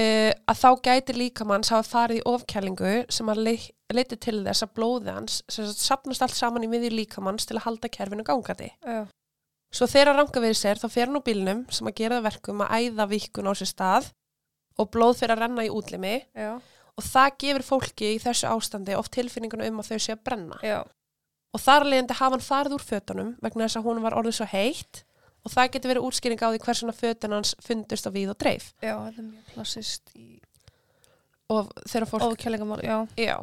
uh, 0.00 0.32
að 0.48 0.62
þá 0.62 0.70
gæti 0.88 1.18
líkamanns 1.18 1.72
hafa 1.74 1.88
farið 1.90 2.22
í 2.22 2.26
ofkælingu 2.32 2.94
sem 3.12 3.28
að 3.28 3.44
le 3.44 3.54
leiti 3.92 4.16
til 4.20 4.40
þess 4.48 4.64
að 4.64 4.74
blóði 4.76 5.12
hans 5.12 5.38
sem 5.52 5.68
sagt 5.68 5.84
sapnast 5.84 6.24
allt 6.24 6.36
saman 6.36 6.64
í 6.64 6.72
miðjur 6.72 6.96
líkamanns 6.96 7.44
til 7.48 7.60
að 7.60 7.66
halda 7.68 7.92
kerfinu 7.92 8.24
gangandi. 8.24 8.72
Já. 8.84 9.04
Svo 9.74 9.88
þegar 9.90 10.12
að 10.12 10.18
ranga 10.22 10.42
við 10.44 10.54
sér 10.56 10.80
þá 10.80 10.86
fer 10.88 11.10
hann 11.10 11.20
á 11.20 11.26
bílnum 11.26 11.64
sem 11.74 11.90
að 11.90 11.98
gera 12.00 12.18
það 12.18 12.28
verkum 12.28 12.62
að 12.64 12.72
æða 12.78 13.06
vikun 13.10 13.50
á 13.50 13.52
sér 13.58 13.70
stað 13.72 14.06
og 14.78 14.90
blóð 14.94 15.18
fyrir 15.20 15.34
að 15.34 15.42
renna 15.44 15.66
í 15.66 15.72
útlimi 15.74 16.14
Já. 16.32 16.54
og 16.96 17.04
það 17.04 17.36
gefur 17.44 17.66
fólki 17.66 18.14
í 18.14 18.22
þessu 18.22 18.48
ástandi 18.48 18.96
oft 18.96 19.12
tilfinninguna 19.16 19.68
um 19.68 19.82
að 19.82 19.90
þau 19.90 19.98
sé 20.06 20.16
að 20.16 20.24
brenna. 20.24 20.60
Já. 20.64 20.80
Og 21.52 21.62
þar 21.64 21.88
leðandi 21.88 22.16
hafa 22.16 22.36
hann 22.36 22.46
farið 22.48 22.78
úr 22.78 22.86
fötunum 22.86 23.36
vegna 23.44 23.66
þess 23.66 23.80
að 23.80 23.88
hún 23.88 24.02
var 24.04 24.16
orðið 24.16 24.38
svo 24.38 24.48
heitt 24.52 25.04
og 25.44 25.52
það 25.52 25.70
getur 25.74 25.92
verið 25.92 26.08
útskýring 26.08 26.42
á 26.44 26.48
því 26.48 26.64
hversuna 26.64 26.96
fötun 26.96 27.36
hans 27.36 27.54
fundust 27.64 28.08
á 28.08 28.10
víð 28.12 28.32
og 28.34 28.40
dreif. 28.40 28.72
Já, 28.80 28.94
þetta 28.96 29.22
er 29.22 29.28
mjög 29.28 29.54
klassist 29.54 30.12
í 30.16 30.28
Og 31.48 31.70
þegar 31.88 32.08
fólk 32.10 32.24
ofkjælingamál, 32.26 32.82
já. 32.84 32.96
Já. 33.16 33.36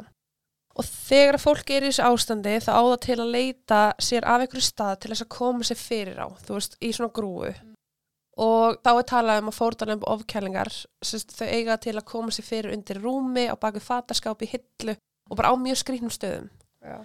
Og 0.76 0.84
þegar 0.84 1.38
fólk 1.40 1.70
er 1.72 1.86
í 1.86 1.88
þessu 1.88 2.04
ástandi 2.04 2.58
þá 2.60 2.70
á 2.76 2.82
það 2.84 2.98
til 3.06 3.16
að 3.16 3.32
leita 3.32 3.80
sér 4.02 4.26
af 4.28 4.42
einhverju 4.44 4.66
stað 4.66 4.98
til 5.00 5.12
þess 5.12 5.24
að 5.24 5.32
koma 5.32 5.64
sér 5.64 5.80
fyrir 5.80 6.20
á, 6.20 6.28
þú 6.44 6.58
veist, 6.58 6.76
í 6.84 6.90
svona 6.92 7.14
grúu. 7.16 7.52
Og 8.36 8.76
þá 8.84 8.90
er 8.92 9.06
talað 9.08 9.40
um 9.40 9.48
að 9.48 9.56
fórdanum 9.56 10.04
ofkælingar, 10.12 10.70
sérst, 11.00 11.32
þau 11.32 11.48
eiga 11.48 11.78
til 11.80 11.94
að 11.96 12.08
koma 12.10 12.34
sér 12.34 12.44
fyrir 12.44 12.76
undir 12.76 13.00
rúmi, 13.00 13.46
á 13.48 13.56
baku 13.56 13.80
fataskápi, 13.80 14.50
hillu 14.52 14.98
og 15.30 15.38
bara 15.40 15.52
á 15.52 15.54
mjög 15.56 15.80
skrýnum 15.80 16.12
stöðum. 16.12 16.50
Já. 16.84 16.98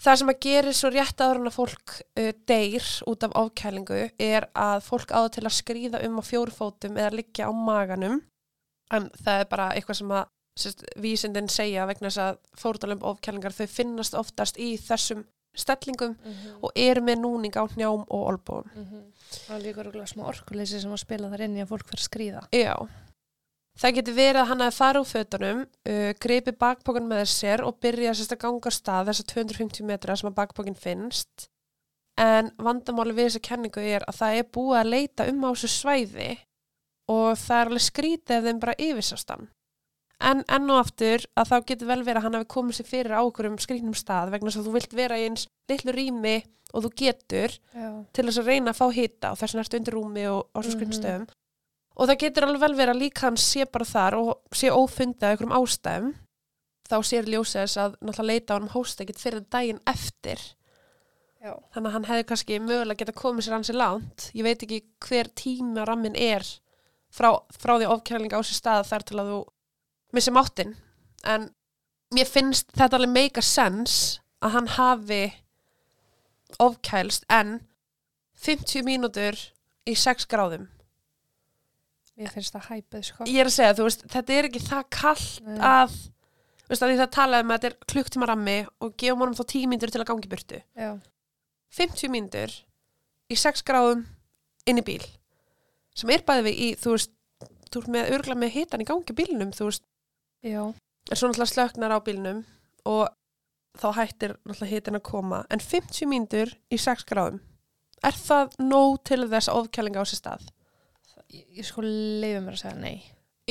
Það 0.00 0.16
sem 0.18 0.30
að 0.32 0.40
gera 0.42 0.72
svo 0.74 0.90
rétt 0.90 1.20
áður 1.22 1.38
en 1.38 1.50
að 1.50 1.56
fólk 1.58 1.92
uh, 2.00 2.30
deyr 2.48 2.86
út 3.10 3.26
af 3.26 3.36
ofkælingu 3.38 4.00
er 4.18 4.48
að 4.58 4.86
fólk 4.88 5.12
áður 5.14 5.34
til 5.36 5.44
að 5.44 5.58
skrýða 5.60 6.00
um 6.08 6.16
á 6.18 6.22
fjórufótum 6.24 6.98
eða 6.98 7.14
liggja 7.20 7.46
á 7.46 7.52
maganum 7.54 8.16
en 8.94 9.06
það 9.20 9.44
er 9.44 9.50
bara 9.52 9.68
eitthvað 9.76 10.00
sem 10.00 10.14
að 10.16 10.24
vísindin 11.02 11.48
segja 11.50 11.86
vegna 11.90 12.10
þess 12.10 12.22
að 12.22 12.36
fórtalömb 12.60 13.06
ofkælingar 13.06 13.54
þau 13.56 13.66
finnast 13.70 14.14
oftast 14.18 14.60
í 14.60 14.74
þessum 14.78 15.24
stellingum 15.54 16.16
Mm 16.18 16.60
og 16.64 16.70
eru 16.74 17.02
með 17.04 17.18
núning 17.20 17.54
á 17.54 17.62
njám 17.76 18.04
og 18.08 18.22
olbúum. 18.30 18.68
Það 19.46 19.56
er 19.56 19.62
líka 19.62 19.82
rúglega 19.84 20.06
smá 20.10 20.26
orkuleysi 20.26 20.80
sem 20.80 20.90
að 20.90 21.02
spila 21.02 21.30
þar 21.30 21.44
inn 21.46 21.56
í 21.58 21.62
að 21.62 21.70
fólk 21.70 21.88
fyrir 21.90 22.00
að 22.00 22.08
skrýða. 22.08 22.42
Já. 22.50 22.74
Það 23.78 23.94
getur 23.94 24.14
verið 24.14 24.40
að 24.40 24.48
hann 24.48 24.62
hafi 24.64 24.76
farið 24.76 25.00
úr 25.00 25.10
fötunum, 25.10 25.60
uh, 25.90 26.10
greipi 26.22 26.52
bakpókan 26.58 27.08
með 27.10 27.24
sér 27.30 27.64
og 27.66 27.78
byrja 27.82 28.14
sérst 28.14 28.34
að 28.34 28.42
ganga 28.46 28.70
á 28.70 28.72
stað 28.72 29.10
þess 29.10 29.22
að 29.24 29.32
250 29.34 29.86
metra 29.86 30.16
sem 30.16 30.30
að 30.30 30.38
bakpókin 30.38 30.78
finnst 30.78 31.48
en 32.20 32.52
vandamáli 32.62 33.14
við 33.14 33.28
þessa 33.28 33.42
kenningu 33.48 33.82
er 33.82 34.04
að 34.06 34.20
það 34.20 34.38
er 34.38 34.50
búið 34.54 34.78
að 34.80 34.90
leita 34.92 35.26
um 35.30 35.44
á 35.44 35.50
þessu 35.50 35.70
svæði 35.72 36.30
og 37.10 37.38
það 37.40 37.58
er 37.58 37.70
alveg 37.70 37.84
skrítið 37.84 38.36
ef 38.36 38.46
þeim 38.46 38.60
bara 38.62 38.78
yfirsastan. 38.78 39.48
En 40.20 40.44
enn 40.48 40.70
og 40.70 40.78
aftur 40.84 41.24
að 41.36 41.48
þá 41.50 41.56
getur 41.66 41.86
vel 41.90 42.02
verið 42.06 42.16
að 42.20 42.22
hann 42.28 42.34
hafi 42.38 42.46
komið 42.54 42.76
sér 42.78 42.86
fyrir 42.88 43.12
á 43.18 43.20
okkur 43.26 43.48
um 43.50 43.56
skrítnum 43.58 43.94
stað 43.98 44.30
vegna 44.30 44.50
þess 44.50 44.60
að 44.62 44.68
þú 44.68 44.74
vilt 44.78 44.92
vera 44.94 45.18
í 45.18 45.24
eins 45.28 45.46
litlu 45.68 45.92
rými 45.92 46.36
og 46.74 46.84
þú 46.84 46.90
getur 46.96 47.56
Já. 47.74 47.88
til 48.14 48.24
þess 48.28 48.38
að 48.40 48.46
reyna 48.50 48.70
að 48.72 48.78
fá 48.78 48.86
hita 48.94 49.32
og 49.34 49.38
þess 49.40 49.54
vegna 49.54 49.64
ertu 49.66 49.76
undir 49.80 49.94
rúmi 49.98 50.24
og 50.30 50.46
á 50.54 50.58
svo 50.62 50.70
Mhm. 50.70 50.76
skrifstöðum 50.78 51.26
og 51.96 52.08
það 52.08 52.18
getur 52.24 52.44
alveg 52.46 52.60
vel 52.64 52.74
verið 52.74 52.94
að 52.94 53.02
líka 53.02 53.20
hann 53.26 53.36
sé 53.36 53.64
bara 53.70 53.84
þar 53.84 54.14
og 54.18 54.40
sé 54.52 54.70
ófundið 54.70 55.22
af 55.22 55.30
einhverjum 55.34 55.56
ástæðum 55.58 56.14
þá 56.88 56.96
sér 57.10 57.24
ljósið 57.30 57.60
þess 57.64 57.76
að 57.84 57.94
náttúrulega 58.00 58.30
leita 58.32 58.54
á 58.54 58.56
hann 58.58 58.68
hóst 58.74 59.00
ekkert 59.00 59.18
fyrir 59.22 59.44
daginn 59.50 59.80
eftir 59.86 60.38
Já. 61.44 61.52
þannig 61.74 61.88
að 61.90 61.92
hann 61.98 62.04
hefði 62.08 62.24
kannski 62.30 62.58
mögulega 62.60 62.98
geta 63.02 63.12
komið 63.12 63.44
sér 63.46 63.54
hansi 63.58 63.72
langt 63.76 64.30
ég 64.34 64.42
veit 64.46 64.62
ekki 64.62 64.82
hver 65.04 65.28
tíma 65.36 65.84
rammin 65.86 66.16
er 66.16 66.42
frá, 67.14 67.30
frá 67.52 67.76
því 67.78 67.86
ofkjæling 67.92 68.32
á 68.32 68.40
sér 68.42 68.58
stað 68.62 68.86
þar 68.88 69.02
til 69.04 69.18
að 69.20 69.30
þú 69.34 69.40
missi 70.16 70.32
máttinn 70.34 70.74
en 71.24 71.48
mér 72.14 72.28
finnst 72.30 72.70
þetta 72.76 72.98
alveg 72.98 73.12
make 73.14 73.40
a 73.40 73.44
sense 73.46 74.20
að 74.44 74.56
hann 74.58 74.70
hafi 74.76 75.22
ofkælst 76.62 77.24
en 77.32 77.58
50 78.44 78.84
mínútur 78.86 79.38
í 79.88 79.96
6 79.98 80.28
gráðum 80.30 80.68
Mér 82.14 82.30
finnst 82.30 82.54
það 82.54 82.66
hæpið, 82.70 83.00
sko. 83.08 83.24
ég 83.26 83.40
er 83.42 83.48
að 83.50 83.54
segja, 83.56 83.74
þú 83.74 83.86
veist, 83.88 84.04
þetta 84.12 84.34
er 84.36 84.46
ekki 84.46 84.60
það 84.62 84.82
kallt 84.94 85.40
Nei. 85.48 85.56
að 85.66 85.96
þú 85.96 86.68
veist, 86.70 86.84
að 86.84 86.92
því 86.92 86.98
það 87.00 87.10
talaði 87.16 87.44
um 87.44 87.50
að 87.50 87.56
þetta 87.56 87.70
er 87.70 87.88
klukktíma 87.90 88.28
rammi 88.30 88.54
og 88.86 88.92
gefum 89.02 89.24
honum 89.24 89.34
þá 89.34 89.42
10 89.50 89.72
mínútur 89.72 89.92
til 89.94 90.02
að 90.04 90.08
gangi 90.12 90.30
burtu 90.30 90.60
Já. 90.78 90.92
50 91.74 92.12
mínútur 92.14 92.54
í 93.34 93.38
6 93.40 93.64
gráðum 93.66 94.04
inn 94.70 94.78
í 94.78 94.86
bíl 94.86 95.02
sem 95.98 96.12
er 96.14 96.22
bæði 96.26 96.46
við 96.46 96.62
í, 96.62 96.68
þú 96.78 96.94
veist 96.94 97.10
þú 97.74 97.82
ert 97.82 97.90
með 97.96 98.14
örgla 98.14 98.38
með 98.38 98.54
hitan 98.60 98.84
í 98.84 98.86
gangi 98.86 99.16
bílnum 99.18 99.50
þú 99.56 99.68
veist, 99.72 99.84
Já. 100.44 100.62
en 101.10 101.16
svo 101.16 101.28
náttúrulega 101.30 101.52
slöknar 101.52 101.96
á 101.96 101.98
bílnum 102.04 102.44
og 102.84 103.08
þá 103.80 103.88
hættir 103.98 104.36
náttúrulega 104.44 104.72
hitin 104.72 104.98
að 105.00 105.06
koma 105.08 105.42
en 105.50 105.62
50 105.62 106.10
mínútur 106.10 106.52
í 106.70 106.78
6 106.78 107.06
gráðum 107.08 107.40
er 108.04 108.18
það 108.18 108.56
nóg 108.60 109.00
til 109.08 109.24
þess 109.24 109.50
að 109.50 109.60
ofkælinga 109.62 110.04
á 110.04 110.08
sér 110.08 110.20
stað? 110.20 110.46
Ég, 111.32 111.44
ég 111.58 111.66
sko 111.66 111.82
leiði 111.84 112.40
mér 112.44 112.56
að 112.56 112.60
segja 112.60 112.76
nei. 112.78 112.98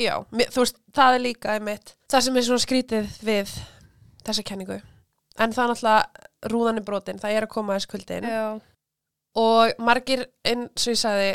Já, 0.00 0.14
mér, 0.34 0.50
þú 0.50 0.62
veist, 0.64 0.78
það 0.94 1.16
er 1.16 1.22
líka 1.22 1.54
einmitt, 1.54 1.94
það 2.10 2.24
sem 2.26 2.38
er 2.38 2.46
svona 2.48 2.64
skrítið 2.64 3.18
við 3.26 3.56
þessa 4.24 4.44
kenningu 4.46 4.78
en 4.78 5.54
það 5.54 5.64
er 5.64 5.72
náttúrulega 5.72 6.52
rúðan 6.52 6.80
er 6.80 6.86
brotin, 6.86 7.20
það 7.22 7.36
er 7.36 7.46
að 7.46 7.52
koma 7.54 7.76
þess 7.76 7.90
kuldin 7.90 8.26
Já. 8.30 8.44
og 9.40 9.82
margir, 9.82 10.26
eins 10.46 10.86
og 10.86 10.94
ég 10.94 11.00
sagði 11.00 11.30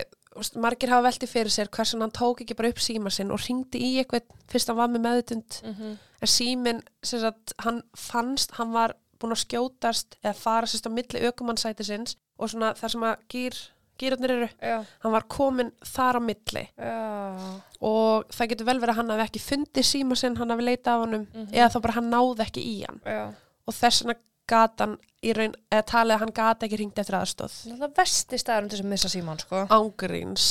margir 0.55 0.89
hafa 0.89 1.07
veltið 1.09 1.29
fyrir 1.29 1.49
sér 1.51 1.69
hversan 1.73 2.01
hann 2.01 2.11
tók 2.11 2.41
ekki 2.41 2.55
bara 2.55 2.69
upp 2.69 2.79
síma 2.79 3.09
sinn 3.11 3.31
og 3.31 3.39
ringdi 3.47 3.79
í 3.81 3.97
eitthvað 4.03 4.21
fyrst 4.47 4.67
hann 4.67 4.77
var 4.77 4.87
með 4.87 5.01
meðutund 5.07 5.61
Mm 5.63 5.73
-hmm. 5.75 5.97
en 6.21 6.27
síminn, 6.27 6.81
sem 7.03 7.19
sagt, 7.19 7.53
hann 7.59 7.81
fannst 7.97 8.51
hann 8.59 8.71
var 8.71 8.93
búin 9.19 9.31
að 9.31 9.43
skjótast 9.45 10.15
eða 10.23 10.33
fara 10.35 10.65
sérst 10.67 10.87
á 10.87 10.91
milli 10.91 11.19
ökumannsæti 11.27 11.83
sinns 11.83 12.15
og 12.37 12.49
svona 12.49 12.73
þar 12.73 12.89
sem 12.89 13.01
að 13.03 13.15
gýr 13.29 13.53
gýrarnir 13.99 14.31
eru, 14.31 14.49
Já. 14.61 14.85
hann 15.03 15.11
var 15.11 15.23
komin 15.27 15.71
þar 15.83 16.15
á 16.15 16.21
milli 16.23 16.69
Já. 16.77 17.61
og 17.81 18.25
það 18.31 18.47
getur 18.49 18.65
vel 18.65 18.79
verið 18.79 18.89
að 18.93 18.95
hann 18.95 19.09
hafi 19.09 19.25
ekki 19.27 19.39
fundið 19.43 19.85
síma 19.85 20.15
sinn, 20.15 20.35
hann 20.37 20.49
hafi 20.49 20.63
leitað 20.63 20.95
á 20.95 21.01
honum 21.03 21.27
Mhm. 21.33 21.53
eða 21.53 21.69
þá 21.73 21.79
bara 21.81 21.93
hann 21.93 22.09
náði 22.11 22.39
ekki 22.45 22.63
í 22.63 22.85
hann 22.87 23.01
Já. 23.05 23.33
og 23.67 23.73
þess 23.73 24.03
vegna 24.05 24.15
gat 24.49 24.83
hann 24.83 24.97
í 25.25 25.33
raun, 25.35 25.53
eða 25.71 25.85
talið 25.91 26.15
að 26.15 26.21
hann 26.23 26.33
gat 26.37 26.63
ekki 26.67 26.79
ringt 26.79 26.99
eftir 27.01 27.17
aðstóð 27.19 27.55
Það 27.65 27.85
er 27.89 27.95
vesti 27.97 28.39
staðurum 28.39 28.69
til 28.71 28.79
að 28.83 28.89
missa 28.93 29.11
síman, 29.11 29.41
sko. 29.43 29.63
ángríns 29.75 30.45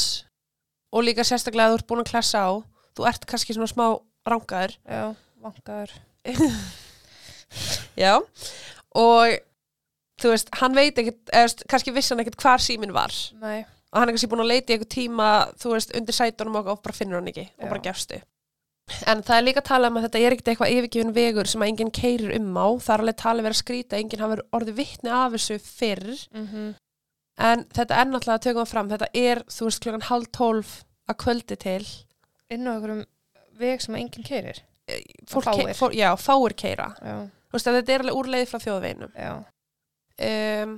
og 0.93 1.05
líka 1.05 1.25
sérstaklega 1.27 1.69
að 1.71 1.75
þú 1.75 1.81
ert 1.81 1.89
búin 1.93 2.03
að 2.05 2.11
klessa 2.13 2.43
á 2.45 2.51
þú 2.99 3.09
ert 3.11 3.27
kannski 3.31 3.57
svona 3.57 3.71
smá 3.71 3.87
rangaður 4.29 4.77
Já. 4.89 5.03
Vangaður. 5.45 5.93
já 8.05 8.15
og 8.19 9.37
þú 10.19 10.33
veist, 10.33 10.49
hann 10.61 10.75
veit 10.77 10.99
ekkert, 10.99 11.21
eða 11.31 11.67
kannski 11.71 11.95
vissi 11.95 12.13
hann 12.15 12.23
ekkert 12.25 12.41
hvar 12.43 12.63
síminn 12.63 12.95
var 12.97 13.15
Nei. 13.41 13.63
og 13.93 14.01
hann 14.01 14.09
er 14.11 14.17
kannski 14.17 14.31
búin 14.33 14.43
að 14.45 14.51
leita 14.53 14.73
í 14.73 14.77
eitthvað 14.77 14.95
tíma 14.97 15.29
þú 15.61 15.75
veist, 15.77 15.95
undir 15.97 16.17
sætunum 16.17 16.59
og, 16.61 16.73
og 16.75 16.83
bara 16.85 16.97
finnur 16.97 17.21
hann 17.21 17.31
ekki 17.33 17.47
og 17.49 17.65
Já. 17.65 17.71
bara 17.71 17.85
gefstu 17.89 18.21
en 19.07 19.23
það 19.23 19.37
er 19.37 19.47
líka 19.47 19.63
að 19.63 19.69
tala 19.69 19.89
um 19.91 19.99
að 20.01 20.07
þetta 20.09 20.21
er 20.25 20.35
ekkert 20.37 20.51
eitthvað 20.53 20.75
yfirgefin 20.75 21.15
vegur 21.17 21.49
sem 21.51 21.63
að 21.65 21.73
enginn 21.73 21.95
keirir 21.95 22.35
um 22.39 22.51
á 22.57 22.69
það 22.81 22.95
er 22.95 23.05
alveg 23.05 23.19
talið 23.23 23.47
verið 23.49 23.57
að 23.57 23.63
skrýta, 23.63 23.99
enginn 24.01 24.23
hafa 24.25 24.39
orðið 24.59 24.79
vittni 24.83 25.11
af 25.15 25.33
þessu 25.37 25.59
fyrr 25.65 26.13
Mm 26.33 26.75
en 27.39 27.65
þetta 27.71 28.01
er 28.01 28.09
náttúrulega 28.11 28.35
að 28.35 28.45
tökum 28.49 28.65
það 28.65 28.73
fram 28.73 28.89
þetta 28.93 29.09
er, 29.15 29.41
þú 29.47 29.69
veist, 29.69 29.81
klokkan 29.85 30.07
halv 30.09 30.25
tólf 30.35 30.73
að 31.09 31.19
kvöldi 31.23 31.59
til 31.63 31.85
Inn 32.51 32.67
á 32.67 32.73
einhverjum 32.73 33.05
veg 33.61 33.83
sem 33.85 33.99
enginn 33.99 34.25
keirir. 34.27 34.63
fólk, 35.29 35.45
Fáir. 35.45 35.75
fór, 35.77 35.93
já, 35.95 36.09
fáir 36.17 36.55
keira 36.59 36.89
Já. 36.99 37.17
þú 37.29 37.59
veist, 37.59 37.69
að 37.69 37.79
þetta 37.79 37.95
er 37.95 38.05
alveg 38.05 38.19
úrleið 38.19 38.51
frá 38.51 38.59
þjóðveinum 38.65 39.13
Já. 39.15 39.33
um, 40.29 40.75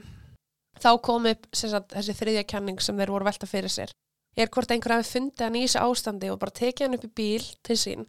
þá 0.81 0.91
kom 1.07 1.29
upp 1.31 1.49
sagt, 1.55 1.95
þessi 1.95 2.17
þriðja 2.19 2.45
kenning 2.51 2.83
sem 2.83 2.99
þeir 2.99 3.15
voru 3.15 3.25
að 3.25 3.31
velta 3.33 3.49
fyrir 3.51 3.73
sér 3.73 3.95
er 4.37 4.51
hvort 4.53 4.71
einhver 4.71 4.97
hafi 4.97 5.09
fundið 5.09 5.47
hann 5.47 5.59
í 5.59 5.65
þessu 5.67 5.83
ástandi 5.83 6.31
og 6.31 6.39
bara 6.43 6.55
tekið 6.61 6.87
hann 6.87 6.99
upp 6.99 7.09
í 7.09 7.13
bíl 7.21 7.49
til 7.67 7.79
sín. 7.79 8.07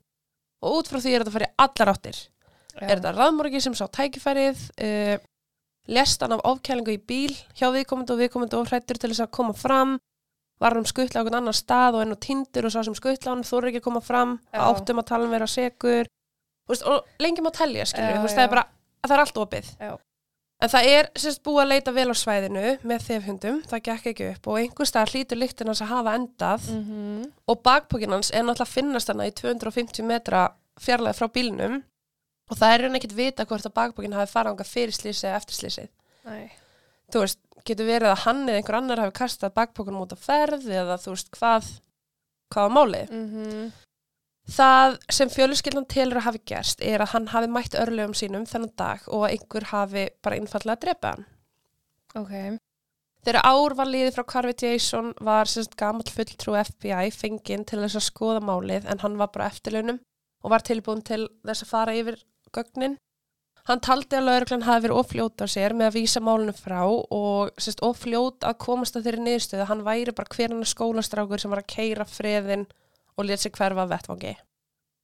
Og 0.62 0.80
út 0.82 0.92
frá 0.92 1.02
því 1.02 1.16
er 1.16 1.26
þetta 1.26 1.40
að 1.40 1.48
í 1.48 1.52
allar 1.66 1.94
áttir. 1.96 2.22
Já. 2.72 2.86
er 2.88 3.02
þetta 3.02 3.12
raðmorgi 3.18 3.60
sem 3.60 3.74
sá 3.76 3.84
tækifærið 3.92 4.62
uh, 4.86 5.18
lest 5.92 6.22
hann 6.24 6.38
af 6.38 6.46
ofkælingu 6.48 6.94
í 6.96 7.02
bíl 7.04 7.34
hjá 7.58 7.68
viðkomandi 7.74 8.14
og 8.14 8.22
viðkomandi 8.22 8.56
og 8.56 8.70
hrættur 8.70 9.02
til 9.02 9.12
þess 9.12 9.26
að 9.26 9.34
koma 9.36 9.56
fram? 9.58 9.98
Var 10.62 10.76
hann 10.76 10.86
um 10.86 10.88
skuttla 10.88 11.20
á 11.20 11.22
einhvern 11.24 11.42
annan 11.42 11.58
stað 11.58 11.98
og 11.98 12.06
enn 12.06 12.16
og 12.16 12.22
tindur 12.24 12.70
og 12.70 12.72
sá 12.72 12.80
sem 12.86 12.96
skuttla 12.96 13.34
hann 13.34 13.44
þóru 13.44 13.72
ekki 13.72 13.82
að 13.82 13.88
koma 13.90 14.04
fram? 14.06 14.38
Já. 14.54 14.62
áttum 14.70 15.02
að 15.02 15.10
tala 15.10 15.28
um 15.28 15.34
vera 15.34 15.50
segur 15.50 16.08
Þú 16.70 16.78
og 16.88 17.08
lengi 17.20 17.44
má 17.44 17.50
telja 17.52 17.88
skilur 17.90 18.14
Já, 18.14 18.22
við, 18.22 18.34
það 18.38 18.46
er 18.46 18.52
bara 18.54 18.64
að 19.02 19.10
það 19.10 19.16
er 19.16 19.24
allt 19.26 19.40
opið. 19.42 19.70
Já. 19.82 19.92
En 20.62 20.72
það 20.72 20.90
er 20.94 21.10
sérst 21.20 21.44
búið 21.46 21.62
að 21.64 21.72
leita 21.72 21.94
vel 21.96 22.08
á 22.14 22.16
svæðinu 22.22 22.66
með 22.88 23.06
þefhundum, 23.08 23.62
það 23.70 23.84
gekk 23.88 24.10
ekki 24.12 24.28
upp 24.32 24.50
og 24.52 24.60
einhver 24.62 24.90
stað 24.90 25.14
hlýtur 25.16 25.42
lyktin 25.42 25.72
hans 25.72 25.84
að 25.84 25.94
hafa 25.96 26.18
endað. 26.20 26.72
Mm 26.76 27.30
og 27.52 27.60
bakpókin 27.66 28.14
hans 28.16 28.30
er 28.32 28.46
náttúrulega 28.48 28.72
finnast 28.72 29.10
hana 29.12 29.26
í 29.28 29.34
250 29.36 30.06
metra 30.08 30.46
fjarlæði 30.80 31.18
frá 31.18 31.28
bílnum. 31.36 31.82
Og 32.52 32.60
það 32.60 32.74
er 32.74 32.84
raun 32.86 32.96
ekkert 33.00 33.18
vita 33.18 33.46
hvort 33.48 33.68
að 33.68 33.76
bakpókin 33.76 34.16
hafi 34.16 34.32
farað 34.32 34.56
ánga 34.56 34.68
fyrir 34.68 34.96
slísið 34.96 35.30
eða 35.30 35.42
eftir 35.42 35.58
slísið 35.58 35.90
þú 37.12 37.24
veist, 37.26 37.40
getur 37.68 37.88
verið 37.88 38.12
að 38.12 38.24
hann 38.26 38.42
eða 38.48 38.62
einhver 38.62 38.78
annar 38.80 39.04
hafi 39.04 39.16
kastað 39.20 39.56
bakpókunum 39.58 40.06
út 40.06 40.16
á 40.16 40.20
ferð 40.20 40.68
eða 40.72 40.98
þú 41.02 41.16
veist 41.16 41.32
hvað 41.36 41.70
hvað 42.52 42.68
var 42.68 42.76
málið? 42.78 43.16
Mm 43.16 43.72
það 44.52 44.98
sem 45.14 45.30
fjöluskildan 45.32 45.88
telur 45.90 46.20
að 46.22 46.28
hafi 46.30 46.42
gerst 46.52 46.82
er 46.84 47.04
að 47.04 47.14
hann 47.16 47.30
hafi 47.32 47.52
mætt 47.52 47.78
örlögum 47.80 48.16
sínum 48.18 48.48
þennan 48.50 48.74
dag 48.78 49.06
og 49.08 49.28
að 49.28 49.38
einhver 49.38 49.70
hafi 49.72 50.10
bara 50.24 50.40
einfallega 50.40 50.78
að 50.78 50.84
drepa 50.86 51.14
hann 51.16 51.30
Ok. 52.12 52.34
Þegar 53.22 53.46
ár 53.46 53.76
var 53.78 53.88
liðið 53.88 54.16
frá 54.16 54.26
Carvey 54.34 54.56
Jason 54.58 55.12
var 55.22 55.50
semst 55.50 55.78
gamall 55.80 56.10
fulltrú 56.10 56.56
FBI 56.58 57.12
fenginn 57.14 57.64
til 57.70 57.80
þess 57.84 58.00
að 58.00 58.08
skoða 58.08 58.42
málið 58.44 58.90
en 58.90 59.04
hann 59.04 59.16
var 59.20 59.30
bara 59.32 59.48
eftirlaunum 59.52 60.02
og 60.42 60.54
var 60.54 60.66
tilbúin 60.66 61.04
til 61.06 61.28
þess 61.46 61.66
að 61.66 61.72
fara 61.72 61.96
yfir 61.96 62.18
gögnin. 62.52 62.98
Hann 63.70 63.84
taldi 63.86 64.18
að 64.18 64.26
lauruglan 64.26 64.66
hafi 64.66 64.88
verið 64.88 65.00
ofljót 65.04 65.44
á 65.46 65.48
sér 65.54 65.76
með 65.78 65.92
að 65.92 65.98
vísa 66.00 66.24
málunum 66.26 66.58
frá 66.58 66.82
og 66.90 67.52
semst 67.62 67.84
ofljót 67.86 68.48
að 68.50 68.58
komast 68.66 68.98
að 68.98 69.06
þeirri 69.08 69.26
niðurstöðu 69.28 69.68
hann 69.70 69.86
væri 69.86 70.16
bara 70.18 70.34
hverjana 70.34 70.72
skólastrákur 70.72 71.44
sem 71.44 71.54
var 71.54 71.62
að 71.62 71.70
keira 71.76 72.08
freðin 72.10 72.66
og 73.18 73.28
lét 73.28 73.44
sig 73.44 73.54
hverfa 73.56 73.88
vettvangi. 73.90 74.34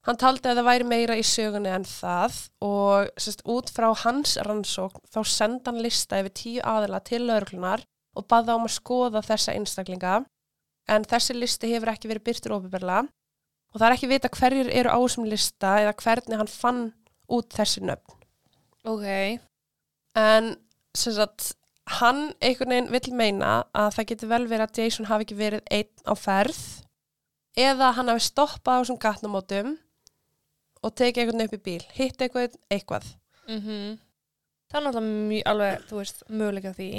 Hann 0.07 0.19
taldi 0.19 0.47
að 0.47 0.61
það 0.61 0.67
væri 0.69 0.87
meira 0.87 1.15
í 1.19 1.23
sögunni 1.27 1.71
en 1.75 1.83
það 1.87 2.37
og 2.63 3.09
semst 3.19 3.41
út 3.43 3.71
frá 3.75 3.89
hans 4.05 4.37
rannsókn 4.47 5.03
þá 5.11 5.19
senda 5.27 5.73
hann 5.73 5.83
lista 5.83 6.21
yfir 6.21 6.35
tíu 6.39 6.61
aðila 6.63 7.01
til 7.03 7.25
lauruglunar 7.27 7.83
og 8.15 8.27
baða 8.31 8.55
um 8.55 8.69
að 8.69 8.77
skoða 8.77 9.23
þessa 9.25 9.57
einstaklinga 9.57 10.21
en 10.87 11.07
þessi 11.11 11.35
listi 11.35 11.73
hefur 11.73 11.91
ekki 11.91 12.11
verið 12.13 12.27
byrtur 12.29 12.55
ofinberla 12.55 13.01
og 13.03 13.81
það 13.81 13.87
er 13.89 13.97
ekki 13.97 14.11
vita 14.13 14.31
hverjir 14.31 14.71
eru 14.79 14.95
á 14.95 14.99
þessum 15.03 15.27
lista 15.27 15.75
eða 15.83 15.97
hvernig 15.99 16.39
hann 16.39 16.53
fann 16.55 16.81
út 17.27 17.51
þessi 17.51 17.83
nöfn. 17.83 18.15
Ok. 18.87 19.07
En 20.15 20.53
sem 20.95 21.13
sagt, 21.13 21.51
hann 21.99 22.29
einhvern 22.39 22.71
veginn 22.71 22.91
vill 22.95 23.15
meina 23.19 23.51
að 23.75 23.91
það 23.97 24.11
getur 24.13 24.31
vel 24.31 24.43
verið 24.47 24.65
að 24.69 24.79
Jason 24.81 25.09
hafi 25.11 25.27
ekki 25.27 25.41
verið 25.43 25.67
einn 25.67 26.07
á 26.07 26.13
ferð 26.15 26.61
eða 27.57 27.91
hann 27.97 28.11
hafi 28.11 28.25
stoppað 28.27 28.79
á 28.79 28.81
þessum 28.81 28.99
gatnamótum 29.01 29.71
og 30.85 30.93
tekið 30.93 31.23
einhvern 31.23 31.45
upp 31.47 31.55
í 31.57 31.63
bíl, 31.65 31.83
hitt 31.97 32.21
eitthvað, 32.21 32.59
eitthvað. 32.69 33.15
Mm 33.47 33.61
Það 34.67 34.77
er 34.77 34.83
náttúrulega 34.83 35.27
mjög 35.29 35.43
alveg, 35.47 35.83
þú 35.87 35.97
veist, 35.97 36.23
möguleika 36.27 36.71
því 36.75 36.89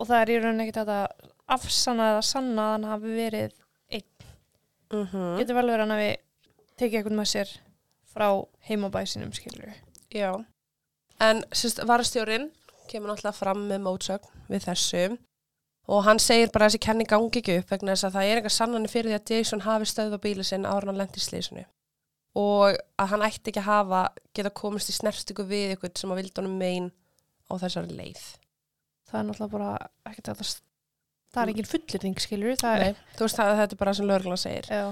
og 0.00 0.06
það 0.08 0.20
er 0.20 0.30
í 0.30 0.36
rauninni 0.40 0.64
ekkert 0.64 0.88
að 0.88 1.26
afsanna 1.52 2.06
eða 2.14 2.22
sanna 2.24 2.62
að 2.62 2.72
hann 2.72 2.86
hafi 2.88 3.10
verið 3.12 3.52
Mm 4.92 5.06
-hmm. 5.06 5.38
getur 5.38 5.54
vel 5.54 5.66
verið 5.66 5.74
að 5.74 5.80
hann 5.80 5.90
hafi 5.96 6.16
tekið 6.76 6.98
eitthvað 6.98 7.16
með 7.16 7.28
sér 7.30 7.48
frá 8.14 8.28
heimabæsinum, 8.68 9.32
skilur 9.32 9.72
Já. 10.10 10.44
En 11.20 11.44
sérst, 11.52 11.80
varastjórin 11.86 12.50
kemur 12.88 13.08
náttúrulega 13.08 13.32
fram 13.32 13.68
með 13.68 13.80
mótsögn 13.80 14.28
við 14.48 14.64
þessu 14.66 15.18
og 15.88 16.04
hann 16.06 16.20
segir 16.22 16.50
bara 16.54 16.68
að 16.68 16.74
þessi 16.74 16.84
kenning 16.86 17.10
gangi 17.10 17.40
ekki 17.42 17.58
upp 17.60 17.70
vegna 17.74 17.94
þess 17.94 18.06
að 18.08 18.16
það 18.16 18.28
er 18.28 18.38
eitthvað 18.40 18.56
sannanir 18.56 18.92
fyrir 18.92 19.10
því 19.10 19.18
að 19.18 19.32
Jason 19.34 19.64
hafi 19.66 19.88
stöð 19.90 20.14
á 20.14 20.18
bíli 20.22 20.44
sinn 20.46 20.68
ára 20.68 20.86
hann 20.86 21.00
lendi 21.00 21.18
í 21.18 21.24
slísinu 21.24 21.64
og 22.38 22.78
að 23.00 23.10
hann 23.12 23.24
ætti 23.26 23.50
ekki 23.52 23.60
að 23.60 23.68
hafa 23.68 24.02
geta 24.36 24.52
komist 24.56 24.92
í 24.92 24.94
snertingu 24.96 25.44
við 25.48 25.74
ykkur 25.76 25.92
sem 25.98 26.12
að 26.14 26.22
vildi 26.22 26.40
honum 26.40 26.54
megin 26.60 26.88
á 27.52 27.54
þessari 27.60 27.96
leið. 27.98 28.22
Það 29.10 29.18
er 29.18 29.26
náttúrulega 29.28 29.52
bara 29.52 29.72
ekkert 30.08 30.30
að 30.32 30.38
það, 30.46 31.42
er 31.42 31.52
engin 31.52 31.68
fullirning, 31.68 32.22
skilur 32.22 32.56
það 32.60 32.76
er, 32.78 32.84
Nei, 32.86 33.02
þú 33.18 33.26
veist 33.26 33.40
það 33.40 33.50
að 33.50 33.60
þetta 33.60 33.76
er 33.76 33.82
bara 33.82 33.94
sem 33.98 34.08
lögreglan 34.08 34.40
segir. 34.40 34.70
já, 34.72 34.86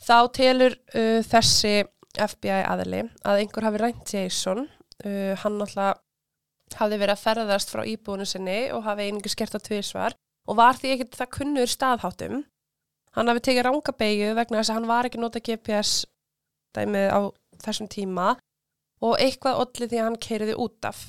Þá 0.00 0.18
telur 0.36 0.76
uh, 0.76 1.22
þessi 1.30 1.74
FBI 2.16 2.60
aðli 2.66 3.02
að 3.24 3.40
einhver 3.40 3.68
hafi 3.68 3.80
rænt 3.80 4.12
Jason. 4.12 4.66
Uh, 5.00 5.32
hann 5.40 5.56
náttúrulega 5.56 5.96
hafði 6.78 7.00
verið 7.00 7.16
að 7.16 7.24
ferðast 7.24 7.72
frá 7.72 7.82
íbúinu 7.88 8.26
sinni 8.28 8.60
og 8.74 8.84
hafi 8.86 9.08
einingu 9.08 9.32
skert 9.32 9.56
á 9.56 9.60
tvísvar 9.60 10.16
og 10.48 10.58
var 10.58 10.78
því 10.78 10.94
ekkert 10.94 11.18
það 11.18 11.32
kunnur 11.36 11.70
staðháttum. 11.70 12.42
Hann 13.16 13.30
hafi 13.30 13.42
tekið 13.46 13.66
ranga 13.66 13.94
beigju 13.96 14.34
vegna 14.38 14.60
þess 14.60 14.72
að 14.72 14.78
hann 14.78 14.90
var 14.90 15.08
ekki 15.08 15.22
nota 15.22 15.42
GPS 15.42 16.04
dæmið 16.76 17.08
á 17.10 17.20
þessum 17.64 17.90
tíma 17.90 18.28
og 19.02 19.16
eitthvað 19.18 19.64
olli 19.64 19.88
því 19.90 20.00
að 20.00 20.08
hann 20.08 20.22
keiriði 20.22 20.56
út 20.60 20.88
af. 20.88 21.02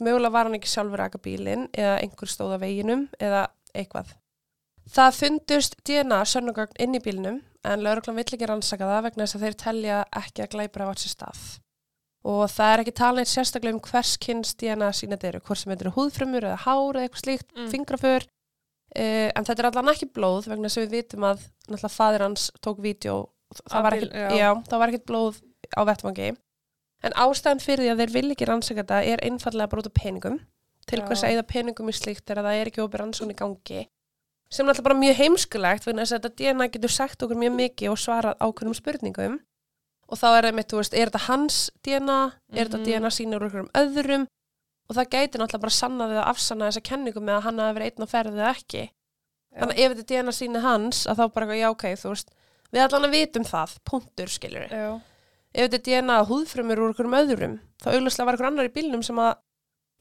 Mögulega 0.00 0.32
var 0.32 0.48
hann 0.48 0.56
ekki 0.56 0.70
sjálfur 0.72 1.02
að 1.04 1.18
bílinn 1.22 1.66
eða 1.76 1.98
einhver 2.00 2.30
stóð 2.30 2.56
á 2.56 2.58
veginum 2.62 3.08
eða 3.20 3.46
eitthvað. 3.76 4.14
Það 4.94 5.18
fundust 5.18 5.76
DNA 5.84 6.20
sönnugagn 6.28 6.80
inn 6.80 6.96
í 6.96 7.02
bílnum 7.04 7.42
en 7.64 7.84
lauruglan 7.84 8.18
vill 8.18 8.26
ekki 8.36 8.48
rannsaka 8.48 8.88
það 8.88 9.04
vegna 9.08 9.24
þess 9.24 9.36
að 9.38 9.44
þeir 9.44 9.56
telja 9.62 10.00
ekki 10.20 10.44
að 10.44 10.50
glæpra 10.56 10.88
á 10.88 10.90
alls 10.92 11.06
stað. 11.08 11.44
Og 12.24 12.46
það 12.48 12.70
er 12.72 12.82
ekki 12.84 12.94
talað 12.96 13.28
sérstaklega 13.28 13.76
um 13.76 13.82
hvers 13.84 14.14
kynns 14.16 14.54
DNA 14.56 14.88
sína 14.96 15.18
þetta 15.18 15.28
eru, 15.28 15.40
hvort 15.44 15.60
sem 15.60 15.72
þetta 15.72 15.84
eru 15.84 15.94
húðfrumur 15.98 16.46
eða 16.48 16.62
hár 16.64 16.96
eða 16.96 17.04
eitthvað 17.08 17.24
slíkt, 17.24 17.50
Mm. 17.52 17.68
fingraför. 17.72 18.24
Uh, 18.96 19.28
en 19.34 19.44
þetta 19.44 19.58
er 19.58 19.68
allan 19.68 19.90
ekki 19.92 20.08
blóð 20.14 20.46
vegna 20.48 20.68
að 20.70 20.84
við 20.86 20.90
vitum 20.94 21.26
að 21.26 21.42
náttúrulega 21.68 21.90
fadir 21.90 22.22
hans 22.22 22.50
tók 22.62 22.78
vídeo, 22.80 23.28
það 23.68 23.82
var, 23.82 24.88
ekkit 24.88 25.06
blóð 25.06 25.40
á 25.76 25.82
vettvangi. 25.84 26.36
En 27.04 27.12
ástæðan 27.12 27.60
fyrir 27.60 27.84
því 27.84 27.90
að 27.92 28.00
þeir 28.00 28.12
vil 28.14 28.30
ekki 28.32 28.46
rannsaka 28.48 28.84
þetta 28.84 29.00
er 29.04 29.18
einfallega 29.26 29.68
bara 29.68 29.82
út 29.82 29.90
af 29.90 29.94
peningum. 29.98 30.38
Til 30.86 31.00
Já. 31.00 31.06
hvers 31.08 31.24
að 31.24 31.34
eða 31.34 31.46
peningum 31.48 31.88
í 31.90 31.92
slíkt 31.96 32.30
er 32.30 32.40
að 32.40 32.46
það 32.48 32.60
er 32.60 32.70
ekki 32.70 32.84
opið 32.84 33.00
rannsókn 33.02 33.34
í 33.34 33.36
gangi. 33.36 33.82
Sem 34.50 34.68
alltaf 34.68 34.84
bara 34.84 34.94
mjög 34.94 35.16
heimskulegt 35.18 35.84
vegna 35.88 36.04
þess 36.04 36.14
að 36.14 36.22
þetta 36.22 36.36
DNA 36.40 36.68
getur 36.68 36.92
sagt 36.92 37.22
okkur 37.24 37.40
mjög 37.40 37.54
mikið 37.58 37.90
og 37.90 37.98
svarað 37.98 38.38
ákveðnum 38.44 38.76
spurningum. 38.78 39.40
Og 40.14 40.20
þá 40.20 40.26
er 40.38 40.46
það 40.46 40.54
mitt, 40.60 40.68
þú 40.70 40.78
veist, 40.78 40.94
er 40.94 41.10
þetta 41.10 41.22
hans 41.26 41.56
DNA, 41.82 42.18
er 42.54 42.68
þetta 42.68 42.78
Mhm. 42.78 42.84
DNA 42.86 43.10
sínur 43.16 43.46
okkur 43.48 43.64
um 43.64 43.70
öðrum? 43.80 44.26
Og 44.88 44.96
það 44.98 45.08
gæti 45.14 45.38
náttúrulega 45.40 45.64
bara 45.64 45.74
sanna 45.74 46.06
við 46.10 46.18
að 46.20 46.28
afsanna 46.30 46.68
þessa 46.70 46.82
kenningu 46.86 47.20
með 47.24 47.38
að 47.38 47.42
hann 47.48 47.58
hafi 47.64 47.74
verið 47.78 47.88
einn 47.90 48.04
á 48.04 48.12
ferðið 48.14 48.44
ekki. 48.52 48.82
Þannig 49.54 49.74
að 49.74 49.82
ef 49.84 49.92
þetta 49.94 50.04
er 50.04 50.10
DNA 50.12 50.32
síni 50.36 50.60
hans, 50.62 51.00
að 51.06 51.16
þá 51.18 51.24
bara, 51.34 51.46
eitthvað, 51.46 51.60
já 51.62 51.68
ok, 51.70 51.84
þú 52.02 52.08
veist, 52.14 52.30
við 52.74 52.82
allan 52.84 53.06
að 53.08 53.14
vitum 53.16 53.44
það, 53.48 53.74
punktur, 53.90 54.26
skilur 54.34 54.68
já, 54.70 55.00
Ef 55.54 55.70
þetta 55.70 55.78
er 55.78 55.84
DNA 55.86 56.16
húðfrumur 56.26 56.80
úr 56.82 56.90
okkur 56.94 57.06
um 57.06 57.14
öðrum, 57.14 57.52
þá 57.82 57.86
auglustlega 57.94 58.26
var 58.26 58.34
okkur 58.34 58.46
annar 58.50 58.66
í 58.66 58.72
bílnum 58.74 59.04
sem 59.06 59.16
að, 59.22 59.36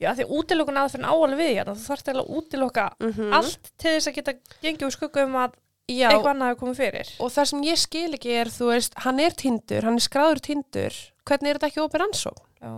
já, 0.01 0.09
því 0.17 0.25
útilokun 0.39 0.79
aðferðin 0.81 1.09
áalið 1.13 1.37
við 1.37 1.51
hérna, 1.53 1.75
þú 1.77 1.85
þarft 1.85 2.07
eiginlega 2.09 2.25
að 2.25 2.37
útiloka 2.39 2.85
mm 2.99 3.33
allt 3.37 3.69
til 3.77 3.91
þess 3.93 4.07
að 4.09 4.15
geta 4.17 4.33
gengið 4.65 4.87
úr 4.89 4.95
skugga 4.97 5.23
um 5.27 5.35
að 5.43 5.53
já, 5.91 6.07
eitthvað 6.09 6.31
annað 6.33 6.51
hefur 6.53 6.61
komið 6.63 6.77
fyrir. 6.81 7.09
og 7.19 7.31
það 7.35 7.49
sem 7.51 7.63
ég 7.67 7.79
skil 7.81 8.09
ekki 8.17 8.35
er, 8.39 8.51
þú 8.53 8.69
veist, 8.71 8.93
hann 9.05 9.19
er 9.19 9.35
tindur, 9.39 9.83
hann 9.87 9.99
er 9.99 10.05
skráður 10.07 10.41
tindur, 10.47 10.99
hvernig 11.27 11.49
er 11.53 11.59
þetta 11.59 11.71
ekki 11.71 11.83
opið 11.85 12.03
rannsókn? 12.05 12.45
Já, 12.63 12.73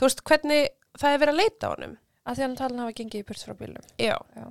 Þú 0.00 0.06
veist, 0.08 0.22
hvernig 0.24 0.68
það 0.96 1.12
er 1.14 1.18
verið 1.20 1.34
að 1.34 1.40
leita 1.42 1.68
á 1.68 1.72
honum? 1.74 1.98
að 2.30 2.36
því 2.36 2.42
hann 2.44 2.56
talin 2.56 2.78
hafa 2.80 2.92
gengið 2.96 3.20
í 3.20 3.26
burt 3.26 3.42
frá 3.44 3.54
bílum. 3.58 3.84
Já. 3.98 4.14
Já. 4.36 4.46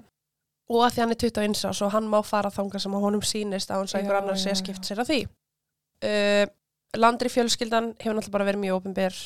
Og 0.69 0.81
að 0.83 0.93
því 0.93 1.01
hann 1.01 1.11
er 1.13 1.19
21 1.23 1.59
ás 1.69 1.81
og 1.85 1.91
hann 1.93 2.07
má 2.11 2.17
fara 2.25 2.49
þangað 2.51 2.81
sem 2.83 2.95
að 2.97 3.03
honum 3.05 3.21
sýnist 3.25 3.69
að 3.71 3.77
hann 3.79 3.89
Já, 3.89 3.97
einhver 3.99 4.17
annar 4.19 4.37
sé 4.37 4.49
að 4.51 4.57
já. 4.57 4.59
skipt 4.63 4.85
sér 4.89 5.01
að 5.03 5.09
því. 5.13 5.19
Uh, 6.03 6.45
Landri 6.97 7.29
fjölskyldan 7.29 7.91
hefur 8.01 8.17
náttúrulega 8.17 8.33
bara 8.33 8.47
verið 8.49 8.61
mjög 8.63 8.79
opinber 8.81 9.17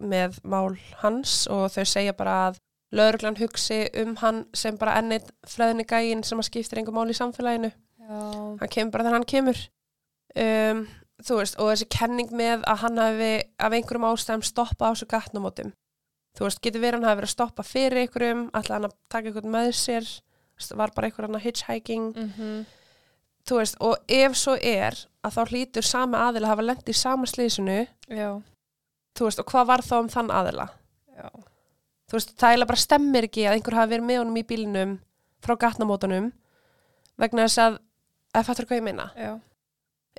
með 0.00 0.38
mál 0.48 0.76
hans 1.02 1.46
og 1.52 1.66
þau 1.74 1.84
segja 1.88 2.14
bara 2.16 2.36
að 2.48 2.58
lögreglan 2.96 3.36
hugsi 3.40 3.82
um 4.02 4.16
hann 4.22 4.42
sem 4.56 4.76
bara 4.80 4.96
ennið 5.00 5.28
fræðinni 5.48 5.84
gægin 5.88 6.24
sem 6.24 6.40
að 6.40 6.48
skiptir 6.48 6.80
einhver 6.80 6.96
mál 6.96 7.12
í 7.12 7.16
samfélaginu. 7.16 7.70
Hann 8.08 8.72
kemur 8.72 8.92
bara 8.94 9.06
þegar 9.06 9.16
hann 9.18 9.28
kemur. 9.32 9.62
Um, 10.42 10.82
þú 11.22 11.38
veist, 11.38 11.56
og 11.60 11.70
þessi 11.72 11.88
kenning 11.92 12.32
með 12.34 12.66
að 12.66 12.82
hann 12.82 13.00
hafi 13.02 13.32
af 13.62 13.76
einhverjum 13.78 14.08
ástæðum 14.10 14.44
stoppa 14.48 14.88
á 14.88 14.92
þessu 14.92 15.08
gatnamótum. 15.12 15.72
Þú 16.36 16.46
veist, 16.46 16.62
getur 16.64 16.82
verið 16.82 16.98
hann 17.00 17.08
hafi 17.10 17.20
verið 17.20 17.30
að 17.30 17.34
stoppa 17.36 17.64
fyrir 17.68 18.02
einhverjum, 18.02 18.46
alltaf 18.56 18.78
hann 18.78 18.88
að 18.88 18.94
taka 19.12 19.28
einhvern 19.28 19.52
með 19.52 19.72
sér, 19.76 20.08
var 20.78 20.94
bara 20.96 21.08
einhver 21.10 21.26
hann 21.28 21.36
að 21.36 21.44
hitchhiking, 21.46 22.12
mm 22.16 22.62
þú 23.48 23.58
veist, 23.58 23.78
og 23.82 23.96
ef 24.06 24.36
svo 24.38 24.52
er 24.54 24.94
að 25.26 25.36
þá 25.36 25.40
hlýtur 25.50 25.86
sama 25.86 26.20
aðila 26.28 26.46
að 26.46 26.52
hafa 26.52 26.64
lent 26.66 26.90
í 26.90 26.94
sama 26.94 27.26
slísinu, 27.26 27.80
já, 28.06 28.28
þú 29.18 29.26
veist, 29.26 29.40
og 29.42 29.48
hvað 29.50 29.70
var 29.72 29.82
þá 29.86 29.94
um 29.98 30.10
þann 30.12 30.30
aðila? 30.30 30.68
já, 31.16 31.26
Þú 32.06 32.18
veist, 32.18 32.34
það 32.36 32.52
eiginlega 32.52 32.70
bara 32.70 32.82
stemmir 32.82 33.26
ekki 33.28 33.46
að 33.48 33.56
einhver 33.56 33.76
hafi 33.78 33.92
verið 33.94 34.06
með 34.06 34.18
honum 34.20 34.38
í 34.38 34.44
bílinum 34.46 34.90
frá 35.42 35.54
gatnamótunum 35.64 36.26
vegna 37.18 37.46
þess 37.48 37.62
að, 37.64 37.78
eða 38.32 38.46
fattur 38.48 38.68
hvað 38.68 38.80
ég 38.80 39.02
já, 39.16 39.32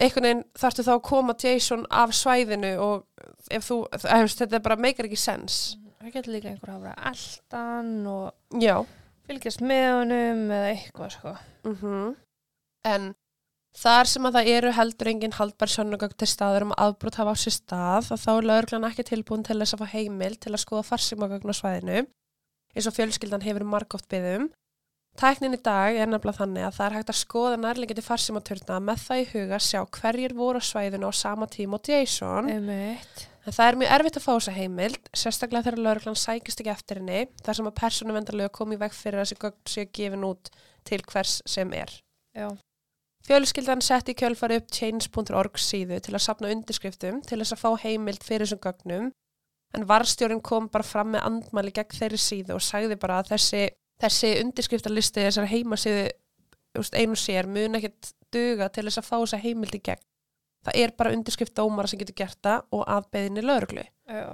einhvern 0.01 0.27
veginn 0.27 0.43
þarftu 0.57 0.85
þá 0.87 0.91
að 0.95 1.05
koma 1.09 1.35
Jason 1.43 1.85
af 1.93 2.13
svæðinu 2.17 2.73
og 2.81 3.53
ef 3.53 3.67
þú, 3.67 3.79
það, 3.93 4.27
þetta 4.39 4.61
bara 4.65 4.79
meikar 4.79 5.09
ekki 5.09 5.19
sens. 5.19 5.77
það 5.99 6.13
getur 6.17 6.35
líka 6.35 6.51
einhver 6.51 6.73
að 6.73 6.87
eldan 7.11 7.91
og 8.09 8.61
Já. 8.61 8.77
fylgjast 9.27 9.61
með 9.63 9.89
honum 9.99 10.45
eða 10.51 10.71
eitthvað, 10.73 11.17
sko. 11.17 11.35
Mm 11.63 12.15
En 12.83 13.13
þar 13.79 14.09
sem 14.11 14.25
að 14.27 14.35
það 14.35 14.49
eru 14.53 14.71
heldur 14.75 15.07
engin 15.07 15.37
haldbar 15.37 15.71
sönnugögn 15.71 16.17
til 16.19 16.27
staður 16.27 16.65
um 16.65 16.73
að 16.75 16.89
afbrot 16.89 17.15
hafa 17.15 17.31
á 17.31 17.37
sér 17.39 17.55
stað 17.55 18.09
og 18.11 18.19
þá 18.19 18.31
er 18.33 18.47
lögreglan 18.49 18.89
ekki 18.89 19.05
tilbúin 19.07 19.45
til 19.47 19.55
þess 19.61 19.73
að 19.77 19.79
fá 19.79 19.93
heimil 19.93 20.35
til 20.35 20.51
að 20.51 20.63
skoða 20.65 20.83
farsimagögn 20.89 21.47
á 21.47 21.55
svæðinu 21.55 22.01
eins 22.75 22.89
og 22.89 22.95
fjölskyldan 22.97 23.45
hefur 23.45 23.63
margóft 23.63 24.09
byggðum. 24.11 24.49
Tæknin 25.19 25.53
í 25.53 25.59
dag 25.61 25.93
er 25.93 26.09
nefnilega 26.09 26.39
þannig 26.39 26.65
að 26.67 26.77
það 26.77 26.87
er 26.87 26.95
hægt 26.97 27.11
að 27.13 27.19
skoða 27.19 27.59
nærlegjandi 27.61 28.03
farsimaturna 28.05 28.79
með 28.81 29.03
það 29.03 29.21
í 29.21 29.27
huga 29.33 29.59
að 29.59 29.67
sjá 29.67 29.79
hverjir 29.99 30.33
voru 30.37 30.63
á 30.63 30.69
svæðinu 30.69 31.11
á 31.11 31.13
sama 31.13 31.47
tíma 31.53 31.77
og 31.77 31.91
Jason. 31.91 32.49
En 33.43 33.51
það 33.51 33.67
er 33.67 33.79
mjög 33.81 33.95
erfitt 33.97 34.17
að 34.17 34.25
fá 34.25 34.31
þessa 34.33 34.57
heimild, 34.57 35.09
sérstaklega 35.13 35.67
þegar 35.67 35.85
lögreglan 35.85 36.19
sækist 36.19 36.63
ekki 36.63 36.73
eftir 36.73 37.01
henni, 37.01 37.25
þar 37.43 37.59
sem 37.59 37.69
að 37.69 37.79
persónuvendarlega 37.81 38.53
komi 38.55 38.77
í 38.77 38.81
veg 38.81 38.95
fyrir 38.95 39.19
að 39.19 39.27
þessi 39.27 39.41
gögn 39.43 39.73
séu 39.75 39.89
gefin 39.99 40.29
út 40.29 40.53
til 40.87 41.03
hvers 41.11 41.41
sem 41.51 41.75
er. 41.75 41.91
Já, 42.33 42.47
Fjölskyldan 43.23 43.79
setti 43.79 44.11
í 44.11 44.17
kjölfari 44.19 44.57
upp 44.59 44.71
change.org 44.75 45.59
síðu 45.61 45.99
til 46.03 46.11
að 46.11 46.23
sapna 46.25 46.49
undirskriftum 46.51 47.21
til 47.23 47.37
þess 47.39 47.55
að 47.55 47.61
fá 47.61 47.69
heimild 47.85 48.25
fyrir 48.25 48.43
þessum 48.43 48.59
gögnum, 48.65 49.05
en 49.73 49.85
varstjórin 49.87 50.41
kom 50.43 50.67
bara 50.73 50.83
fram 50.83 51.13
með 51.13 51.23
andmæli 51.29 51.71
gegn 51.77 51.95
þeirri 51.95 52.19
síðu 52.19 52.57
og 52.57 52.65
sagði 52.65 52.97
bara 52.99 53.21
að 53.21 53.31
þessi, 53.31 53.61
þessi 54.01 54.33
undirskriftarlisti 54.41 55.27
þessar 55.27 55.49
heimasíðu 55.51 56.09
einu 56.97 57.15
sér 57.19 57.47
mun 57.47 57.77
ekkert 57.77 58.13
duga 58.33 58.69
til 58.73 58.87
þess 58.87 59.01
að 59.01 59.09
fá 59.09 59.15
þessa 59.19 59.41
heimild 59.43 59.77
í 59.77 59.81
gegn. 59.85 60.05
Það 60.63 60.77
er 60.79 60.93
bara 60.97 61.11
undirskrift 61.13 61.55
dómara 61.59 61.91
sem 61.91 61.99
getur 61.99 62.15
gert 62.23 62.39
það 62.41 62.69
og 62.71 62.85
aðbeðinni 62.87 63.43
lögreglu. 63.43 63.83
já, 64.07 64.29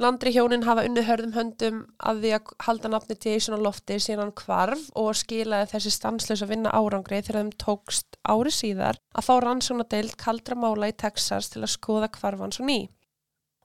Landri 0.00 0.30
hjónin 0.32 0.64
hafa 0.64 0.86
unnið 0.88 1.04
hörðum 1.04 1.34
höndum 1.36 1.80
að 2.00 2.22
því 2.22 2.30
að 2.32 2.52
halda 2.64 2.90
nafni 2.94 3.16
Jason 3.20 3.58
á 3.60 3.64
lofti 3.66 3.98
síðan 4.00 4.32
hvarf 4.40 4.86
og 4.96 5.10
skilaði 5.20 5.68
þessi 5.74 5.92
stanslaus 5.92 6.42
að 6.46 6.52
vinna 6.54 6.72
árangri 6.72 7.18
þegar 7.20 7.42
þeim 7.42 7.50
tókst 7.60 8.16
ári 8.24 8.54
síðar 8.56 8.96
að 9.12 9.26
fá 9.28 9.34
rannsónadeild 9.44 10.16
kaldra 10.16 10.56
mála 10.56 10.88
í 10.88 10.96
Texas 10.96 11.52
til 11.52 11.60
að 11.60 11.74
skoða 11.74 12.08
hvarf 12.16 12.40
hans 12.40 12.62
og 12.62 12.70
ný. 12.70 12.78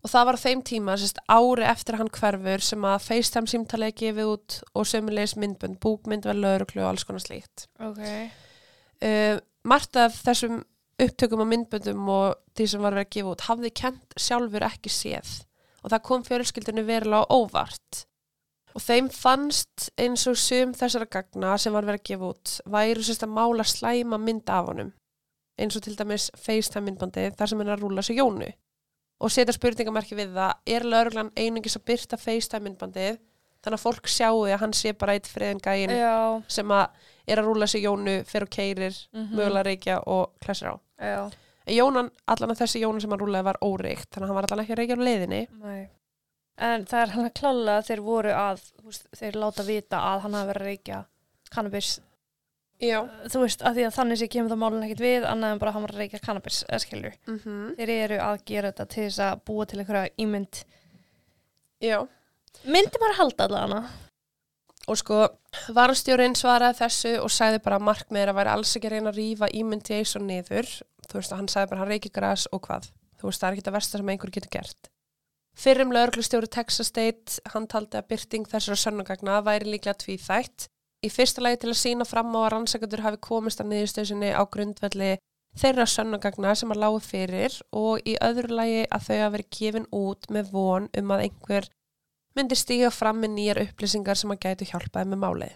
Og 0.06 0.12
það 0.14 0.28
var 0.30 0.38
á 0.38 0.45
þeim 0.45 0.62
tíma, 0.64 0.95
sérst, 1.00 1.20
ári 1.26 1.66
eftir 1.68 1.98
hann 1.98 2.12
hverfur 2.14 2.64
sem 2.64 2.84
að 2.86 3.06
FaceTime 3.08 3.50
símtalið 3.50 3.95
gefið 3.98 4.32
út 4.34 4.58
og 4.78 4.88
sömulegis 4.88 5.36
myndbönd, 5.41 5.80
búkmynd, 5.84 6.28
vel 6.30 6.38
lögreglu 6.43 6.84
og 6.84 6.91
alls 6.91 7.08
konar 7.08 7.24
slíkt. 7.24 7.66
ok. 7.82 8.04
Uh, 8.98 9.38
margt 9.68 9.98
af 10.00 10.16
þessum 10.26 10.62
upptökum 10.98 11.43
og 11.43 11.50
myndböndum 11.52 12.08
og 12.10 12.38
því 12.58 12.68
sem 12.72 12.82
var 12.82 12.95
verið 12.95 13.06
að 13.06 13.16
gefa 13.16 13.34
út 13.34 13.45
hafði 13.48 13.72
kent 13.78 14.16
sjálfur 14.18 14.66
ekki 14.66 14.91
séð 14.93 15.34
og 15.84 15.91
það 15.93 16.06
kom 16.08 16.24
fjölskyldinu 16.26 16.84
verulega 16.88 17.28
á 17.28 17.34
óvart 17.38 18.04
og 18.74 18.84
þeim 18.84 19.10
fannst 19.14 19.89
eins 20.02 20.26
og 20.30 20.39
sum 20.41 20.74
þessara 20.78 21.10
gagna 21.14 21.56
sem 21.62 21.76
var 21.76 21.86
verið 21.86 22.02
að 22.02 22.08
gefa 22.10 22.32
út 22.34 22.56
væru 22.78 23.06
sérst 23.06 23.26
að 23.28 23.36
mála 23.38 23.68
slæma 23.68 24.20
mynd 24.22 24.50
af 24.54 24.72
honum 24.72 24.93
eins 25.58 25.78
og 25.78 25.86
til 25.86 25.98
dæmis 26.00 26.32
FaceTime 26.34 26.89
myndbandi 26.89 27.30
þar 27.38 27.52
sem 27.52 27.62
hann 27.62 27.74
að 27.76 27.86
rúla 27.86 28.06
sig 28.06 28.18
jónu 28.18 28.50
og 29.18 29.34
setja 29.34 29.55
spurningamarki 29.55 30.18
við 30.18 30.36
það 30.36 30.76
er 30.76 30.86
lögreglan 30.86 31.32
einungis 31.36 31.78
að 31.80 31.88
byrta 31.89 32.20
FaceTime 32.22 32.68
myndbandið 32.68 33.18
þannig 33.65 33.80
að 33.80 33.84
fólk 33.84 34.11
sjáu 34.11 34.45
að 34.45 34.59
hann 34.61 34.76
sé 34.78 34.93
bara 34.93 35.18
eitt 35.18 35.28
friðin 35.28 35.63
gæin 35.63 35.95
Já, 35.95 36.41
sem 36.51 36.72
að 36.72 37.09
er 37.28 37.41
að 37.41 37.49
rúla 37.49 37.68
sig 37.68 37.84
jónu, 37.84 38.22
fer 38.30 38.45
og 38.45 38.53
keirir 38.53 38.95
mhm. 39.11 39.34
mögulega 39.36 39.68
reykja 39.68 39.99
og 40.07 40.38
klessir 40.43 40.72
á. 40.72 40.76
Já, 40.97 41.20
En 41.68 41.76
Jónan, 41.76 42.09
allan 42.32 42.53
að 42.53 42.61
þessi 42.61 42.80
Jónan 42.80 43.03
sem 43.03 43.11
hann 43.11 43.20
rúlaði 43.20 43.43
var 43.49 43.57
óreikt, 43.59 44.07
þannig 44.07 44.24
að 44.24 44.30
hann 44.30 44.38
var 44.38 44.45
allan 44.47 44.61
ekki 44.63 44.74
að 44.74 44.80
reykja 44.80 44.95
á 44.95 45.03
leiðinni. 45.03 45.39
nei. 45.63 45.89
En 46.57 46.86
það 46.89 47.01
er 47.03 47.11
hann 47.13 47.28
að 47.28 47.34
klála 47.38 47.74
þeir 47.86 47.99
voru 48.01 48.32
að, 48.34 48.61
veist, 48.86 49.03
þeir 49.20 49.36
láta 49.43 49.65
vita 49.68 49.99
að 50.01 50.24
hann 50.24 50.38
hafi 50.38 50.49
verið 50.49 50.63
að 50.63 50.70
reykja 50.72 51.01
cannabis. 51.53 51.89
Já. 52.78 53.00
Þú 53.26 53.40
veist, 53.42 53.64
að 53.66 53.80
því 53.80 53.86
að 53.88 53.96
þannig 53.96 54.20
sé 54.22 54.28
kemur 54.30 54.54
það 54.54 54.60
málun 54.62 54.84
ekkert 54.86 55.02
við, 55.02 55.24
annað 55.26 55.54
en 55.54 55.62
bara 55.62 55.72
hann 55.74 55.86
var 55.88 55.94
að 55.96 56.02
reykja 56.04 56.20
cannabis, 56.22 56.60
eða 56.68 56.82
skilur. 56.84 57.16
Mm 57.26 57.40
Þeir 57.80 57.92
eru 57.94 58.20
að 58.22 58.44
gera 58.46 58.72
þetta 58.72 58.86
til 58.94 59.06
þess 59.08 59.22
að 59.26 59.40
búa 59.50 59.66
til 59.66 59.80
einhverja 59.82 60.12
ímynd. 60.22 60.60
Já. 61.82 61.98
Myndi 62.66 63.02
maður 63.02 63.18
halda 63.22 63.48
allavega 63.48 63.66
hana? 63.66 63.82
Og 64.88 65.00
sko, 65.02 65.18
varstjórin 65.76 66.38
svaraði 66.38 66.78
þessu 66.80 67.16
og 67.20 67.32
sagði 67.34 67.64
bara 67.66 67.80
að 67.80 67.88
markmiður 67.90 68.32
að 68.32 68.38
væri 68.38 68.54
alls 68.54 68.76
ekki 68.78 68.88
að 68.88 68.94
reyna 68.94 69.12
að 69.12 69.18
rífa 69.20 69.50
ímynd 69.52 69.90
Jason 69.90 70.28
niður. 70.30 70.70
Þú 71.10 71.20
veist, 71.20 71.34
hann 71.34 71.50
sagði 71.52 71.72
bara 71.74 71.82
hann 71.82 71.92
reykir 71.92 72.14
gras 72.14 72.46
og 72.54 72.62
hvað. 72.68 72.88
Þú 73.18 73.28
veist, 73.28 73.42
það 73.42 73.50
er 73.50 73.58
ekki 73.58 73.66
það 73.66 73.78
versta 73.78 73.98
sem 73.98 74.14
einhver 74.14 74.32
getur 74.38 74.54
gert. 74.54 74.90
Fyrrum 75.58 75.92
lauruglustjóri 75.92 76.48
Texas 76.54 76.92
State, 76.94 77.42
hann 77.52 77.66
taldi 77.68 77.98
að 77.98 78.08
byrting 78.14 78.46
þessara 78.48 78.78
sönnugagna 78.78 79.40
væri 79.42 79.74
líklega 79.74 79.98
tvíþætt. 80.04 80.68
Í 81.08 81.12
fyrsta 81.14 81.43
lagi 81.45 81.62
til 81.62 81.72
að 81.72 81.80
sína 81.80 82.05
fram 82.08 82.34
á 82.36 82.39
að 82.41 82.49
rannsakandur 82.53 83.03
hafi 83.05 83.20
komist 83.24 83.62
að 83.64 83.70
niðurstöðsynni 83.72 84.32
á 84.36 84.43
grundvelli 84.51 85.12
þeirra 85.58 85.86
sönnugagna 85.88 86.55
sem 86.58 86.74
að 86.74 86.82
lágu 86.84 86.99
fyrir 87.05 87.53
og 87.76 88.03
í 88.03 88.18
öðru 88.24 88.58
lagi 88.60 88.82
að 88.91 89.05
þau 89.05 89.20
hafi 89.22 89.36
verið 89.36 89.53
gefin 89.60 89.88
út 89.95 90.28
með 90.34 90.51
von 90.51 90.89
um 90.99 91.14
að 91.16 91.24
einhver 91.28 91.70
myndi 92.38 92.58
stíga 92.60 92.91
fram 92.93 93.22
með 93.24 93.34
nýjar 93.38 93.62
upplýsingar 93.64 94.20
sem 94.20 94.34
að 94.34 94.41
gætu 94.43 94.68
hjálpaði 94.70 95.14
með 95.14 95.24
málið. 95.24 95.55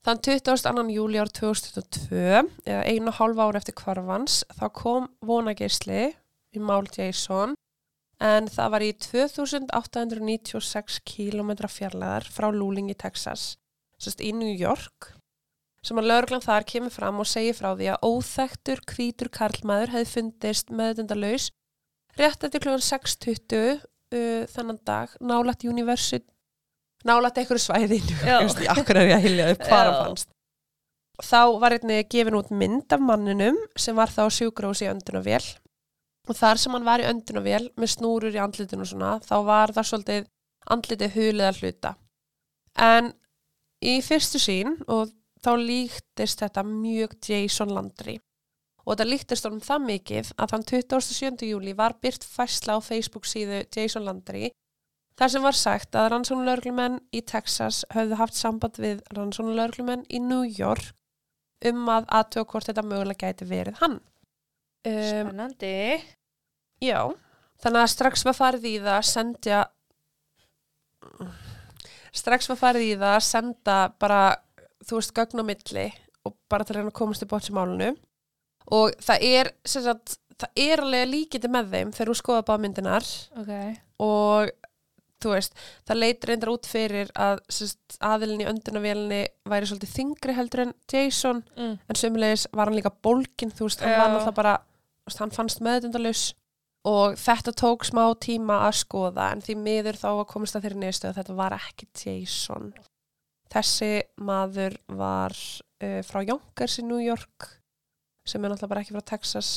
Þann 0.00 0.22
22. 0.24 0.84
júli 0.94 1.18
ár 1.20 1.28
2022, 1.36 2.44
eða 2.64 2.84
einu 2.88 3.10
og 3.10 3.18
hálfa 3.18 3.48
ára 3.50 3.60
eftir 3.60 3.76
kvarfans, 3.76 4.38
þá 4.56 4.66
kom 4.72 5.10
vonageisli 5.28 6.06
í 6.56 6.62
mál 6.62 6.86
Jason 6.94 7.52
en 8.20 8.48
það 8.48 8.72
var 8.72 8.84
í 8.84 8.92
2896 8.96 11.02
km 11.04 11.52
fjarlæðar 11.68 12.24
frá 12.32 12.48
Lúling 12.48 12.88
í 12.92 12.96
Texas, 12.96 13.59
sérst 14.00 14.22
í 14.24 14.32
New 14.36 14.52
York, 14.52 15.12
sem 15.84 16.00
að 16.00 16.10
lauruglan 16.10 16.44
þar 16.44 16.66
kemur 16.68 16.92
fram 16.92 17.20
og 17.22 17.28
segir 17.28 17.56
frá 17.56 17.72
því 17.72 17.92
að 17.94 18.04
óþektur 18.08 18.82
hvítur 18.90 19.30
karlmaður 19.32 19.94
hefði 19.94 20.12
fundist 20.14 20.72
meðdundalaus 20.72 21.50
rétt 22.18 22.44
eftir 22.44 22.64
klukkan 22.64 22.84
6.20 22.84 23.80
uh, 23.80 24.44
þennan 24.50 24.80
dag 24.88 25.14
nálætt 25.20 25.64
University 25.64 26.26
nálætt 27.06 27.40
einhverju 27.40 27.64
svæðinu 27.64 28.18
akkur 28.74 29.00
er 29.00 29.08
ég 29.14 29.24
Já. 29.56 29.70
hann 29.70 29.96
fannst. 30.04 30.28
Þá 31.20 31.60
var 31.60 31.76
einnig 31.76 32.08
gefin 32.12 32.36
út 32.38 32.50
mynd 32.52 32.92
af 32.92 33.00
manninum 33.04 33.58
sem 33.76 33.96
var 33.96 34.12
þá 34.12 34.24
sjúkrós 34.32 34.80
í 34.84 34.88
öndunavél 34.88 35.42
og 36.28 36.36
þar 36.36 36.60
sem 36.60 36.76
hann 36.76 36.86
var 36.86 37.02
í 37.02 37.08
öndunavél 37.08 37.70
með 37.76 37.94
snúrur 37.94 38.36
í 38.36 38.40
andlitinu 38.40 38.84
og 38.84 38.92
svona 38.92 39.14
þá 39.24 39.34
var 39.48 39.74
það 39.76 39.88
svolítið 39.90 40.28
andlitið 40.70 41.16
huliða 41.16 41.52
hluta. 41.58 41.94
En 42.80 43.12
í 43.80 44.00
fyrstu 44.04 44.40
sín 44.42 44.76
og 44.88 45.12
þá 45.40 45.52
líktist 45.60 46.42
þetta 46.42 46.64
mjög 46.66 47.16
Jason 47.24 47.72
Landry 47.72 48.18
og 48.84 48.94
þetta 48.94 49.08
líktist 49.08 49.46
honum 49.46 49.62
það 49.64 49.86
mikið 49.86 50.32
að 50.36 50.54
þann 50.54 50.66
27. 50.72 51.46
júli 51.48 51.76
var 51.76 51.96
byrt 52.02 52.24
fæsla 52.26 52.76
á 52.76 52.78
Facebook 52.84 53.28
síðu 53.28 53.62
Jason 53.72 54.06
Landry 54.08 54.50
þar 55.20 55.32
sem 55.34 55.44
var 55.44 55.56
sagt 55.56 55.96
að 55.98 56.08
rannsónulörglumenn 56.14 57.00
í 57.12 57.20
Texas 57.28 57.82
höfðu 57.94 58.20
haft 58.20 58.38
samband 58.38 58.80
við 58.80 59.02
rannsónulörglumenn 59.16 60.06
í 60.08 60.20
New 60.24 60.46
York 60.48 60.94
um 61.68 61.88
að 61.92 62.08
aðtöða 62.16 62.48
hvort 62.52 62.70
þetta 62.70 62.84
mögulega 62.88 63.28
gæti 63.28 63.48
verið 63.48 63.82
hann. 63.82 63.98
Um, 64.88 65.02
Spennandi. 65.04 65.74
já, 66.80 67.00
þannig 67.60 67.82
að 67.82 67.92
strax 67.92 68.24
var 68.24 68.36
farið 68.38 68.68
í 68.70 68.74
það 68.80 68.94
að 68.96 69.08
sendja 69.10 69.58
strax 72.12 72.48
var 72.50 72.56
farið 72.60 72.86
í 72.88 72.94
það 73.00 73.16
að 73.16 73.26
senda 73.26 73.76
bara, 74.00 74.20
þú 74.86 74.98
veist, 75.00 75.14
gögn 75.16 75.42
á 75.42 75.44
milli 75.46 75.86
og 76.26 76.34
bara 76.50 76.64
til 76.64 76.74
að 76.74 76.80
reyna 76.80 76.90
að 76.92 76.98
komast 77.00 77.22
í 77.24 77.28
bótt 77.30 77.46
sem 77.48 77.54
málunu 77.56 77.92
og 78.70 78.92
það 79.02 79.22
er 79.24 79.52
sem 79.64 79.82
sagt, 79.82 80.16
það 80.40 80.50
er 80.64 80.82
alveg 80.84 81.08
líkiti 81.10 81.48
með 81.52 81.70
þeim 81.74 81.92
þegar 81.96 82.10
þú 82.12 82.16
skoða 82.20 82.46
bá 82.48 82.56
myndinar 82.60 83.06
Ok. 83.40 83.52
og 84.00 84.50
þú 85.20 85.34
veist, 85.34 85.52
það 85.84 85.98
leit 86.00 86.24
reyndar 86.24 86.48
út 86.54 86.64
fyrir 86.68 87.10
að 87.20 87.42
aðilin 88.00 88.40
í 88.40 88.48
öndunavélinni 88.48 89.18
væri 89.52 89.68
svolítið 89.68 89.94
þingri 89.98 90.36
heldur 90.38 90.62
en 90.64 90.74
Jason 90.92 91.42
Mm. 91.56 91.74
en 91.88 91.94
sömulegis 92.00 92.46
var 92.52 92.66
hann 92.70 92.78
líka 92.78 92.92
bólkin 93.04 93.52
þú 93.52 93.66
veist, 93.68 93.80
hann 93.84 93.92
Já. 93.92 93.98
var 94.00 94.08
náttúrulega 94.14 94.34
bara 94.34 94.54
hann 95.18 95.30
fannst 95.34 95.60
meðdundalus 95.60 96.34
og 96.88 97.16
þetta 97.20 97.52
tók 97.60 97.84
smá 97.84 98.04
tíma 98.22 98.62
að 98.66 98.78
skoða 98.80 99.30
en 99.34 99.42
því 99.44 99.56
miður 99.60 99.98
þá 100.00 100.08
að 100.12 100.28
komast 100.32 100.56
að 100.56 100.66
þeirri 100.66 100.80
neðstöð 100.84 101.18
þetta 101.18 101.36
var 101.36 101.56
ekki 101.58 101.88
Jason. 101.92 102.70
Þessi 103.50 103.90
maður 104.22 104.78
var 104.96 105.34
uh, 105.34 106.00
frá 106.06 106.22
Yonkers 106.22 106.78
í 106.80 106.86
New 106.86 107.02
York 107.02 107.50
sem 108.24 108.42
er 108.44 108.52
náttúrulega 108.52 108.72
bara 108.72 108.84
ekki 108.84 108.96
frá 108.96 109.04
Texas 109.12 109.50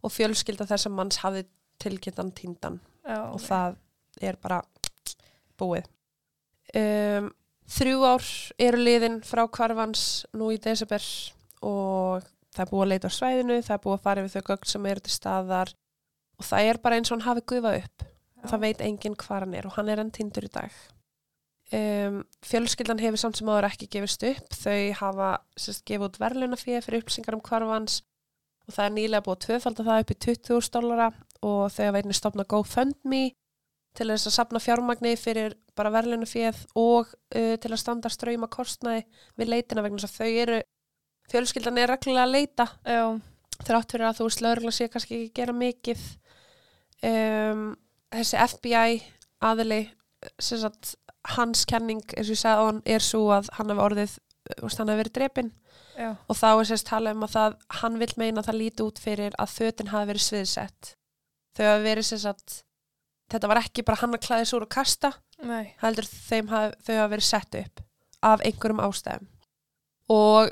og 0.00 0.14
fjölskylda 0.14 0.66
þess 0.66 0.88
að 0.88 0.96
manns 0.96 1.20
hafði 1.22 1.44
tilkynntan 1.80 2.32
tíndan 2.36 2.80
Já, 3.04 3.20
og 3.30 3.40
það 3.44 3.76
er 4.20 4.38
bara 4.40 4.60
búið. 5.60 5.86
Um, 6.76 7.30
þrjú 7.70 8.02
ár 8.06 8.26
eru 8.62 8.80
liðin 8.80 9.20
frá 9.26 9.44
kvarfans 9.52 10.24
nú 10.34 10.50
í 10.54 10.58
desember 10.62 11.04
og 11.66 12.26
það 12.50 12.64
er 12.64 12.70
búið 12.72 12.84
að 12.84 12.90
leita 12.92 13.10
á 13.10 13.18
svæðinu 13.18 13.58
það 13.62 13.76
er 13.76 13.82
búið 13.84 13.96
að 13.96 14.04
fara 14.06 14.24
við 14.24 14.34
þau 14.34 14.44
gögn 14.50 14.70
sem 14.72 14.88
eru 14.90 15.04
til 15.04 15.14
staðar 15.14 15.72
og 16.40 16.46
það 16.48 16.70
er 16.70 16.80
bara 16.80 16.96
eins 16.96 17.10
og 17.10 17.18
hann 17.18 17.28
hafi 17.28 17.44
gufað 17.52 17.82
upp. 17.82 18.06
Og 18.40 18.48
það 18.48 18.64
veit 18.64 18.80
enginn 18.84 19.18
hvar 19.20 19.44
hann 19.44 19.54
er 19.58 19.68
og 19.68 19.76
hann 19.76 19.92
er 19.92 20.00
enn 20.00 20.12
tindur 20.14 20.46
í 20.48 20.52
dag. 20.52 20.76
Um, 21.70 22.22
fjölskyldan 22.42 22.98
hefur 22.98 23.20
samt 23.20 23.38
sem 23.38 23.50
áður 23.50 23.68
ekki 23.68 23.90
gefist 23.92 24.24
upp. 24.26 24.54
Þau 24.58 24.78
hafa 24.98 25.28
sérst 25.60 25.84
gefið 25.86 26.08
út 26.08 26.16
verðlunafíð 26.22 26.80
fyrir 26.86 27.04
upplýsingar 27.04 27.36
um 27.36 27.44
kvarfans 27.44 28.00
og 28.66 28.74
það 28.74 28.86
er 28.86 28.96
nýlega 28.96 29.26
búið 29.26 29.36
að 29.36 29.44
tvöfalda 29.44 29.86
það 29.86 30.02
upp 30.02 30.10
í 30.10 30.18
20.000 30.24 30.74
dólara 30.74 31.10
og 31.46 31.62
þau 31.74 31.84
hafa 31.84 32.00
einnig 32.00 32.18
stopnað 32.18 32.50
GoFundMe 32.50 33.22
til 33.98 34.06
þess 34.10 34.30
að 34.30 34.36
sapna 34.36 34.62
fjármagni 34.62 35.14
fyrir 35.18 35.56
bara 35.78 35.92
verðlunafíð 35.94 36.64
og 36.78 37.10
uh, 37.10 37.54
til 37.60 37.70
að 37.70 37.80
standa 37.82 38.10
ströyma 38.10 38.50
kostnaði 38.50 39.04
við 39.38 39.52
leitina 39.52 39.84
vegna 39.84 40.02
þess 40.02 40.10
að 40.10 40.18
þau 40.18 40.42
eru 40.44 40.60
fjölskyldan 41.30 41.78
er 41.78 41.92
reglulega 41.94 42.26
að 42.26 42.34
leita. 42.34 42.66
Já. 42.82 43.04
þrátt 43.60 43.92
fyrir 43.92 44.08
að 44.08 44.18
þú 44.18 44.28
lögregla 44.42 44.72
sé 44.74 44.88
kannski 44.90 45.16
ekki 45.20 45.34
gera 45.36 45.54
mikið 45.54 46.02
um, 47.06 47.64
þessi 48.14 48.40
FBI 48.44 49.00
aðili 49.40 49.80
sagt, 50.40 50.94
hans 51.36 51.64
kenning 51.68 52.02
eins 52.16 52.28
og 52.28 52.34
ég 52.34 52.42
sagði 52.42 52.60
á 52.60 52.68
hann 52.68 52.82
er 52.96 53.04
svo 53.04 53.26
að 53.34 53.50
hann 53.56 53.72
hafi 53.72 53.84
orðið 53.86 54.16
veist, 54.60 54.78
hann 54.80 54.90
hafi 54.90 55.02
verið 55.02 55.16
drepinn 55.18 55.52
Já. 55.96 56.14
og 56.16 56.38
þá 56.38 56.48
er 56.50 56.68
sérst 56.70 56.88
talað 56.88 57.18
um 57.18 57.26
að 57.26 57.34
það 57.36 57.56
hann 57.82 57.98
vil 58.00 58.12
meina 58.20 58.40
að 58.40 58.48
það 58.50 58.60
líti 58.60 58.86
út 58.86 59.02
fyrir 59.02 59.36
að 59.40 59.54
fötin 59.56 59.92
hafi 59.92 60.10
verið 60.10 60.26
sviðsett 60.26 60.94
þau 61.56 61.64
hafi 61.66 61.84
verið 61.86 62.08
sérst 62.10 62.56
þetta 63.30 63.50
var 63.50 63.60
ekki 63.62 63.84
bara 63.86 64.00
hann 64.00 64.16
að 64.16 64.24
klæði 64.26 64.48
svo 64.48 64.62
og 64.64 64.72
kasta 64.72 65.12
Nei. 65.44 65.74
heldur 65.82 66.08
hafi, 66.08 66.72
þau 66.84 66.96
hafi 66.96 67.12
verið 67.14 67.28
sett 67.28 67.60
upp 67.60 67.84
af 68.30 68.44
einhverjum 68.44 68.82
ástæðum 68.84 69.28
og 70.10 70.50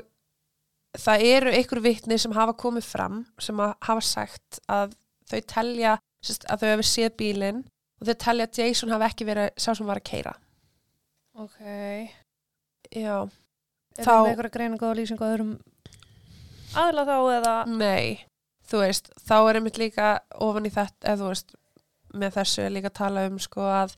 það 0.97 1.25
eru 1.29 1.53
einhver 1.53 1.83
vitni 1.85 2.17
sem 2.21 2.33
hafa 2.33 2.55
komið 2.57 2.87
fram 2.87 3.23
sem 3.41 3.59
hafa 3.59 4.01
sagt 4.05 4.61
að 4.69 4.95
þau 5.29 5.41
telja 5.49 5.97
sérst, 6.23 6.45
að 6.49 6.63
þau 6.63 6.71
hafi 6.73 6.87
séð 6.89 7.11
bílinn 7.19 7.61
og 7.99 8.07
þau 8.09 8.15
telja 8.25 8.47
að 8.47 8.61
Jason 8.61 8.93
hafi 8.93 9.07
ekki 9.09 9.27
verið 9.29 9.51
sá 9.57 9.69
sem 9.73 9.87
var 9.89 10.01
að 10.01 10.09
keira 10.11 10.35
Ok. 11.39 11.59
já, 12.91 13.29
Er 13.97 14.03
það 14.03 14.23
með 14.23 14.31
einhverja 14.33 14.55
greiningu 14.57 14.89
og 14.89 14.97
lýsingu 14.99 15.23
á 15.23 15.31
öðrum 15.33 15.53
aðla 16.79 17.05
þá 17.07 17.15
eða? 17.37 17.55
Nei, 17.71 18.25
þú 18.69 18.83
veist, 18.83 19.09
þá 19.25 19.35
er 19.39 19.59
einmitt 19.59 19.79
líka 19.79 20.09
ofan 20.35 20.67
í 20.67 20.73
þetta, 20.73 20.99
eða 21.07 21.21
þú 21.23 21.31
veist, 21.31 21.55
með 22.19 22.37
þessu 22.39 22.61
er 22.65 22.73
líka 22.75 22.91
að 22.91 22.99
tala 22.99 23.25
um 23.29 23.39
sko 23.41 23.65
að 23.69 23.95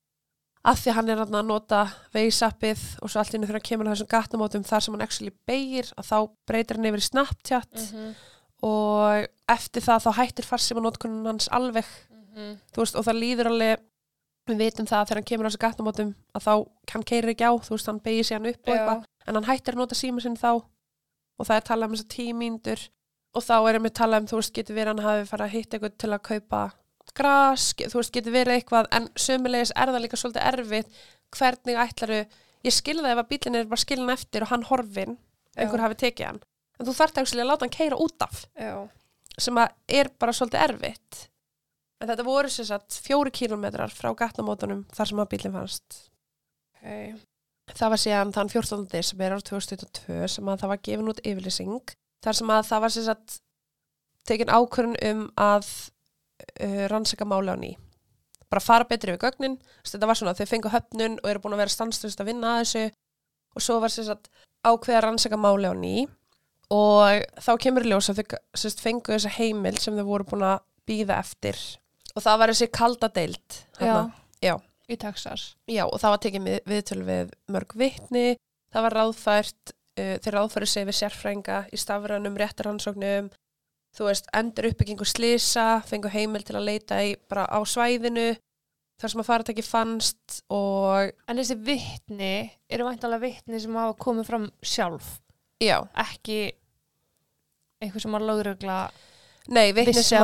að 0.61 0.77
því 0.83 0.93
hann 0.93 1.09
er 1.09 1.21
að 1.23 1.31
nota 1.47 1.79
veisappið 2.13 2.81
og 3.01 3.09
svo 3.09 3.21
allt 3.21 3.33
innu 3.33 3.47
þegar 3.49 3.57
hann 3.57 3.65
kemur 3.65 3.87
að 3.89 3.95
þessum 3.95 4.09
gatnamótum 4.11 4.65
þar 4.67 4.83
sem 4.85 4.93
hann 4.93 5.05
actually 5.07 5.33
beigir 5.49 5.87
að 5.97 6.09
þá 6.11 6.17
breytir 6.51 6.77
hann 6.77 6.89
yfir 6.91 7.01
í 7.01 7.07
Snapchat 7.07 7.79
-hmm. 7.81 8.11
og 8.69 9.25
eftir 9.49 9.81
það 9.87 10.05
þá 10.05 10.11
hættir 10.19 10.45
farsíma 10.45 10.83
notkunum 10.85 11.25
hans 11.25 11.49
alveg, 11.49 11.87
Þú 12.73 12.81
veist, 12.83 12.95
og 12.95 13.05
það 13.07 13.19
líður 13.21 13.49
alveg 13.51 13.79
við 14.49 14.57
vitum 14.57 14.87
það 14.89 14.99
að 14.99 15.07
þegar 15.07 15.19
hann 15.19 15.29
kemur 15.29 15.45
að 15.45 15.51
þessum 15.51 15.61
gatnamótum 15.65 16.11
að 16.33 16.41
þá, 16.45 16.53
hann 16.91 17.03
keirir 17.03 17.29
ekki 17.33 17.45
á, 17.45 17.53
þú 17.61 17.71
veist, 17.75 17.87
hann 17.87 17.99
beigir 18.01 18.25
sig 18.25 18.35
hann 18.37 18.49
upp 18.49 18.61
og 18.67 18.73
eitthvað, 18.73 19.03
en 19.27 19.35
hann 19.37 19.47
hættir 19.49 19.73
að 19.75 19.81
nota 19.81 19.95
síma 19.95 20.21
sinn 20.23 20.37
þá 20.39 20.51
og 20.57 21.45
það 21.47 21.55
er 21.57 21.65
talað 21.67 21.87
um 21.87 21.93
þess 21.95 22.05
að 22.05 22.13
tíu 22.15 22.33
mínútur 22.35 22.81
og 23.31 23.41
þá 23.45 23.55
er 23.69 23.77
einmitt 23.77 23.95
talað 23.95 24.21
um, 24.21 24.27
þú 24.27 24.35
veist, 24.41 24.53
getur 24.55 24.75
verið 24.75 24.91
hann 24.91 25.05
hafi 25.05 25.29
farið 25.29 25.45
að 25.45 25.53
hitta 25.55 25.77
eitthvað 25.77 25.97
til 26.01 26.11
að 26.11 26.21
kaupa 26.27 26.61
gras, 27.17 27.65
þú 27.77 27.97
veist, 27.99 28.13
getur 28.13 28.33
verið 28.35 28.53
eitthvað 28.57 28.85
en 28.91 29.09
sömulegis 29.15 29.73
er 29.75 29.87
það 29.91 30.03
líka 30.03 30.17
svolítið 30.19 30.47
erfitt 30.51 30.89
hvernig 31.37 31.75
ætlaru, 31.85 32.19
ég 32.65 32.73
skilði 32.75 33.05
það 33.05 33.13
ef 33.13 33.21
að 33.21 33.29
bílinn 33.31 33.55
er 33.61 33.69
bara 33.71 33.83
skilin 33.85 34.13
eftir 34.13 34.41
og 34.45 34.51
hann 34.51 34.67
horfin 34.67 35.17
einhver 35.57 35.81
hafi 35.83 35.95
tekið 36.01 36.25
hann, 36.27 36.41
en 36.79 36.87
þú 36.87 36.93
þarft 36.97 37.17
En 42.01 42.09
þetta 42.09 42.25
voru 42.25 42.49
sér 42.49 42.65
satt 42.65 42.97
fjóri 43.05 43.29
kílometrar 43.33 43.93
frá 43.93 44.09
gatnamótunum 44.17 44.87
þar 44.95 45.09
sem 45.11 45.21
að 45.21 45.29
bílinn 45.35 45.53
fannst. 45.53 45.97
Okay. 46.79 47.13
Það 47.77 47.93
var 47.93 48.01
síðan 48.01 48.33
þann 48.35 48.49
14. 48.49 48.87
desember 48.89 49.35
ár 49.35 49.43
2022 49.45 50.29
sem 50.33 50.49
að 50.49 50.63
það 50.63 50.71
var 50.71 50.81
gefin 50.87 51.11
út 51.11 51.21
yfirlýsing 51.21 51.93
þar 52.25 52.37
sem 52.39 52.53
að 52.53 52.63
það 52.71 52.81
var 52.83 52.93
sér 52.95 53.05
satt 53.05 53.35
tekin 54.27 54.51
ákvörun 54.51 54.97
um 55.11 55.21
að 55.39 55.69
uh, 55.69 56.85
rannsaka 56.91 57.27
máli 57.29 57.53
á 57.53 57.57
ný. 57.61 57.71
Bara 58.51 58.63
fara 58.65 58.87
betri 58.89 59.13
við 59.13 59.21
gögnin. 59.21 59.59
Þetta 59.85 60.09
var 60.09 60.17
svona 60.19 60.33
að 60.33 60.41
þau 60.41 60.51
fengu 60.51 60.71
höfnun 60.73 61.19
og 61.21 61.29
eru 61.29 61.43
búin 61.43 61.55
að 61.55 61.63
vera 61.63 61.75
stanslust 61.75 62.23
að 62.23 62.31
vinna 62.33 62.55
að 62.55 62.63
þessu 62.63 62.83
og 63.51 63.65
svo 63.65 63.77
var 63.83 63.93
sér 63.93 64.09
satt 64.09 64.31
ákveða 64.65 65.03
rannsaka 65.05 65.37
máli 65.39 65.69
á 65.69 65.75
ný 65.77 66.07
og 66.71 67.23
þá 67.43 67.51
kemur 67.61 67.85
í 67.85 67.91
ljós 67.91 68.09
að 68.09 68.21
þau 68.21 68.41
sérst, 68.57 68.81
fengu 68.81 69.13
þessa 69.13 69.31
heimil 69.37 69.77
sem 69.77 69.95
þau 69.97 70.05
voru 70.07 70.27
búin 70.33 70.47
að 70.49 70.61
býða 70.87 71.19
eftir 71.21 71.59
og 72.15 72.25
það 72.25 72.41
var 72.41 72.53
þessi 72.53 72.69
kalda 72.73 73.09
deild 73.15 73.61
Já. 73.79 73.95
Já. 74.41 74.55
Í 74.91 74.97
Texas. 74.99 75.53
Já, 75.71 75.85
og 75.85 75.99
það 76.01 76.13
var 76.13 76.21
tekið 76.25 76.47
við, 76.47 76.57
viðtöl 76.67 77.03
við 77.07 77.29
mörg 77.53 77.75
vitni, 77.79 78.25
það 78.73 78.85
var 78.87 78.95
ráðfært, 78.97 79.73
uh, 80.01 80.15
þeir 80.23 80.35
ráðfæri 80.35 80.67
sig 80.67 80.87
við 80.89 80.97
sérfrænga 80.99 81.59
í 81.71 81.79
stafrænum, 81.79 82.37
réttaransóknum, 82.41 83.29
þú 83.95 84.07
veist, 84.07 84.27
endur 84.35 84.69
uppbyggingu 84.71 85.07
slisa, 85.07 85.67
fengu 85.87 86.11
heimil 86.11 86.43
til 86.47 86.57
að 86.59 86.67
leita 86.67 86.99
í 87.05 87.13
bara 87.31 87.45
á 87.47 87.59
svæðinu, 87.67 88.33
þar 89.01 89.13
sem 89.13 89.23
að 89.23 89.29
faratæki 89.29 89.65
fannst 89.65 90.41
og 90.53 91.13
En 91.29 91.39
þessi 91.39 91.57
vittni 91.57 92.33
eru 92.69 92.85
væntalega 92.89 93.23
vittni 93.23 93.61
sem 93.63 93.79
hafa 93.79 93.95
komið 94.01 94.27
fram 94.27 94.49
sjálf, 94.59 95.15
já, 95.61 95.77
ekki 96.03 96.41
eitthvað 97.81 98.03
sem 98.03 98.17
að 98.19 98.27
lögregla 98.27 98.81
nei, 99.49 99.71
vissi 99.73 100.03
sem 100.03 100.23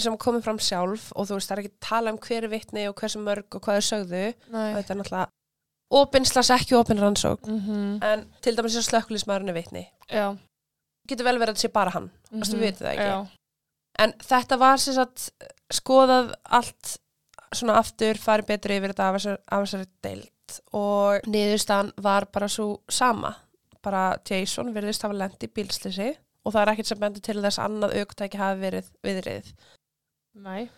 sem 0.00 0.16
komið 0.16 0.44
fram 0.44 0.58
sjálf 0.58 1.12
og 1.14 1.28
þú 1.28 1.34
veist, 1.34 1.48
það 1.48 1.56
er 1.56 1.62
ekki 1.64 1.74
að 1.74 1.88
tala 1.88 2.12
um 2.12 2.18
hver 2.18 2.44
er 2.44 2.48
vitni 2.48 2.88
og 2.88 2.94
hversu 2.94 3.18
mörg 3.18 3.54
og 3.54 3.62
hvað 3.62 3.80
þau 3.80 3.88
sögðu, 3.88 4.22
þetta 4.52 4.94
er 4.94 5.00
náttúrulega 5.00 5.28
opinslas 5.90 6.50
ekki 6.50 6.76
opin 6.76 7.00
rannsókn, 7.00 7.48
Mm 7.48 8.02
en 8.04 8.26
til 8.42 8.56
dæmis 8.56 8.76
er 8.76 8.82
slökkulismæðurinn 8.82 9.86
Já. 10.10 10.36
getur 11.08 11.24
vel 11.24 11.38
verið 11.38 11.54
að 11.54 11.62
sé 11.62 11.68
bara 11.72 11.90
hann, 11.90 12.10
mm 12.30 12.40
-hmm. 12.40 12.54
við 12.54 12.60
vitið 12.60 12.86
það 12.86 12.92
ekki. 12.92 13.04
Já. 13.04 13.26
En 13.98 14.12
þetta 14.12 14.58
var 14.58 14.76
sem 14.78 14.94
sagt 14.94 15.30
skoðað 15.72 16.34
allt 16.44 16.98
svona 17.54 17.78
aftur, 17.78 18.14
farið 18.14 18.46
betur 18.46 18.70
yfir 18.70 18.92
þetta 18.92 19.08
af 19.08 19.14
þessar- 19.16 19.40
af 19.48 19.64
þessari 19.64 19.86
deild 20.02 20.60
og 20.72 21.20
niðurstaðan 21.26 21.92
var 21.96 22.26
bara 22.32 22.48
svo 22.48 22.80
sama. 22.88 23.34
Bara 23.82 24.18
Jason 24.30 24.74
virðist 24.74 25.02
hafa 25.02 25.14
lent 25.14 25.42
í 25.44 25.46
bílslisi 25.46 26.16
og 26.48 26.54
það 26.54 26.62
er 26.62 26.72
ekkert 26.72 26.90
sem 26.90 27.00
bendur 27.02 27.24
til 27.24 27.40
þess 27.44 27.60
að 27.60 27.66
annað 27.68 27.96
aukutæki 28.00 28.40
hafi 28.40 28.60
verið 28.62 28.92
viðrið. 29.04 29.48
Nei. 30.44 30.68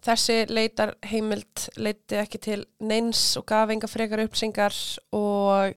Þessi 0.00 0.36
leitar 0.48 0.94
heimild 1.08 1.68
leiti 1.80 2.18
ekki 2.20 2.40
til 2.40 2.60
neins 2.84 3.22
og 3.40 3.46
gaf 3.48 3.72
enga 3.72 3.88
frekar 3.90 4.22
upplýsingar 4.24 4.76
og 5.16 5.74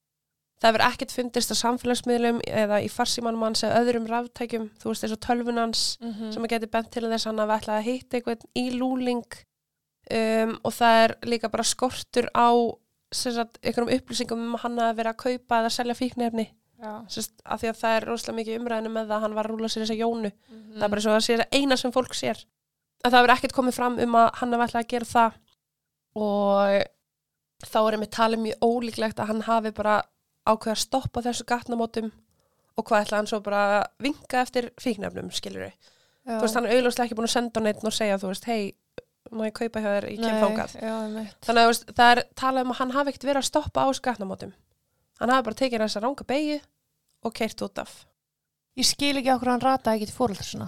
það 0.64 0.70
hefur 0.70 0.84
ekkert 0.86 1.16
fundist 1.16 1.52
á 1.52 1.56
samfélagsmiðlum 1.60 2.40
eða 2.48 2.80
í 2.84 2.92
farsímanum 2.92 3.44
hans 3.44 3.66
eða 3.68 3.82
öðrum 3.84 4.08
ráftækjum, 4.08 4.70
þú 4.80 4.92
veist 4.92 5.04
þessu 5.04 5.20
tölvunans 5.26 5.82
Mm 6.04 6.32
sem 6.32 6.44
að 6.44 6.54
geti 6.56 6.72
bent 6.72 6.92
til 6.92 7.04
þess 7.04 7.28
að 7.28 7.32
hann 7.32 7.42
hafi 7.44 7.58
ætlað 7.58 7.80
að 7.80 7.88
hitta 7.90 8.18
einhvern 8.18 8.48
í 8.56 8.66
lúling 8.78 9.26
um, 10.12 10.56
og 10.64 10.74
það 10.74 11.04
er 11.04 11.16
líka 11.28 11.52
bara 11.52 11.68
skortur 11.68 12.30
á 12.32 12.50
sagt, 13.14 13.60
einhverjum 13.62 13.94
upplýsingum 13.98 14.40
um 14.40 14.56
að 14.56 14.64
hann 14.64 14.80
hafi 14.80 14.98
verið 15.02 15.12
að 15.12 15.24
kaupa 15.24 15.60
eða 15.60 15.70
selja 15.70 15.96
fíknefni. 16.00 16.48
Sest, 17.08 17.32
af 17.46 17.62
því 17.62 17.70
að 17.72 17.78
það 17.82 17.96
er 17.98 18.06
rosalega 18.10 18.38
mikið 18.40 18.60
umræðinu 18.60 18.92
með 18.94 19.08
það 19.08 19.16
að 19.18 19.24
hann 19.28 19.36
var 19.38 19.48
að 19.48 19.54
rúla 19.54 19.70
sér 19.72 19.84
þessa 19.86 20.00
jónu 20.00 20.32
Mm. 20.34 20.74
það 20.80 20.84
er 20.84 20.90
bara 20.96 21.02
svo 21.06 21.12
að 21.14 21.28
það 21.28 21.46
eina 21.60 21.78
sem 21.78 21.92
fólk 21.96 22.14
sér 22.18 22.44
en 23.04 23.12
það 23.12 23.20
verður 23.22 23.36
ekkert 23.38 23.56
komið 23.58 23.78
fram 23.78 24.00
um 24.00 24.16
að 24.16 24.30
hann 24.40 24.54
hafi 24.54 24.66
ætlað 24.68 24.84
að 24.84 24.92
gera 24.94 25.06
það 25.14 25.34
og 26.16 26.84
þá 27.64 27.80
er 27.88 27.96
einmitt 27.98 28.14
talið 28.16 28.44
mjög 28.44 28.68
ólíklegt 28.68 29.20
að 29.20 29.30
hann 29.32 29.42
hafi 29.48 29.72
bara 29.72 29.96
ákveða 30.44 30.76
að 30.76 30.82
stoppa 30.84 31.24
þessu 31.24 31.46
gatnamótum 31.48 32.12
og 32.78 32.86
hvað 32.90 33.06
ætla 33.06 33.20
hann 33.22 33.30
svo 33.30 33.40
bara 33.46 33.62
að 33.80 33.84
vinka 34.04 34.42
eftir 34.42 34.72
fíknefnum, 34.82 35.30
skilur 35.32 35.70
Já. 35.70 36.38
þú 36.40 36.42
veist, 36.42 36.56
hann 36.58 36.66
er 36.68 36.76
augljóslega 36.78 37.06
ekki 37.08 37.18
búin 37.20 37.28
að 37.30 37.36
senda 37.36 37.60
neitt 37.64 37.84
og 37.84 37.94
segja, 37.94 38.18
þú 38.18 38.32
veist, 38.32 38.46
hei, 38.50 38.74
má 39.32 39.46
ég 39.48 39.54
kaupa 39.58 39.80
hjá 39.84 39.90
þér, 39.94 40.08
ég 40.10 40.20
kem 40.24 40.42
einmitt. 41.04 41.38
Þannig 41.46 41.70
að 41.70 41.94
það 41.98 42.12
er 42.14 42.22
talað 42.40 42.66
um 42.66 42.74
að 42.74 42.80
hann 42.80 42.94
hafi 42.98 43.12
ekkert 43.14 43.28
verið 43.30 43.42
að 43.44 43.48
stoppa 43.50 43.86
á 43.86 43.90
skatnamótum. 43.94 44.54
Hann 45.24 45.32
hafi 45.32 45.46
bara 45.48 45.56
tekið 45.62 45.84
þessa 45.86 46.02
ranga 46.04 46.26
beigju 46.28 46.60
og 47.24 47.34
keirt 47.38 47.62
út 47.64 47.80
af. 47.80 47.92
Ég 48.76 48.88
skil 48.90 49.14
ekki 49.22 49.32
okkur 49.32 49.54
hann 49.54 49.62
rataði 49.64 50.02
ekki 50.02 50.10
til 50.12 50.18
fóröldur 50.18 50.48
svona. 50.50 50.68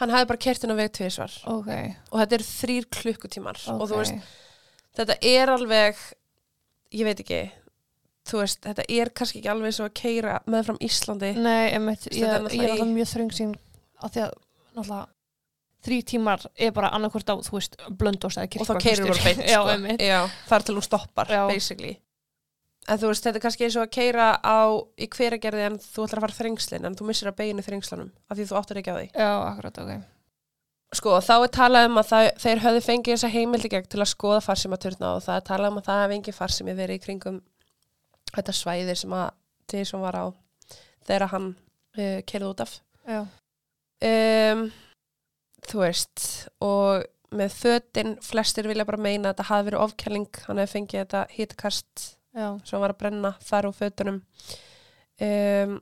Hann 0.00 0.12
hafi 0.12 0.28
bara 0.28 0.40
keirt 0.42 0.64
hennar 0.64 0.76
veg 0.80 0.90
tvisvar 0.96 1.32
Ok. 1.52 1.68
og 2.10 2.20
þetta 2.20 2.36
eru 2.38 2.46
þrýr 2.48 2.86
klukkutímar 2.96 3.58
Ok. 3.70 3.80
og 3.80 3.88
þú 3.88 3.98
veist, 4.02 4.30
þetta 4.98 5.16
er 5.22 5.52
alveg, 5.52 5.96
ég 6.92 7.04
veit 7.08 7.20
ekki, 7.24 7.40
þú 8.28 8.40
veist, 8.42 8.60
þetta 8.66 8.84
er 8.88 9.10
kannski 9.16 9.40
ekki 9.40 9.52
alveg 9.52 9.74
svo 9.76 9.86
að 9.88 9.94
keira 10.00 10.36
með 10.46 10.64
fram 10.68 10.78
Íslandi. 10.84 11.32
Nei. 11.36 11.70
Þetta 11.72 12.12
Ég, 12.12 12.22
er 12.28 12.56
ég 12.56 12.62
er 12.64 12.70
alltaf 12.76 12.92
mjög 12.92 13.10
þröng 13.14 13.32
sín 13.38 13.54
á 14.02 14.06
því 14.08 14.24
að 14.26 14.32
náttúrulega 14.76 15.06
þrý 15.82 15.98
tímar 16.06 16.44
er 16.56 16.70
bara 16.72 16.90
annarkvort 16.94 17.26
á, 17.32 17.34
þú 17.42 17.56
veist, 17.58 17.76
blöndós 17.90 18.36
eða 18.38 18.44
og 18.44 18.52
kirkva. 18.54 18.68
þá 18.68 18.82
keirir 18.84 19.06
bara 19.08 19.24
beint, 19.24 19.46
Já, 19.54 19.60
sko. 19.62 19.70
einmitt. 19.76 20.00
Já, 20.02 20.20
það 20.48 20.56
er 20.58 20.62
til 20.68 20.74
hún 20.76 20.86
stoppar, 20.88 21.26
Já. 21.32 21.42
basically. 21.48 21.94
En 22.90 22.98
þú 22.98 23.12
veist, 23.12 23.22
þetta 23.22 23.38
er 23.38 23.44
kannski 23.44 23.66
eins 23.66 23.76
og 23.78 23.84
að 23.84 23.92
keira 23.94 24.24
á 24.42 24.74
í 24.98 25.06
hveragerði 25.12 25.66
en 25.68 25.76
þú 25.78 26.06
ætlar 26.06 26.18
að 26.18 26.24
fara 26.26 26.38
þrengslin 26.40 26.88
en 26.88 26.96
þú 26.98 27.06
missir 27.06 27.30
að 27.30 27.36
beginu 27.38 27.62
þrengslanum 27.62 28.10
af 28.26 28.38
því 28.38 28.46
þú 28.48 28.56
áttur 28.58 28.80
ekki 28.80 28.90
á 28.90 28.96
því. 28.96 29.04
Já, 29.12 29.30
akkurat, 29.46 29.78
ok. 29.84 30.08
Sko, 30.92 31.12
þá 31.24 31.34
er 31.36 31.52
talað 31.54 31.86
um 31.88 32.00
að 32.02 32.08
það, 32.10 32.26
þeir 32.42 32.62
höfðu 32.66 32.80
fengið 32.84 33.14
þessa 33.14 33.30
heimildi 33.32 33.70
gegn 33.72 33.86
til 33.94 34.00
að 34.02 34.10
skoða 34.10 34.42
farsimaturna 34.44 35.12
og 35.14 35.22
það 35.24 35.38
er 35.38 35.46
talað 35.46 35.72
um 35.72 35.78
að 35.80 35.86
það 35.86 36.02
hefði 36.02 36.16
engin 36.18 36.36
farsimi 36.36 36.74
verið 36.76 36.98
í 36.98 37.04
kringum 37.06 37.38
þetta 38.32 38.56
svæði 38.58 38.96
sem 38.98 39.14
að 39.16 39.30
Jason 39.72 40.02
var 40.02 40.18
á 40.18 40.24
þegar 41.06 41.28
hann 41.32 41.48
uh, 41.54 42.18
keirði 42.28 42.50
út 42.50 42.64
af. 42.66 42.74
Já. 43.08 43.22
Um, 44.02 44.66
þú 45.70 45.84
veist, 45.84 46.26
og 46.60 47.06
með 47.32 47.54
fötin, 47.56 48.16
flestir 48.20 48.68
vilja 48.68 48.84
bara 48.88 49.00
meina 49.00 49.30
að 49.30 49.36
þetta 49.36 49.48
hafi 49.48 49.68
verið 49.70 49.84
ofkæling, 49.86 50.28
hann 50.48 50.60
hefði 50.60 50.74
fengið 50.74 51.00
þetta 51.04 51.22
hitakast 51.32 52.04
Já. 52.32 52.46
sem 52.64 52.80
var 52.80 52.94
að 52.94 53.00
brenna 53.02 53.32
þar 53.44 53.68
úr 53.68 53.76
fötunum. 53.76 54.20
Um, 55.22 55.74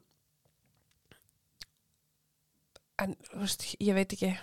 en 3.01 3.17
veist, 3.39 3.67
ég 3.81 3.97
veit 3.97 4.13
ekki. 4.17 4.35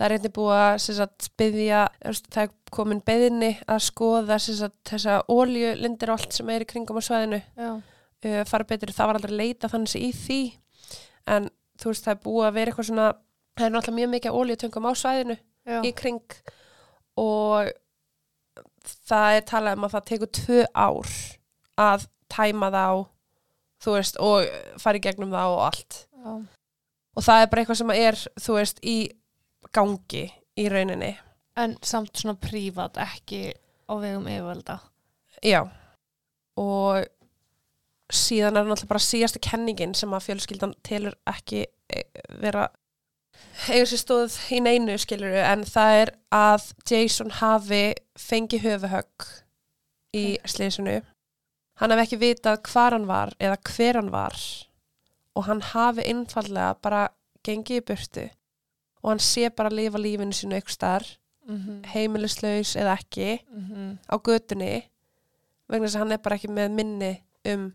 Það 0.00 0.06
er 0.06 0.16
einnig 0.16 0.34
búið 0.34 0.56
að 0.56 0.74
sem 0.80 0.96
sagt, 0.96 1.30
byðja, 1.38 1.84
það 2.32 2.42
er 2.42 2.52
komin 2.72 3.02
beðinni 3.04 3.50
að 3.68 3.82
skoða 3.84 4.38
sem 4.40 4.56
sagt, 4.56 4.78
þessa 4.88 5.20
óljulindir 5.28 6.12
og 6.12 6.22
allt 6.22 6.38
sem 6.38 6.52
er 6.54 6.64
í 6.64 6.68
kringum 6.70 6.98
á 6.98 7.04
svæðinu. 7.04 7.42
Uh, 8.20 8.42
fara 8.48 8.68
betur, 8.68 8.92
það 8.96 9.10
var 9.10 9.20
aldrei 9.20 9.36
leita 9.36 9.68
þannig 9.72 9.98
í 10.00 10.12
því. 10.16 10.44
En 11.30 11.50
þú 11.80 11.92
veist, 11.92 12.06
það 12.06 12.16
er 12.16 12.24
búið 12.24 12.48
að 12.48 12.56
vera 12.56 12.72
eitthvað 12.72 12.88
svona 12.90 13.10
það 13.60 13.66
er 13.66 13.74
náttúrulega 13.74 13.98
mjög 13.98 14.12
mikið 14.14 14.38
óljutöngum 14.40 14.88
á 14.88 14.92
svæðinu 14.96 15.36
Já. 15.36 15.78
í 15.84 15.92
kring. 15.96 16.36
Og 17.20 17.70
það 18.84 19.36
er 19.38 19.46
talað 19.50 19.78
um 19.78 19.86
að 19.88 19.94
það 19.96 20.06
tekur 20.10 20.32
tvö 20.40 20.60
ár 20.74 21.14
að 21.80 22.06
tæma 22.30 22.70
þá 22.74 22.84
þú 23.80 23.94
veist, 23.96 24.18
og 24.20 24.48
fara 24.80 25.00
í 25.00 25.04
gegnum 25.04 25.32
það 25.32 25.54
og 25.54 25.62
allt 25.70 25.98
Já. 26.20 26.32
og 27.16 27.24
það 27.24 27.42
er 27.42 27.50
bara 27.52 27.62
eitthvað 27.64 27.80
sem 27.80 27.92
er, 27.96 28.20
þú 28.40 28.56
veist, 28.58 28.82
í 28.84 28.96
gangi 29.72 30.26
í 30.60 30.68
rauninni 30.72 31.16
En 31.60 31.74
samt 31.84 32.14
svona 32.16 32.38
prívat, 32.40 32.96
ekki 32.96 33.50
á 33.90 33.92
vegum 34.00 34.28
yfirvalda. 34.30 34.78
já 35.42 35.64
og 36.60 37.04
síðan 38.10 38.56
er 38.58 38.66
náttúrulega 38.68 38.90
bara 38.90 39.02
síðasta 39.02 39.40
kenningin 39.42 39.94
sem 39.94 40.12
að 40.14 40.24
fjölskyldan 40.28 40.74
telur 40.86 41.14
ekki 41.30 41.64
eh, 41.92 42.04
vera 42.40 42.68
eigur 43.68 43.90
sér 43.90 44.02
stóð 44.02 44.38
í 44.54 44.60
neinu 44.64 44.96
skiluru 44.98 45.42
en 45.44 45.64
það 45.68 46.00
er 46.00 46.12
að 46.34 46.66
Jason 46.90 47.30
hafi 47.40 47.84
fengið 48.18 48.66
höfuhögg 48.66 49.28
í 50.16 50.24
slísinu 50.48 51.00
hann 51.80 51.94
hafi 51.94 52.06
ekki 52.06 52.20
vitað 52.24 52.62
hvar 52.72 52.96
hann 52.96 53.08
var 53.10 53.34
eða 53.38 53.60
hver 53.70 54.00
hann 54.00 54.12
var 54.14 54.36
og 55.36 55.46
hann 55.46 55.62
hafi 55.72 56.06
einfallega 56.10 56.74
bara 56.82 57.08
gengið 57.46 57.82
í 57.82 57.86
burtu 57.92 58.26
og 59.02 59.14
hann 59.14 59.24
sé 59.24 59.48
bara 59.50 59.70
að 59.72 59.78
lifa 59.80 59.98
lífinu 60.02 60.36
sínu 60.36 60.60
ykkur 60.60 60.76
starf 60.76 61.16
Mm 61.50 61.56
-hmm. 61.56 61.86
heimilislaus 61.88 62.76
eða 62.76 62.92
ekki 62.92 63.40
Mm 63.50 63.98
á 64.12 64.14
götunni 64.28 64.82
vegna 65.68 65.86
þess 65.86 65.96
að 65.96 65.98
hann 65.98 66.12
er 66.12 66.18
bara 66.18 66.34
ekki 66.34 66.48
með 66.48 66.68
minni 66.70 67.22
um 67.44 67.72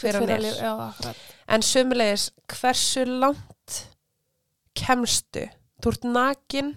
hver 0.00 0.14
hann 0.14 0.28
er. 0.28 0.40
Já, 0.40 1.14
en 1.48 1.62
sömulegis 1.62 2.30
hversu 2.46 3.04
langt 3.04 3.59
kemstu? 4.76 5.46
Þú 5.80 5.94
ert 5.94 6.06
nakin 6.06 6.74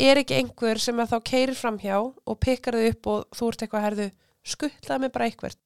er 0.00 0.20
ekki 0.20 0.38
einhver 0.38 0.80
sem 0.80 1.00
að 1.02 1.14
þá 1.14 1.18
keirir 1.32 1.58
framhjá 1.58 1.98
og 2.00 2.38
pikkar 2.40 2.78
þau 2.78 2.86
upp 2.92 3.10
og 3.10 3.36
þú 3.36 3.50
ert 3.50 3.64
eitthvað 3.64 3.86
herðu 3.88 4.08
skuttlaði 4.50 5.04
mig 5.04 5.12
bara 5.14 5.28
eitthvað 5.28 5.58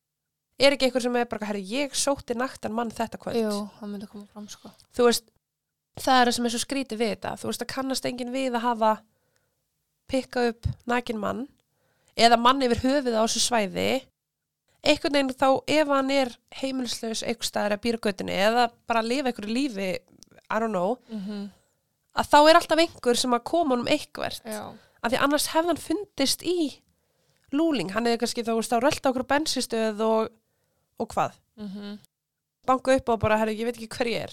er 0.59 0.75
ekki 0.75 0.89
einhver 0.89 1.03
sem 1.03 1.17
er 1.19 1.29
bara 1.31 1.49
herðu 1.51 1.65
ég 1.75 1.97
sótti 1.99 2.37
naktan 2.39 2.75
mann 2.75 2.93
þetta 2.95 3.19
kvöld. 3.21 3.39
Jú, 3.41 3.65
það 3.79 3.91
myndi 3.91 4.11
koma 4.11 4.27
fram, 4.31 4.47
sko. 4.51 4.71
þú 4.95 5.09
veist 5.09 5.31
það 5.99 6.21
er 6.21 6.29
það 6.29 6.37
sem 6.37 6.47
er 6.47 6.55
svo 6.55 6.63
skrítið 6.63 7.03
við 7.03 7.13
þetta. 7.15 7.35
Þú 7.41 7.51
veist 7.51 7.65
að 7.65 7.73
kannast 7.75 8.09
enginn 8.09 8.35
við 8.35 8.55
að 8.55 8.67
hafa 8.69 8.95
pikka 10.11 10.49
upp 10.51 10.69
nakin 10.91 11.21
mann 11.21 11.47
eða 12.15 12.39
mann 12.39 12.63
yfir 12.63 12.83
höfuð 12.85 13.19
á 13.19 13.23
þessu 13.25 13.43
svæði. 13.43 13.89
Einhvern 14.85 15.17
veginn 15.17 15.33
þá 15.33 15.49
ef 15.79 15.91
hann 15.91 16.11
er 16.13 16.35
heimilislaus 16.61 17.23
einhver 17.25 17.49
staðar 17.49 17.79
að 17.79 17.85
býra 17.87 18.03
göttinni 18.05 18.35
eða 18.37 18.69
bara 18.89 19.01
að 19.01 19.11
lifa 19.15 19.31
einhverju 19.31 19.55
lífi 19.57 19.91
I 20.51 20.59
don't 20.61 20.73
know, 20.73 20.99
Mhm. 21.11 21.51
að 22.17 22.29
þá 22.31 22.39
er 22.51 22.55
alltaf 22.61 22.79
einhver 22.79 23.17
sem 23.17 23.31
að 23.33 23.45
koma 23.45 23.75
honum 23.77 23.87
eitthvert. 23.89 24.41
Af 25.03 25.13
því 25.13 25.19
annars 25.21 25.49
hefði 25.49 25.67
hann 25.67 25.77
fundist 25.77 26.43
í 26.43 26.81
lúling, 27.53 27.91
hann 27.91 28.05
hefði 28.07 28.19
kannski 28.23 28.45
þá, 28.45 28.55
þá 28.63 28.81
rölda 28.83 29.11
okkur 29.13 29.27
bensistöð 29.27 30.01
og, 30.01 30.29
og 31.01 31.09
hvað? 31.09 31.33
Mhm. 31.57 31.99
banka 32.67 32.95
upp 32.97 33.09
og 33.11 33.21
bara, 33.21 33.37
herri, 33.39 33.59
ég 33.59 33.65
veit 33.67 33.77
ekki 33.77 33.89
hver 33.93 34.07
ég 34.09 34.23
er. 34.25 34.33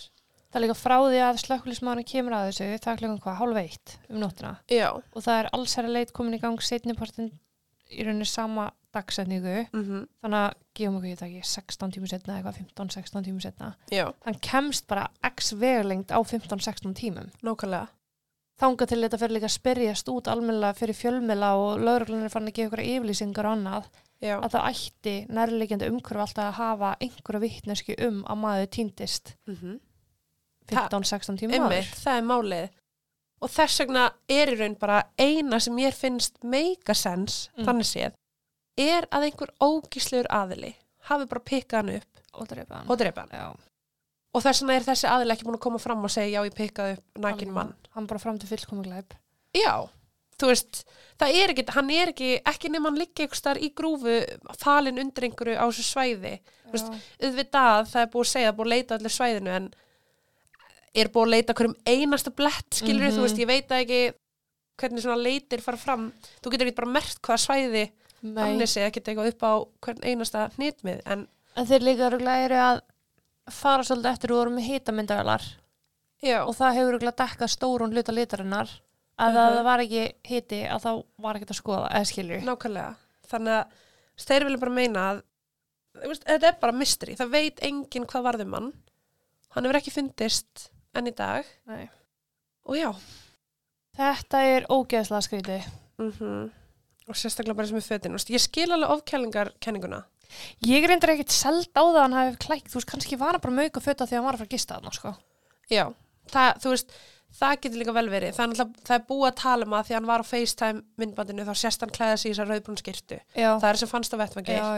Það 0.52 0.56
er 0.56 0.64
líka 0.68 0.76
frá 0.80 0.96
því 1.04 1.20
að 1.20 1.40
slökkulismæðurinn 1.44 2.08
kemur 2.08 2.32
að 2.32 2.46
þessu, 2.48 2.80
það 2.80 2.92
er 2.94 2.98
klukkan 3.02 3.20
hvað, 3.22 3.36
hálf 3.38 3.58
eitt 3.58 3.98
um 4.10 4.20
nóttina. 4.22 4.58
Já, 4.70 4.88
og 5.14 5.22
það 5.24 5.40
er 5.44 5.50
allsherra 5.54 5.90
leit 5.92 6.14
komin 6.14 6.34
í 6.38 6.40
gang 6.42 6.58
setnipartin 6.60 7.32
í 7.92 8.04
rauninni 8.06 8.26
sama 8.28 8.72
dagsetningu. 8.94 9.56
Mm 9.74 10.04
þannig 10.22 10.42
að 10.42 10.54
gefum 10.78 10.98
okkur 11.00 11.10
þetta 11.16 11.28
ekki 11.30 11.42
16 11.52 11.96
tímur 11.96 12.12
setna 12.12 12.36
eða 12.38 12.52
eitthvað 12.52 12.60
15-16 12.76 13.26
tímur 13.28 13.42
setna 13.46 13.72
já, 13.92 14.06
hann 14.26 14.38
kemst 14.42 14.88
bara 14.88 15.08
x 15.32 15.52
vegalengd 15.54 16.12
á 16.12 16.20
15-16 16.24 16.94
tímum. 17.00 17.32
Nákvæmlega. 17.44 17.88
Þanga 18.62 18.86
til 18.86 19.02
þetta 19.02 19.18
fyrir 19.18 19.34
líka 19.40 19.48
að 19.50 19.56
spyrjast 19.58 20.10
út 20.14 20.28
almennilega 20.30 20.78
fyrir 20.78 20.94
fjölmila 20.94 21.54
og 21.58 21.80
lögreglunir 21.82 22.30
fann 22.30 22.46
gefa 22.54 22.68
ykkur 22.70 22.84
yfirlýsingar 22.86 23.48
og 23.50 23.56
annað 23.58 23.88
já, 24.22 24.36
að 24.38 24.52
það 24.54 24.68
ætti 24.70 25.16
nærlegjandi 25.34 25.88
umhverf 25.90 26.22
alltaf 26.28 26.46
að 26.52 26.60
hafa 26.60 26.92
einhverja 27.02 27.42
vittnesku 27.42 27.96
um 28.06 28.20
að 28.30 28.38
maður 28.44 28.70
týndist. 28.78 29.34
Mm 29.50 29.80
15-16 30.72 31.40
tíma 31.42 31.58
Einmitt, 31.58 31.90
maður. 31.90 31.90
það 32.00 32.18
er 32.20 32.28
málið. 32.30 32.70
Og 33.42 33.50
þess 33.50 33.80
vegna 33.82 34.04
er 34.30 34.52
í 34.54 34.58
raun 34.60 34.76
bara 34.80 35.00
eina 35.20 35.58
sem 35.60 35.74
mér 35.76 35.92
finnst 35.98 36.38
sense, 36.94 37.50
Mm. 37.58 37.66
þannig 37.66 37.88
séð 37.90 38.14
er 38.78 39.08
að 39.12 39.28
einhver 39.30 39.52
ógíslegur 39.62 40.30
aðili 40.32 40.76
hafi 41.10 41.26
bara 41.28 41.44
pikkað 41.44 41.78
hann 41.82 41.96
upp 41.98 42.40
og 42.42 42.48
drepa 42.48 42.76
hann. 42.80 42.90
og 42.90 42.98
drepa 42.98 43.26
hann. 43.28 43.58
Og 44.34 44.42
þess 44.46 44.62
vegna 44.64 44.76
er 44.80 44.86
þessi 44.88 45.08
aðili 45.12 45.34
ekki 45.36 45.44
búin 45.48 45.58
að 45.58 45.66
koma 45.66 45.80
fram 45.84 46.04
og 46.08 46.12
segja 46.14 46.40
já 46.40 46.46
ég 46.48 46.56
pikkaði 46.56 46.98
upp 46.98 47.26
alveg. 47.26 47.48
mann. 47.52 47.74
Hann 47.96 48.08
bara 48.08 48.20
fram 48.20 48.40
til 48.40 48.48
fullkomu 48.48 48.84
glæp. 48.86 49.14
Já, 49.54 49.90
þú 50.40 50.48
veist 50.48 50.86
það 51.20 51.36
er 51.42 51.50
ekki, 51.52 51.66
hann 51.76 51.90
er 51.92 52.08
ekki, 52.14 52.30
ekki 52.48 52.70
nema 52.72 52.88
hann 52.90 52.98
liggi 53.02 53.26
einhvers 53.26 53.42
þar 53.44 53.60
í 53.60 53.74
grúfu 53.76 54.16
falin 54.58 55.00
undir 55.04 55.28
einhverju 55.28 55.58
á 55.60 55.66
þessu 55.68 55.84
svæði. 55.90 56.40
Veist, 56.72 56.88
auðvitað 57.20 57.90
það 57.92 58.02
er 58.06 58.12
búið 58.14 58.24
að 58.28 58.32
segja, 58.32 58.54
búið 58.56 58.66
að 58.70 58.74
leita 58.78 58.96
allir 58.96 59.12
svæðinu 59.18 59.52
en 59.58 59.66
er 60.96 61.10
búið 61.12 61.28
að 61.28 61.34
leita 61.36 61.54
hverjum 61.58 61.76
einasta 61.88 62.32
blett 62.36 62.70
skilur 62.80 63.08
Mhm. 63.10 63.16
þú 63.18 63.22
veist, 63.26 63.38
ég 63.40 63.48
veit 63.48 63.68
það 63.68 63.82
ekki 63.86 64.14
hvernig 64.80 65.04
svona 65.04 65.22
leitir 65.24 65.62
fara 65.62 65.78
fram. 65.78 66.14
Þú 66.42 66.52
getur 66.52 66.68
ekki 66.68 66.76
bara 66.80 66.92
mert 66.92 67.22
hvaða 67.22 67.44
svæði 67.46 67.84
annir 68.24 68.68
sig 68.70 68.84
ekki 68.86 69.02
eitthvað 69.02 69.32
upp 69.34 69.44
á 69.44 69.54
hvern 69.86 70.04
einasta 70.04 70.50
hnitmið 70.58 71.02
en 71.06 71.28
en 71.56 71.66
þeir 71.68 71.82
líka 71.84 72.06
eru 72.12 72.20
að 72.56 72.82
fara 73.52 73.84
svolítið 73.84 74.12
eftir 74.14 74.32
og 74.32 74.38
voru 74.42 74.52
með 74.56 74.68
hitamyndavelar 74.70 75.42
já, 76.24 76.38
og 76.46 76.54
það 76.56 76.76
hefur 76.78 76.94
örugglega 76.94 77.18
dekkað 77.26 77.50
stórun 77.56 77.92
hluta 77.96 78.12
litarinnar. 78.14 78.70
Að 79.22 79.32
Mhm. 79.34 79.38
það 79.38 79.64
var 79.64 79.80
ekki 79.80 80.04
hiti 80.24 80.60
að 80.66 80.82
þá 80.86 81.04
var 81.20 81.36
ekkert 81.36 81.52
að 81.52 81.60
skoða 81.62 81.90
eða 81.92 82.06
skilur. 82.10 82.42
Nákvæmlega. 82.42 82.96
Þannig 83.28 83.54
að 83.58 83.66
þeir 84.18 84.44
vilja 84.46 84.60
bara 84.60 84.72
meina 84.72 85.00
að 85.12 85.22
veist, 86.08 86.24
þetta 86.26 86.48
er 86.48 86.58
bara 86.62 86.72
mystery, 86.72 87.16
það 87.16 87.30
veit 87.32 87.60
enginn 87.62 88.06
hvað 88.08 88.24
varðum 88.24 88.54
hann. 88.54 88.74
Hann 89.50 89.64
hefur 89.66 89.80
ekki 89.82 89.92
fundist 89.92 90.70
enn 90.96 91.08
í 91.08 91.16
dag. 91.16 91.46
Nei. 91.68 91.90
og 92.66 92.76
já. 92.78 92.94
Þetta 93.98 94.38
er 94.46 94.66
ógeðslega 94.70 95.22
skrítið. 95.28 95.66
Mm 96.00 96.52
og 97.10 97.16
sérstaklega 97.18 97.58
bara 97.58 97.68
sem 97.68 97.78
er 97.82 97.86
fötin. 97.88 98.14
Þú 98.14 98.20
veist, 98.20 98.34
ég 98.36 98.44
skil 98.44 98.72
alveg 98.72 98.90
ofkælingar 98.98 99.54
kenninguna 99.60 100.04
Ég 100.66 100.86
reyndar 100.88 101.12
ekkert 101.16 101.34
seld 101.36 101.70
á 101.76 101.82
það 101.82 101.96
að 101.98 102.04
hann 102.06 102.16
hafi 102.18 102.38
klækt, 102.46 102.70
þú 102.72 102.80
veist, 102.80 102.90
kannski 102.92 103.18
var 103.20 103.36
hann 103.36 103.44
bara 103.44 103.56
mauka 103.58 103.84
fötta 103.84 104.08
því 104.08 104.16
að 104.16 104.20
hann 104.20 104.28
var 104.28 104.38
að 104.38 104.42
fara 104.44 104.50
að 104.50 104.54
gista 104.56 104.78
þarna, 104.78 104.94
sko. 104.96 105.12
já, 105.72 105.84
það, 106.32 106.62
þú 106.64 106.72
veist 106.74 106.94
það 107.42 107.56
getur 107.64 107.82
líka 107.82 107.96
vel 107.96 108.06
verið, 108.12 108.34
það 108.36 108.44
er, 108.44 108.52
náttúrulega- 108.52 108.86
það 108.88 108.96
er 108.98 109.06
búið 109.10 109.28
að 109.32 109.36
tala 109.42 109.68
um 109.68 109.76
að 109.76 109.86
því 109.88 109.94
að 109.94 110.00
hann 110.00 110.10
var 110.12 110.24
á 110.24 110.32
FaceTime 110.32 110.84
myndbandinu 111.00 111.46
þá 111.48 111.54
sérst 111.56 111.84
hann 111.86 111.94
klæða 111.96 112.18
sig 112.20 112.32
í 112.32 112.34
þessar 112.34 112.50
rauðbrún 112.52 112.80
skirtu 112.82 113.20
Já, 113.36 113.50
það 113.60 113.70
er 113.70 113.80
sem 113.82 113.88
fannst 113.92 114.14
á 114.14 114.20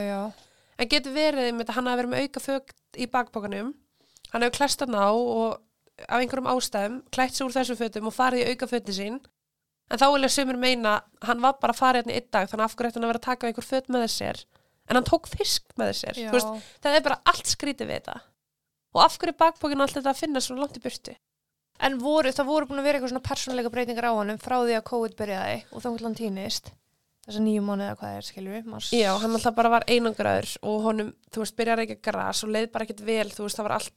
já. 0.02 0.20
en 0.78 0.90
getur 0.90 1.14
verið 1.14 1.62
að 1.64 1.74
hann 1.78 1.86
hafi 1.90 2.02
verið 2.02 2.12
með 2.14 2.22
auka 2.28 2.40
fögt 2.40 2.76
í 2.98 3.08
bakbókanum 3.10 3.74
hann 4.34 4.42
hefur 4.46 4.58
klæst 4.58 4.80
hann 4.86 4.94
á 4.98 5.10
og 5.10 5.62
af 6.10 6.20
einhverjum 6.22 6.50
ástæðum 6.54 7.02
klætt 7.14 7.34
sig 7.34 7.46
úr 7.48 7.54
þessum 7.58 7.78
fötum 7.82 8.08
og 8.10 8.14
farið 8.14 8.46
í 8.46 8.50
auka 8.54 8.70
föti 8.70 8.94
sín 8.94 9.20
en 9.94 10.02
þá 10.02 10.08
vilja 10.10 10.32
sömur 10.34 10.60
meina 10.60 10.98
hann 11.28 11.44
var 11.44 11.60
bara 11.62 11.76
að 11.76 11.80
fara 11.80 12.02
hérna 12.02 12.18
einn 12.18 12.30
dag 12.34 12.50
þannig 12.50 12.66
að 12.66 12.70
af 12.70 12.78
hverju 12.78 12.92
ætti 12.92 13.00
hann 13.00 13.08
að 13.08 13.14
vera 13.14 13.22
að 13.22 13.28
taka 13.30 13.50
einhver 13.50 13.68
föt 13.68 13.92
með 13.94 14.08
sér 14.14 14.46
en 14.90 14.98
hann 14.98 15.08
tók 15.08 15.30
fisk 15.32 15.70
með. 15.80 15.94
Þú 16.18 16.34
veist, 16.34 16.72
það 16.84 16.98
er 16.98 17.06
bara 17.06 17.22
allt 17.30 17.52
skrítið 17.52 17.92
við 17.92 18.02
þetta 18.02 18.18
og 18.94 19.06
af 19.06 19.20
hverju 19.20 19.34
er 19.36 19.40
bakbókinu 19.46 19.86
allt 19.86 19.96
þetta 20.00 20.12
að 20.12 20.24
finna 20.26 20.44
svo 20.44 20.58
langt 20.60 20.80
í 20.80 20.84
burtu 20.84 21.16
En 21.82 21.98
voru, 22.00 22.32
það 22.32 22.50
voru 22.50 22.70
búin 22.70 22.82
að 22.82 22.88
vera 22.88 23.00
eitthvað 23.00 23.12
svona 23.14 23.28
persónleika 23.28 23.72
breytingar 23.74 24.08
á 24.08 24.14
hann 24.14 24.40
frá 24.42 24.56
því 24.62 24.78
að 24.78 24.86
COVID 24.90 25.16
byrjaði 25.20 25.58
og 25.72 25.84
þá 25.84 25.88
hann 26.06 26.18
týnist. 26.20 26.72
Þessa 27.24 27.42
nýju 27.44 27.64
mánuði 27.64 27.88
eða 27.88 27.98
hvað 28.02 28.16
er, 28.18 28.26
skilur 28.28 28.56
við, 28.58 28.64
mars. 28.68 28.88
já, 28.92 29.10
hann 29.16 29.36
alltaf 29.38 29.56
bara 29.56 29.72
var 29.72 29.86
einangraður 29.88 30.50
og 30.68 30.82
honum, 30.84 31.12
þú 31.32 31.44
veist, 31.44 31.56
byrjar 31.56 31.82
ekki 31.86 31.96
að 31.96 32.02
gras 32.10 32.42
og 32.44 32.52
leið 32.52 32.66
bara 32.74 32.84
ekkert 32.88 33.04
vel, 33.08 33.30
þú 33.32 33.46
veist, 33.46 33.60
það 33.60 33.68
var 33.70 33.76
allt 33.78 33.94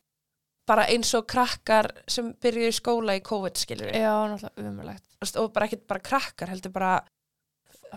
bara 0.67 0.87
eins 0.91 1.13
og 1.19 1.27
krakkar 1.31 1.91
sem 2.11 2.33
byrjuðu 2.43 2.71
í 2.73 2.77
skóla 2.77 3.15
í 3.19 3.23
COVID, 3.27 3.59
skilur 3.61 3.91
við 3.93 4.01
Já, 4.03 4.15
náttúrulega 4.33 4.71
umurlegt. 4.71 5.37
og 5.43 5.53
bara 5.55 5.69
ekkert 5.69 5.87
bara 5.87 6.01
krakkar, 6.11 6.53
heldur 6.55 6.75
bara 6.75 6.95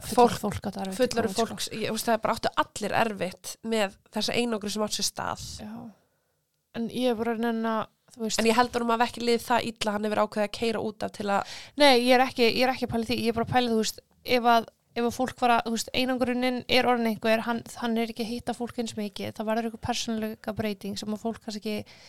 Fólk, 0.05 0.35
fólk 0.39 0.59
fullari 0.95 1.31
fólks, 1.33 1.67
ég, 1.73 1.89
veist, 1.91 2.05
það 2.07 2.13
er 2.13 2.21
bara 2.23 2.33
áttu 2.37 2.49
allir 2.61 2.93
erfitt 2.95 3.55
með 3.67 3.95
þessa 4.13 4.35
einangru 4.37 4.69
sem 4.71 4.83
átt 4.85 4.95
sér 4.95 5.07
stað 5.07 5.45
Já. 5.59 5.71
En 6.77 6.85
ég 6.93 7.09
er 7.09 7.17
bara 7.17 7.33
að 7.33 7.41
nenna, 7.43 7.73
þú 8.13 8.21
veist. 8.27 8.39
en 8.39 8.47
ég 8.47 8.55
heldur 8.55 8.85
um 8.85 8.93
að 8.93 9.03
ekki 9.07 9.23
lið 9.25 9.41
það 9.47 9.65
illa 9.71 9.95
hann 9.95 10.05
hefur 10.07 10.21
ákveðið 10.23 10.45
að 10.45 10.53
keira 10.59 10.83
út 10.85 11.03
af 11.07 11.15
til 11.17 11.25
að 11.33 11.55
Nei, 11.81 11.89
ég 12.05 12.13
er 12.15 12.23
ekki, 12.27 12.45
ég 12.45 12.61
er 12.67 12.73
ekki 12.75 12.87
að 12.87 12.93
pæla 12.93 13.09
því, 13.09 13.17
ég 13.25 13.33
er 13.33 13.37
bara 13.39 13.47
að 13.49 13.53
pæla, 13.55 13.73
þú 13.73 13.81
veist, 13.81 13.99
ef 14.37 14.49
að, 14.53 14.69
ef 15.01 15.09
að 15.09 15.17
fólk 15.17 15.41
var 15.41 15.55
að, 15.57 15.65
þú 15.65 15.73
veist, 15.75 15.91
einangrunnin 16.03 16.61
er 16.69 16.89
orðin 16.93 17.11
einhver, 17.11 17.43
hann, 17.49 17.63
hann 17.81 17.97
er 17.97 18.13
ekki 18.13 18.27
að 18.27 18.31
hitta 18.35 18.55
fólk 18.55 18.79
eins 18.79 18.95
mikið, 18.95 19.33
það 19.35 19.49
verður 19.51 19.69
eitthvað 19.71 19.85
persónleika 19.89 20.55
breyting 20.61 21.01
sem 21.01 21.17
að 21.17 21.25
fólk 21.25 21.41
kannski 21.43 21.79
ekki, 21.81 21.99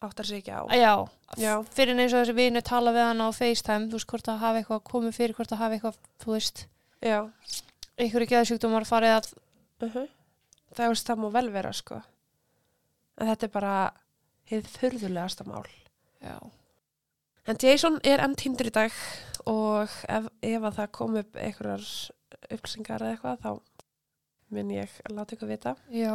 áttar 0.00 0.26
sig 0.26 0.40
ekki 0.40 0.52
á. 0.56 0.62
Já, 0.72 0.94
Já. 1.36 1.54
fyrir 1.76 1.98
eins 1.98 2.14
og 2.14 2.22
þessi 2.24 2.36
vinu 2.36 2.62
tala 2.64 2.92
við 2.94 3.04
hann 3.10 3.20
á 3.20 3.28
FaceTime, 3.36 3.88
þú 3.90 3.98
veist, 3.98 4.08
hvort 4.10 4.28
það 4.28 4.42
hafi 4.44 4.62
eitthvað 4.62 4.82
komið 4.90 5.16
fyrir, 5.16 5.36
hvort 5.36 5.52
það 5.52 5.62
hafi 5.64 5.76
eitthvað, 5.78 5.98
þú 6.24 6.32
veist, 6.36 6.62
Já. 7.04 7.18
einhverju 8.00 8.30
geðsjúkdómar 8.32 8.88
farið 8.88 9.16
að, 9.18 9.32
Uh 9.80 9.92
það, 10.76 10.88
veist, 10.92 11.06
það 11.08 11.20
má 11.20 11.28
vel 11.32 11.50
vera 11.50 11.72
sko. 11.72 12.02
En 13.20 13.28
þetta 13.30 13.46
er 13.46 13.52
bara 13.54 13.74
hið 14.50 14.66
furðulegasta 14.68 15.46
mál. 15.48 15.66
Já, 16.20 16.36
en 17.48 17.56
Jason 17.60 17.96
er 18.04 18.20
enn 18.20 18.36
tindur 18.36 18.68
í 18.68 18.72
dag 18.74 18.92
og 19.48 19.88
ef, 20.08 20.28
ef 20.44 20.62
að 20.68 20.76
það 20.76 20.90
kom 20.92 21.16
upp 21.16 21.36
einhverjar 21.40 21.86
upplýsingar 22.50 23.00
eða 23.04 23.14
eitthvað 23.16 23.40
þá 23.40 23.50
mun 24.50 24.72
ég 24.74 24.98
að 25.06 25.16
láta 25.16 25.36
ykkur 25.36 25.50
vita. 25.50 25.74
Já, 25.94 26.12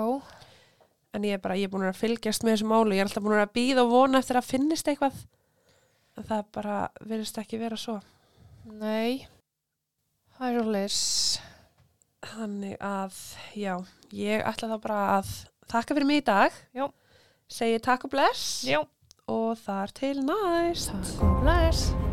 en 1.15 1.25
ég 1.27 1.37
er 1.37 1.41
bara, 1.43 1.57
ég 1.59 1.69
er 1.69 1.73
búin 1.73 1.87
að 1.87 1.99
fylgjast 1.99 2.43
með 2.43 2.57
þessu 2.57 2.69
málu 2.69 2.95
ég 2.95 3.03
er 3.03 3.09
alltaf 3.09 3.23
búin 3.23 3.39
að 3.39 3.53
býða 3.55 3.85
og 3.85 3.93
vona 3.93 4.21
eftir 4.21 4.39
að 4.39 4.49
finnist 4.49 4.91
eitthvað. 4.91 5.21
En 6.15 6.27
það 6.27 6.45
bara 6.55 6.77
verðist 7.03 7.39
ekki 7.41 7.59
vera 7.59 7.79
svo. 7.79 7.97
Nei, 8.65 9.27
leis, 10.39 11.01
þannig 12.33 12.79
að, 12.83 13.19
já 13.55 13.75
ég 14.15 14.43
ætla 14.47 14.71
þá 14.73 14.77
bara 14.87 15.03
að 15.19 15.35
þakka 15.71 15.97
fyrir 15.97 16.09
mig 16.09 16.23
í 16.23 16.25
dag. 16.31 16.63
Já. 16.75 16.89
segi 17.51 17.79
takk 17.83 18.07
og 18.07 18.15
bless. 18.15 18.65
Já, 18.65 18.81
og 19.27 19.53
þar 19.61 19.95
til 19.95 20.17
næst. 20.25 20.91
Takk 20.91 21.23
og 21.27 21.39
bless. 21.45 22.04